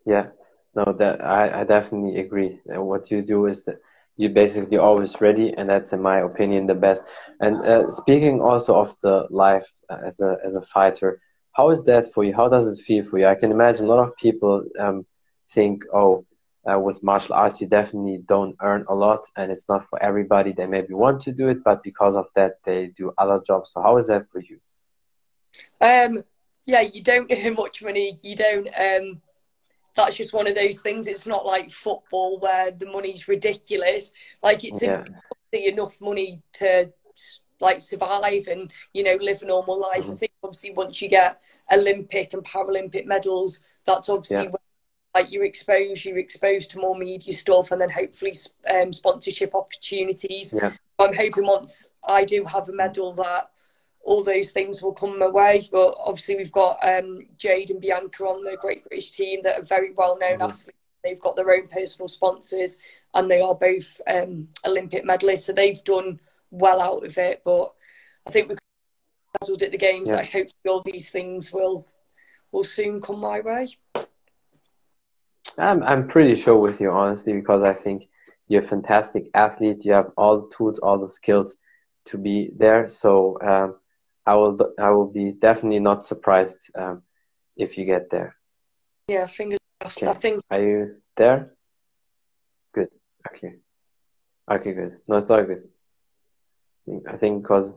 Yeah, 0.05 0.27
no, 0.75 0.93
that 0.97 1.23
I, 1.23 1.61
I 1.61 1.63
definitely 1.63 2.19
agree. 2.19 2.59
And 2.65 2.85
what 2.85 3.11
you 3.11 3.21
do 3.21 3.45
is 3.45 3.63
that 3.65 3.79
you're 4.17 4.31
basically 4.31 4.77
always 4.77 5.19
ready, 5.21 5.53
and 5.57 5.69
that's 5.69 5.93
in 5.93 6.01
my 6.01 6.19
opinion 6.19 6.67
the 6.67 6.75
best. 6.75 7.03
And 7.39 7.57
uh, 7.65 7.89
speaking 7.89 8.41
also 8.41 8.75
of 8.75 8.95
the 9.01 9.27
life 9.29 9.71
as 10.05 10.19
a 10.19 10.37
as 10.43 10.55
a 10.55 10.61
fighter, 10.61 11.21
how 11.53 11.69
is 11.69 11.83
that 11.85 12.13
for 12.13 12.23
you? 12.23 12.33
How 12.33 12.49
does 12.49 12.67
it 12.67 12.83
feel 12.83 13.03
for 13.03 13.17
you? 13.19 13.27
I 13.27 13.35
can 13.35 13.51
imagine 13.51 13.85
a 13.85 13.89
lot 13.89 14.07
of 14.07 14.15
people 14.17 14.63
um, 14.79 15.05
think, 15.53 15.83
oh, 15.93 16.25
uh, 16.69 16.79
with 16.79 17.01
martial 17.01 17.33
arts, 17.33 17.59
you 17.59 17.67
definitely 17.67 18.23
don't 18.27 18.55
earn 18.61 18.85
a 18.87 18.93
lot, 18.93 19.27
and 19.35 19.51
it's 19.51 19.67
not 19.67 19.89
for 19.89 20.01
everybody. 20.01 20.51
They 20.51 20.67
maybe 20.67 20.93
want 20.93 21.21
to 21.23 21.31
do 21.31 21.49
it, 21.49 21.63
but 21.63 21.83
because 21.83 22.15
of 22.15 22.27
that, 22.35 22.59
they 22.65 22.87
do 22.87 23.13
other 23.17 23.41
jobs. 23.45 23.71
So, 23.71 23.81
how 23.81 23.97
is 23.97 24.07
that 24.07 24.29
for 24.31 24.41
you? 24.41 24.59
Um, 25.79 26.23
yeah, 26.65 26.81
you 26.81 27.01
don't 27.01 27.31
earn 27.35 27.55
much 27.55 27.83
money. 27.83 28.15
You 28.21 28.35
don't. 28.35 28.67
Um, 28.79 29.21
that's 29.95 30.15
just 30.15 30.33
one 30.33 30.47
of 30.47 30.55
those 30.55 30.81
things. 30.81 31.07
It's 31.07 31.25
not 31.25 31.45
like 31.45 31.71
football 31.71 32.39
where 32.39 32.71
the 32.71 32.85
money's 32.85 33.27
ridiculous. 33.27 34.13
Like 34.41 34.63
it's 34.63 34.81
yeah. 34.81 35.03
enough 35.51 35.99
money 35.99 36.41
to 36.53 36.93
like 37.59 37.79
survive 37.79 38.47
and 38.47 38.71
you 38.93 39.03
know 39.03 39.17
live 39.19 39.41
a 39.41 39.45
normal 39.45 39.79
life. 39.79 40.03
Mm-hmm. 40.03 40.11
I 40.11 40.15
think 40.15 40.31
obviously 40.43 40.73
once 40.73 41.01
you 41.01 41.09
get 41.09 41.41
Olympic 41.71 42.33
and 42.33 42.43
Paralympic 42.43 43.05
medals, 43.05 43.63
that's 43.85 44.09
obviously 44.09 44.45
yeah 44.45 44.51
like 45.13 45.31
you're 45.31 45.45
exposed, 45.45 46.05
you're 46.05 46.17
exposed 46.17 46.71
to 46.71 46.79
more 46.79 46.97
media 46.97 47.33
stuff, 47.33 47.71
and 47.71 47.81
then 47.81 47.89
hopefully 47.89 48.33
um, 48.69 48.93
sponsorship 48.93 49.53
opportunities. 49.53 50.53
Yeah. 50.53 50.73
I'm 50.99 51.13
hoping 51.13 51.45
once 51.45 51.91
I 52.07 52.23
do 52.23 52.45
have 52.45 52.69
a 52.69 52.73
medal 52.73 53.13
that 53.13 53.49
all 54.03 54.23
those 54.23 54.51
things 54.51 54.81
will 54.81 54.93
come 54.93 55.19
my 55.19 55.27
way. 55.27 55.67
But 55.71 55.95
obviously, 55.97 56.37
we've 56.37 56.51
got 56.51 56.77
um, 56.81 57.27
Jade 57.37 57.71
and 57.71 57.81
Bianca 57.81 58.23
on 58.23 58.41
the 58.41 58.57
Great 58.59 58.87
British 58.87 59.11
team 59.11 59.41
that 59.43 59.59
are 59.59 59.63
very 59.63 59.91
well 59.93 60.17
known 60.17 60.33
mm-hmm. 60.33 60.43
athletes. 60.43 60.77
They've 61.03 61.19
got 61.19 61.35
their 61.35 61.51
own 61.51 61.67
personal 61.67 62.07
sponsors, 62.07 62.79
and 63.13 63.29
they 63.29 63.41
are 63.41 63.55
both 63.55 63.99
um, 64.07 64.47
Olympic 64.65 65.03
medalists, 65.03 65.41
so 65.45 65.53
they've 65.53 65.83
done 65.83 66.19
well 66.51 66.79
out 66.81 67.05
of 67.05 67.17
it. 67.17 67.41
But 67.43 67.73
I 68.27 68.31
think 68.31 68.49
we 68.49 68.55
dazzled 69.39 69.63
at 69.63 69.71
the 69.71 69.77
games. 69.77 70.09
Yeah. 70.09 70.17
I 70.17 70.23
hope 70.25 70.47
all 70.67 70.81
these 70.81 71.09
things 71.09 71.51
will 71.51 71.87
will 72.51 72.63
soon 72.63 73.01
come 73.01 73.19
my 73.19 73.39
way. 73.39 73.69
I'm 75.57 75.83
I'm 75.83 76.07
pretty 76.07 76.35
sure 76.35 76.57
with 76.57 76.79
you 76.79 76.91
honestly 76.91 77.33
because 77.33 77.63
I 77.63 77.73
think 77.73 78.09
you're 78.47 78.63
a 78.63 78.67
fantastic 78.67 79.29
athlete. 79.33 79.85
You 79.85 79.93
have 79.93 80.11
all 80.17 80.41
the 80.41 80.55
tools, 80.55 80.79
all 80.79 80.97
the 80.97 81.07
skills 81.07 81.55
to 82.05 82.17
be 82.17 82.51
there. 82.57 82.89
So 82.89 83.37
um, 83.41 83.75
I 84.25 84.35
will 84.35 84.57
I 84.79 84.89
will 84.89 85.07
be 85.11 85.31
definitely 85.31 85.79
not 85.79 86.03
surprised 86.03 86.69
um, 86.75 87.03
if 87.55 87.77
you 87.77 87.85
get 87.85 88.09
there. 88.09 88.35
Yeah, 89.07 89.25
fingers 89.27 89.59
crossed. 89.79 90.03
Okay. 90.03 90.11
I 90.11 90.13
think. 90.13 90.43
Are 90.49 90.61
you 90.61 90.95
there? 91.15 91.53
Good. 92.73 92.89
Okay. 93.27 93.55
Okay, 94.49 94.73
good. 94.73 94.97
No, 95.07 95.17
it's 95.17 95.29
all 95.29 95.43
good. 95.43 95.67
I 97.07 97.17
think 97.17 97.43
because. 97.43 97.71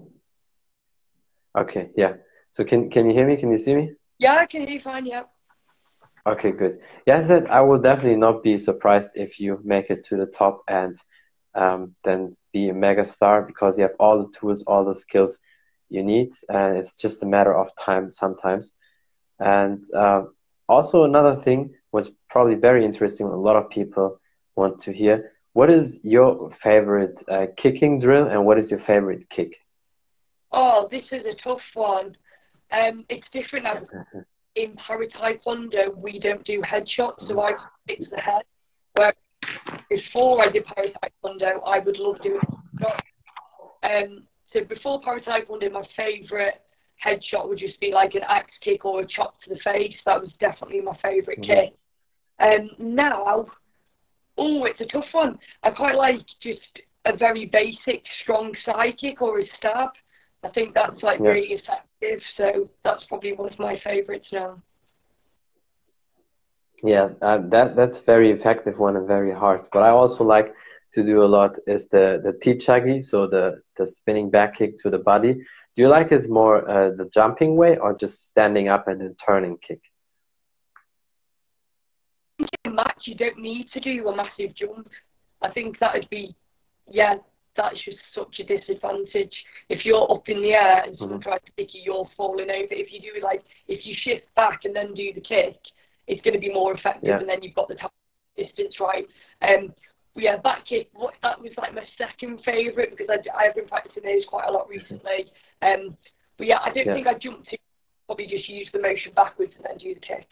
Okay, 1.56 1.90
yeah. 1.96 2.14
So 2.50 2.64
can 2.64 2.90
can 2.90 3.06
you 3.06 3.14
hear 3.14 3.26
me? 3.26 3.36
Can 3.36 3.50
you 3.50 3.58
see 3.58 3.74
me? 3.74 3.92
Yeah, 4.18 4.36
I 4.36 4.46
can 4.46 4.62
hear 4.62 4.70
you 4.70 4.80
fine. 4.80 5.06
Yeah. 5.06 5.24
Okay, 6.26 6.52
good. 6.52 6.80
Yes, 7.06 7.28
that 7.28 7.50
I 7.50 7.60
will 7.60 7.78
definitely 7.78 8.16
not 8.16 8.42
be 8.42 8.56
surprised 8.56 9.10
if 9.14 9.38
you 9.38 9.60
make 9.62 9.90
it 9.90 10.04
to 10.04 10.16
the 10.16 10.26
top 10.26 10.62
and 10.68 10.96
um, 11.54 11.94
then 12.02 12.36
be 12.52 12.70
a 12.70 12.74
mega 12.74 13.04
star 13.04 13.42
because 13.42 13.76
you 13.76 13.82
have 13.82 13.94
all 14.00 14.18
the 14.22 14.32
tools, 14.38 14.62
all 14.66 14.84
the 14.84 14.94
skills 14.94 15.38
you 15.90 16.02
need, 16.02 16.30
and 16.48 16.76
it's 16.78 16.96
just 16.96 17.22
a 17.22 17.26
matter 17.26 17.54
of 17.54 17.68
time 17.76 18.10
sometimes. 18.10 18.72
And 19.38 19.84
uh, 19.94 20.22
also 20.66 21.04
another 21.04 21.36
thing 21.36 21.74
was 21.92 22.10
probably 22.30 22.54
very 22.54 22.84
interesting. 22.86 23.26
A 23.26 23.36
lot 23.36 23.56
of 23.56 23.68
people 23.68 24.18
want 24.56 24.78
to 24.80 24.92
hear. 24.92 25.32
What 25.52 25.70
is 25.70 26.00
your 26.02 26.50
favorite 26.52 27.22
uh, 27.28 27.46
kicking 27.56 28.00
drill, 28.00 28.28
and 28.28 28.46
what 28.46 28.58
is 28.58 28.70
your 28.70 28.80
favorite 28.80 29.28
kick? 29.28 29.56
Oh, 30.52 30.88
this 30.90 31.04
is 31.12 31.24
a 31.26 31.34
tough 31.42 31.60
one. 31.74 32.16
Um, 32.72 33.04
it's 33.10 33.26
different 33.32 33.66
in 34.56 34.76
para 34.76 35.06
taekwondo 35.08 35.96
we 35.96 36.18
don't 36.18 36.44
do 36.44 36.62
headshots, 36.62 37.26
so 37.26 37.40
I 37.40 37.52
hit 37.86 38.08
the 38.10 38.16
head. 38.16 38.42
Where 38.94 39.12
before 39.90 40.46
I 40.46 40.50
did 40.50 40.64
para 40.66 40.88
taekwondo, 40.88 41.60
I 41.66 41.78
would 41.80 41.98
love 41.98 42.20
doing 42.22 42.40
headshots. 42.80 43.00
Um, 43.82 44.26
so 44.52 44.64
before 44.64 45.00
para 45.02 45.20
taekwondo, 45.20 45.70
my 45.72 45.86
favourite 45.96 46.54
headshot 47.04 47.48
would 47.48 47.58
just 47.58 47.78
be 47.80 47.92
like 47.92 48.14
an 48.14 48.22
axe 48.28 48.52
kick 48.62 48.84
or 48.84 49.00
a 49.00 49.06
chop 49.06 49.34
to 49.42 49.50
the 49.50 49.60
face. 49.64 49.94
That 50.06 50.20
was 50.20 50.30
definitely 50.40 50.80
my 50.80 50.96
favorite 51.02 51.40
mm-hmm. 51.40 51.68
kick. 51.68 51.74
Um, 52.40 52.70
now, 52.78 53.46
oh, 54.38 54.64
it's 54.64 54.80
a 54.80 54.86
tough 54.86 55.04
one. 55.12 55.38
I 55.62 55.70
quite 55.70 55.96
like 55.96 56.20
just 56.42 56.60
a 57.04 57.16
very 57.16 57.46
basic 57.46 58.02
strong 58.22 58.54
side 58.64 58.98
kick 59.00 59.20
or 59.22 59.40
a 59.40 59.44
stab. 59.58 59.90
I 60.44 60.48
think 60.50 60.74
that's 60.74 61.02
like 61.02 61.20
yeah. 61.20 61.30
really 61.30 61.52
effective. 61.52 62.20
So 62.36 62.68
that's 62.84 63.04
probably 63.04 63.32
one 63.32 63.52
of 63.52 63.58
my 63.58 63.80
favorites 63.82 64.28
now. 64.32 64.62
Yeah, 66.82 67.10
uh, 67.22 67.38
that 67.48 67.76
that's 67.76 68.00
very 68.00 68.30
effective 68.30 68.78
one 68.78 68.96
and 68.96 69.08
very 69.08 69.32
hard. 69.32 69.62
But 69.72 69.82
I 69.82 69.90
also 69.90 70.22
like 70.24 70.54
to 70.92 71.02
do 71.02 71.22
a 71.22 71.30
lot 71.38 71.58
is 71.66 71.88
the 71.88 72.20
the 72.22 72.32
tichagi, 72.32 73.02
so 73.02 73.26
the 73.26 73.62
the 73.78 73.86
spinning 73.86 74.30
back 74.30 74.58
kick 74.58 74.78
to 74.78 74.90
the 74.90 74.98
body. 74.98 75.34
Do 75.34 75.82
you 75.82 75.88
like 75.88 76.12
it 76.12 76.28
more 76.28 76.68
uh, 76.68 76.90
the 76.90 77.08
jumping 77.12 77.56
way 77.56 77.78
or 77.78 77.96
just 77.96 78.28
standing 78.28 78.68
up 78.68 78.86
and 78.86 79.00
then 79.00 79.16
turning 79.24 79.56
kick? 79.58 79.80
match, 82.74 83.02
you 83.04 83.14
don't 83.14 83.38
need 83.38 83.70
to 83.72 83.80
do 83.80 84.08
a 84.08 84.16
massive 84.16 84.54
jump. 84.54 84.88
I 85.42 85.50
think 85.50 85.78
that 85.78 85.94
would 85.94 86.10
be, 86.10 86.34
yeah, 86.90 87.16
that's 87.56 87.82
just 87.84 87.98
such 88.14 88.40
a 88.40 88.44
disadvantage. 88.44 89.32
If 89.68 89.84
you're 89.84 90.10
up 90.10 90.28
in 90.28 90.42
the 90.42 90.52
air 90.52 90.84
and 90.84 90.96
someone 90.98 91.20
mm-hmm. 91.20 91.28
tries 91.28 91.40
to 91.46 91.52
pick 91.52 91.74
you, 91.74 91.82
you're 91.84 92.08
falling 92.16 92.50
over. 92.50 92.68
If 92.70 92.92
you 92.92 93.00
do 93.00 93.22
like, 93.22 93.42
if 93.68 93.86
you 93.86 93.94
shift 94.02 94.26
back 94.34 94.60
and 94.64 94.74
then 94.74 94.94
do 94.94 95.12
the 95.14 95.20
kick, 95.20 95.56
it's 96.06 96.22
going 96.22 96.34
to 96.34 96.40
be 96.40 96.52
more 96.52 96.74
effective, 96.74 97.08
yeah. 97.08 97.18
and 97.18 97.28
then 97.28 97.42
you've 97.42 97.54
got 97.54 97.68
the 97.68 97.76
time 97.76 97.90
distance 98.36 98.74
right. 98.80 99.06
Um, 99.42 99.72
yeah, 100.16 100.36
back 100.36 100.66
kick. 100.68 100.88
What, 100.94 101.14
that 101.22 101.40
was 101.40 101.50
like 101.56 101.74
my 101.74 101.84
second 101.98 102.40
favourite 102.44 102.90
because 102.90 103.08
I, 103.10 103.46
I've 103.46 103.54
been 103.54 103.66
practicing 103.66 104.02
those 104.04 104.24
quite 104.28 104.46
a 104.48 104.52
lot 104.52 104.68
recently. 104.68 105.32
Um, 105.62 105.96
but 106.38 106.46
yeah, 106.46 106.58
I 106.64 106.70
don't 106.70 106.86
Yeah. 106.86 106.94
think 106.94 107.06
I 107.06 107.14
jumped 107.14 107.48
to 107.50 107.58
probably 108.06 108.26
just 108.26 108.48
use 108.48 108.68
the 108.72 108.80
motion 108.80 109.12
backwards 109.14 109.52
and 109.56 109.64
then 109.64 109.78
do 109.78 109.94
the 109.94 110.00
kick. 110.00 110.26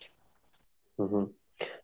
hmm 0.98 1.24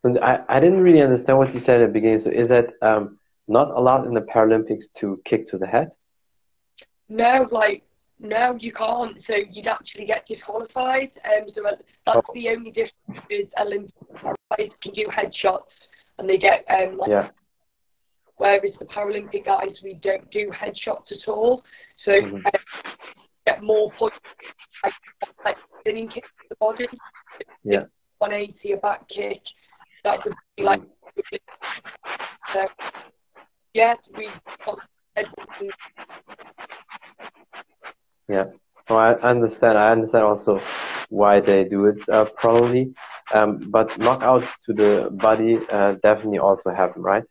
And 0.04 0.18
I, 0.18 0.44
I 0.48 0.60
didn't 0.60 0.80
really 0.80 1.02
understand 1.02 1.38
what 1.38 1.54
you 1.54 1.60
said 1.60 1.80
at 1.80 1.86
the 1.88 1.92
beginning. 1.92 2.18
So 2.18 2.30
is 2.30 2.48
that 2.48 2.74
um, 2.82 3.17
not 3.48 3.70
allowed 3.70 4.06
in 4.06 4.14
the 4.14 4.20
Paralympics 4.20 4.92
to 4.98 5.20
kick 5.24 5.46
to 5.48 5.58
the 5.58 5.66
head? 5.66 5.90
No, 7.08 7.48
like 7.50 7.82
no, 8.20 8.56
you 8.60 8.72
can't. 8.72 9.16
So 9.26 9.34
you'd 9.34 9.66
actually 9.68 10.06
get 10.06 10.26
disqualified. 10.26 11.10
Um, 11.24 11.48
so 11.54 11.62
that's 11.62 11.82
Oh. 12.06 12.22
the 12.34 12.48
only 12.50 12.70
difference 12.72 13.20
is 13.30 13.46
Olympic 13.60 13.94
guys 14.22 14.70
can 14.82 14.92
do 14.92 15.06
headshots 15.06 15.70
and 16.18 16.28
they 16.28 16.36
get 16.36 16.64
um 16.68 16.98
like 16.98 17.10
Yeah. 17.10 17.30
whereas 18.36 18.72
the 18.78 18.86
Paralympic 18.86 19.44
guys 19.44 19.76
we 19.82 19.94
don't 19.94 20.28
do 20.30 20.50
headshots 20.50 21.12
at 21.12 21.28
all. 21.28 21.64
So 22.04 22.12
Mhm. 22.12 22.44
um, 22.44 22.52
get 23.46 23.62
more 23.62 23.90
points 23.92 24.18
like, 24.82 24.92
like 25.44 25.56
spinning 25.80 26.08
kick 26.08 26.24
to 26.24 26.48
the 26.50 26.56
body. 26.56 26.88
Yeah. 27.64 27.84
180 28.18 28.72
a 28.72 28.76
back 28.78 29.08
kick. 29.08 29.42
That 30.04 30.24
would 30.24 30.34
be 30.56 30.62
like 30.64 30.82
so, 32.52 32.68
yeah, 33.74 33.94
we 34.16 34.28
Yeah. 38.28 38.44
Oh, 38.90 38.96
I 38.96 39.14
understand. 39.20 39.76
I 39.78 39.90
understand 39.92 40.24
also 40.24 40.60
why 41.10 41.40
they 41.40 41.64
do 41.64 41.86
it 41.86 42.08
uh, 42.08 42.26
probably. 42.36 42.94
Um, 43.34 43.58
but 43.70 43.88
knockouts 43.98 44.48
to 44.66 44.72
the 44.72 45.08
body 45.12 45.58
uh, 45.70 45.92
definitely 46.02 46.38
also 46.38 46.70
happen, 46.72 47.02
right? 47.02 47.24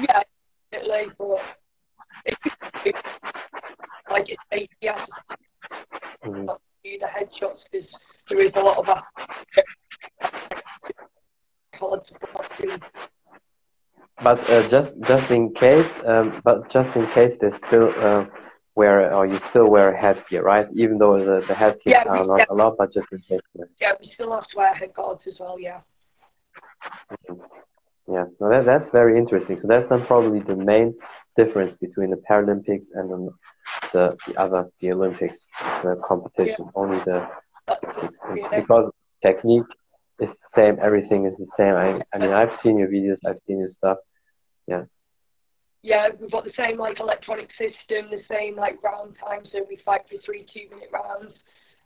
Yeah, 0.00 0.22
it, 0.72 0.82
it, 2.84 2.96
like 4.10 4.28
it's 4.28 4.42
safe, 4.52 4.68
yeah, 4.80 5.04
Mhm. 6.24 6.46
to 6.46 6.58
do 6.84 6.98
the 6.98 7.06
headshots 7.06 7.60
because 7.70 7.88
there 8.28 8.40
is 8.40 8.52
a 8.56 8.60
lot 8.60 8.78
of 8.78 8.86
that. 8.86 9.04
hard 11.74 12.04
to 12.06 12.14
block 12.32 12.60
and- 12.60 12.82
But 14.22 14.38
uh, 14.50 14.68
just 14.68 14.94
just 15.06 15.30
in 15.30 15.52
case, 15.54 16.00
um, 16.04 16.40
but 16.44 16.68
just 16.70 16.94
in 16.96 17.06
case, 17.08 17.36
they 17.40 17.50
still 17.50 17.88
uh, 17.96 18.26
wear 18.74 19.12
or 19.14 19.26
you 19.26 19.38
still 19.38 19.68
wear 19.68 19.94
a 19.94 19.96
headgear, 19.98 20.42
right? 20.42 20.66
Even 20.74 20.98
though 20.98 21.18
the, 21.24 21.46
the 21.46 21.54
head 21.54 21.74
kicks 21.82 21.86
Yeah, 21.86 22.04
are 22.08 22.20
we- 22.20 22.26
not 22.26 22.38
yeah. 22.40 22.44
allowed, 22.50 22.76
but 22.76 22.92
just 22.92 23.08
in 23.12 23.18
case. 23.20 23.40
yeah. 23.54 23.64
Yeah, 23.80 23.92
we 24.00 24.10
still 24.14 24.32
have 24.32 24.46
to 24.48 24.56
wear 24.56 24.74
head 24.74 24.92
guards 24.94 25.26
as 25.26 25.38
well. 25.40 25.58
Yeah. 25.58 25.80
Yeah, 28.12 28.24
no, 28.40 28.48
that, 28.50 28.64
that's 28.64 28.90
very 28.90 29.16
interesting. 29.16 29.56
So 29.56 29.68
that's 29.68 29.88
probably 30.06 30.40
the 30.40 30.56
main 30.56 30.94
difference 31.36 31.74
between 31.74 32.10
the 32.10 32.20
Paralympics 32.28 32.86
and 32.94 33.10
then 33.10 33.30
the, 33.92 34.16
the 34.26 34.34
other, 34.40 34.68
the 34.80 34.92
Olympics, 34.92 35.46
the 35.82 36.00
competition. 36.04 36.68
Only 36.74 36.98
the 37.04 37.28
kicks. 38.00 38.20
Yeah. 38.34 38.60
Because 38.60 38.90
technique 39.22 39.70
is 40.18 40.30
the 40.32 40.48
same, 40.58 40.78
everything 40.82 41.24
is 41.26 41.36
the 41.36 41.46
same. 41.46 41.74
I, 41.74 42.02
I 42.12 42.18
mean, 42.18 42.32
I've 42.32 42.54
seen 42.56 42.78
your 42.78 42.88
videos, 42.88 43.18
I've 43.24 43.38
seen 43.46 43.58
your 43.60 43.68
stuff. 43.68 43.98
Yeah, 44.70 44.84
Yeah, 45.82 46.08
we've 46.20 46.30
got 46.32 46.44
the 46.44 46.52
same 46.56 46.78
like 46.78 47.00
electronic 47.00 47.50
system, 47.52 48.10
the 48.10 48.22
same 48.30 48.56
like 48.56 48.82
round 48.82 49.16
time, 49.24 49.42
so 49.52 49.64
we 49.68 49.78
fight 49.84 50.02
for 50.10 50.18
three 50.24 50.46
two 50.52 50.68
minute 50.70 50.90
rounds. 50.92 51.34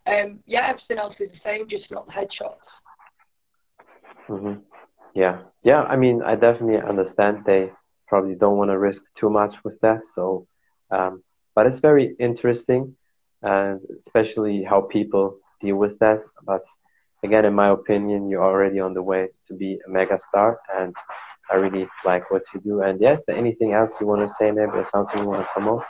Um, 0.07 0.39
yeah, 0.47 0.67
everything 0.69 0.99
else 0.99 1.15
is 1.19 1.31
the 1.31 1.41
same, 1.43 1.69
just 1.69 1.91
not 1.91 2.07
the 2.07 2.13
headshots. 2.13 2.67
hmm 4.27 4.53
Yeah, 5.15 5.37
yeah. 5.63 5.81
I 5.83 5.95
mean, 5.97 6.21
I 6.23 6.35
definitely 6.35 6.81
understand 6.81 7.45
they 7.45 7.71
probably 8.07 8.35
don't 8.35 8.57
want 8.57 8.71
to 8.71 8.79
risk 8.79 9.03
too 9.19 9.29
much 9.29 9.55
with 9.63 9.79
that. 9.81 10.05
So, 10.07 10.47
um, 10.91 11.23
but 11.55 11.67
it's 11.67 11.79
very 11.79 12.15
interesting, 12.19 12.95
and 13.41 13.81
especially 13.99 14.63
how 14.63 14.81
people 14.81 15.37
deal 15.61 15.77
with 15.77 15.97
that. 15.99 16.19
But 16.45 16.63
again, 17.23 17.45
in 17.45 17.53
my 17.55 17.69
opinion, 17.69 18.29
you're 18.29 18.43
already 18.43 18.79
on 18.79 18.93
the 18.93 19.03
way 19.03 19.29
to 19.47 19.53
be 19.55 19.79
a 19.87 19.89
mega 19.89 20.19
star, 20.29 20.59
and 20.79 20.95
I 21.51 21.55
really 21.55 21.87
like 22.03 22.31
what 22.31 22.43
you 22.53 22.59
do. 22.61 22.81
And 22.81 22.99
yes, 22.99 23.23
anything 23.29 23.73
else 23.73 23.99
you 23.99 24.07
want 24.07 24.27
to 24.27 24.33
say, 24.33 24.51
maybe, 24.51 24.71
or 24.71 24.85
something 24.85 25.19
you 25.19 25.27
want 25.27 25.41
to 25.41 25.49
promote? 25.53 25.83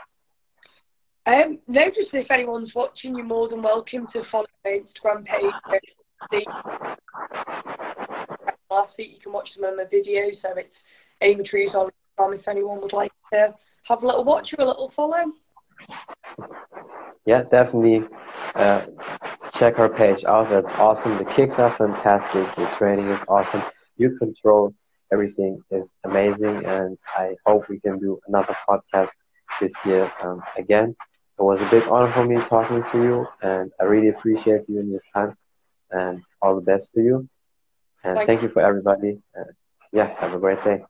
Um, 1.25 1.59
no, 1.67 1.89
just 1.89 2.13
if 2.13 2.29
anyone's 2.29 2.75
watching, 2.75 3.15
you're 3.15 3.25
more 3.25 3.49
than 3.49 3.63
welcome 3.63 4.07
to 4.13 4.23
follow 4.31 4.45
my 4.63 4.79
Instagram 4.79 5.25
page. 5.25 5.81
See, 6.31 6.45
last 8.69 8.93
week 8.97 9.11
you 9.13 9.19
can 9.21 9.31
watch 9.31 9.49
some 9.55 9.63
of 9.63 9.75
my 9.75 9.83
videos. 9.83 10.41
So 10.41 10.49
it's 10.55 10.75
Amy 11.21 11.43
Trees 11.43 11.71
on 11.73 11.89
Instagram 12.19 12.39
if 12.39 12.47
anyone 12.47 12.81
would 12.81 12.93
like 12.93 13.11
to 13.33 13.55
have 13.83 14.03
a 14.03 14.05
little 14.05 14.23
watch 14.23 14.53
or 14.57 14.63
a 14.63 14.67
little 14.67 14.91
follow. 14.95 15.31
yeah, 17.25 17.43
definitely 17.43 18.07
uh, 18.55 18.85
check 19.53 19.75
her 19.77 19.89
page 19.89 20.23
out. 20.25 20.49
That's 20.49 20.71
awesome. 20.79 21.17
The 21.17 21.25
kicks 21.25 21.57
are 21.59 21.71
fantastic. 21.71 22.53
The 22.55 22.65
training 22.77 23.09
is 23.09 23.19
awesome. 23.27 23.63
You 23.97 24.17
control 24.17 24.73
everything 25.11 25.61
is 25.71 25.93
amazing, 26.03 26.65
and 26.65 26.97
I 27.15 27.35
hope 27.45 27.69
we 27.69 27.79
can 27.79 27.99
do 27.99 28.19
another 28.27 28.55
podcast 28.67 29.11
this 29.59 29.73
year 29.85 30.11
um, 30.21 30.41
again. 30.57 30.95
It 31.37 31.41
was 31.41 31.61
a 31.61 31.69
big 31.69 31.83
honor 31.87 32.11
for 32.13 32.25
me 32.25 32.37
talking 32.47 32.83
to 32.91 33.03
you, 33.03 33.27
and 33.41 33.71
I 33.79 33.83
really 33.83 34.09
appreciate 34.09 34.67
you 34.69 34.79
and 34.79 34.89
your 34.89 35.01
time. 35.13 35.35
And 35.91 36.23
all 36.41 36.55
the 36.55 36.61
best 36.61 36.89
for 36.93 36.99
you. 36.99 37.29
And 38.03 38.15
Thank 38.17 38.27
thank 38.27 38.41
you 38.41 38.49
for 38.49 38.61
everybody. 38.61 39.19
And 39.33 39.49
yeah, 39.93 40.13
have 40.19 40.33
a 40.33 40.39
great 40.39 40.61
day. 40.63 40.83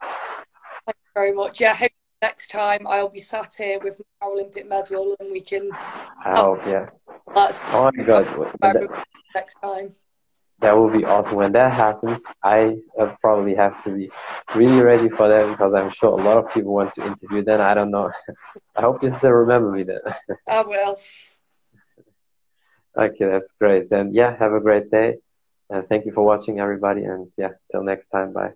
Thank 0.86 0.98
you 1.04 1.12
very 1.14 1.32
much. 1.32 1.60
Yeah, 1.60 1.76
hope 1.76 1.92
next 2.22 2.48
time 2.50 2.88
I'll 2.88 3.10
be 3.10 3.20
sat 3.20 3.54
here 3.54 3.80
with 3.80 4.00
my 4.00 4.28
Paralympic 4.28 4.68
medal 4.68 5.16
and 5.20 5.32
we 5.32 5.42
can. 5.42 5.70
I 5.74 6.40
hope, 6.40 6.60
yeah. 6.66 6.90
That's 7.36 7.60
Oh 7.68 7.92
my 7.96 8.04
God, 8.04 8.26
next 9.36 9.56
time. 9.62 9.90
That 10.60 10.76
will 10.76 10.90
be 10.90 11.04
awesome. 11.04 11.36
When 11.36 11.52
that 11.52 11.74
happens, 11.74 12.24
I 12.42 12.78
uh, 13.00 13.16
probably 13.20 13.56
have 13.56 13.84
to 13.84 13.92
be 13.92 14.10
really 14.56 14.82
ready 14.82 15.10
for 15.10 15.28
that 15.28 15.50
because 15.52 15.74
I'm 15.74 15.92
sure 15.92 16.18
a 16.18 16.24
lot 16.24 16.38
of 16.38 16.54
people 16.54 16.74
want 16.74 16.94
to 16.96 17.06
interview. 17.06 17.44
Then 17.44 17.62
I 17.62 17.74
don't 17.74 17.92
know. 17.92 18.12
I 18.76 18.82
hope 18.82 19.04
you 19.04 19.12
still 19.12 19.32
remember 19.32 19.72
me 19.72 19.84
then. 19.84 20.00
I 20.48 20.62
will. 20.64 20.98
okay, 22.98 23.26
that's 23.26 23.52
great. 23.60 23.90
Then 23.90 24.14
yeah, 24.14 24.36
have 24.38 24.54
a 24.54 24.62
great 24.62 24.90
day, 24.90 25.18
and 25.70 25.88
thank 25.90 26.06
you 26.06 26.14
for 26.14 26.24
watching, 26.24 26.60
everybody. 26.60 27.04
And 27.04 27.32
yeah, 27.38 27.52
till 27.72 27.84
next 27.84 28.08
time, 28.08 28.32
bye. 28.32 28.54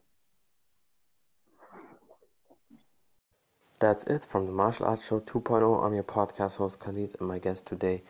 That's 3.79 4.03
it 4.07 4.25
from 4.25 4.45
the 4.45 4.51
Martial 4.51 4.87
Arts 4.87 5.07
Show 5.07 5.21
2.0. 5.21 5.85
I'm 5.85 5.93
your 5.93 6.03
podcast 6.03 6.57
host 6.57 6.81
Khalid, 6.81 7.15
and 7.19 7.27
my 7.27 7.39
guest 7.39 7.65
today 7.65 8.03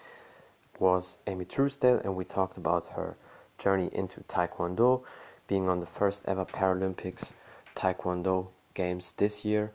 was 0.79 1.19
Amy 1.27 1.45
Truesdale, 1.45 2.01
and 2.03 2.15
we 2.15 2.25
talked 2.25 2.57
about 2.57 2.87
her 2.87 3.17
journey 3.59 3.89
into 3.91 4.21
Taekwondo, 4.21 5.03
being 5.47 5.69
on 5.69 5.79
the 5.79 5.85
first 5.85 6.23
ever 6.25 6.45
Paralympics 6.45 7.33
Taekwondo 7.75 8.47
Games 8.73 9.13
this 9.13 9.43
year, 9.45 9.71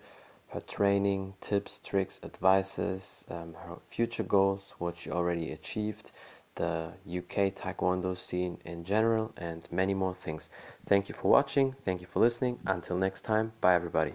her 0.49 0.61
training, 0.61 1.35
tips, 1.41 1.79
tricks, 1.79 2.21
advices, 2.23 3.25
um, 3.31 3.55
her 3.55 3.77
future 3.89 4.23
goals, 4.23 4.75
what 4.79 4.97
she 4.97 5.11
already 5.11 5.53
achieved, 5.53 6.13
the 6.55 6.93
UK 7.07 7.53
Taekwondo 7.55 8.17
scene 8.17 8.59
in 8.65 8.85
general, 8.85 9.33
and 9.37 9.67
many 9.71 9.95
more 9.95 10.15
things. 10.15 10.51
Thank 10.87 11.09
you 11.09 11.15
for 11.15 11.31
watching. 11.31 11.75
Thank 11.85 12.01
you 12.01 12.07
for 12.07 12.21
listening. 12.21 12.59
Until 12.67 12.97
next 12.97 13.23
time, 13.23 13.53
bye 13.61 13.75
everybody. 13.75 14.15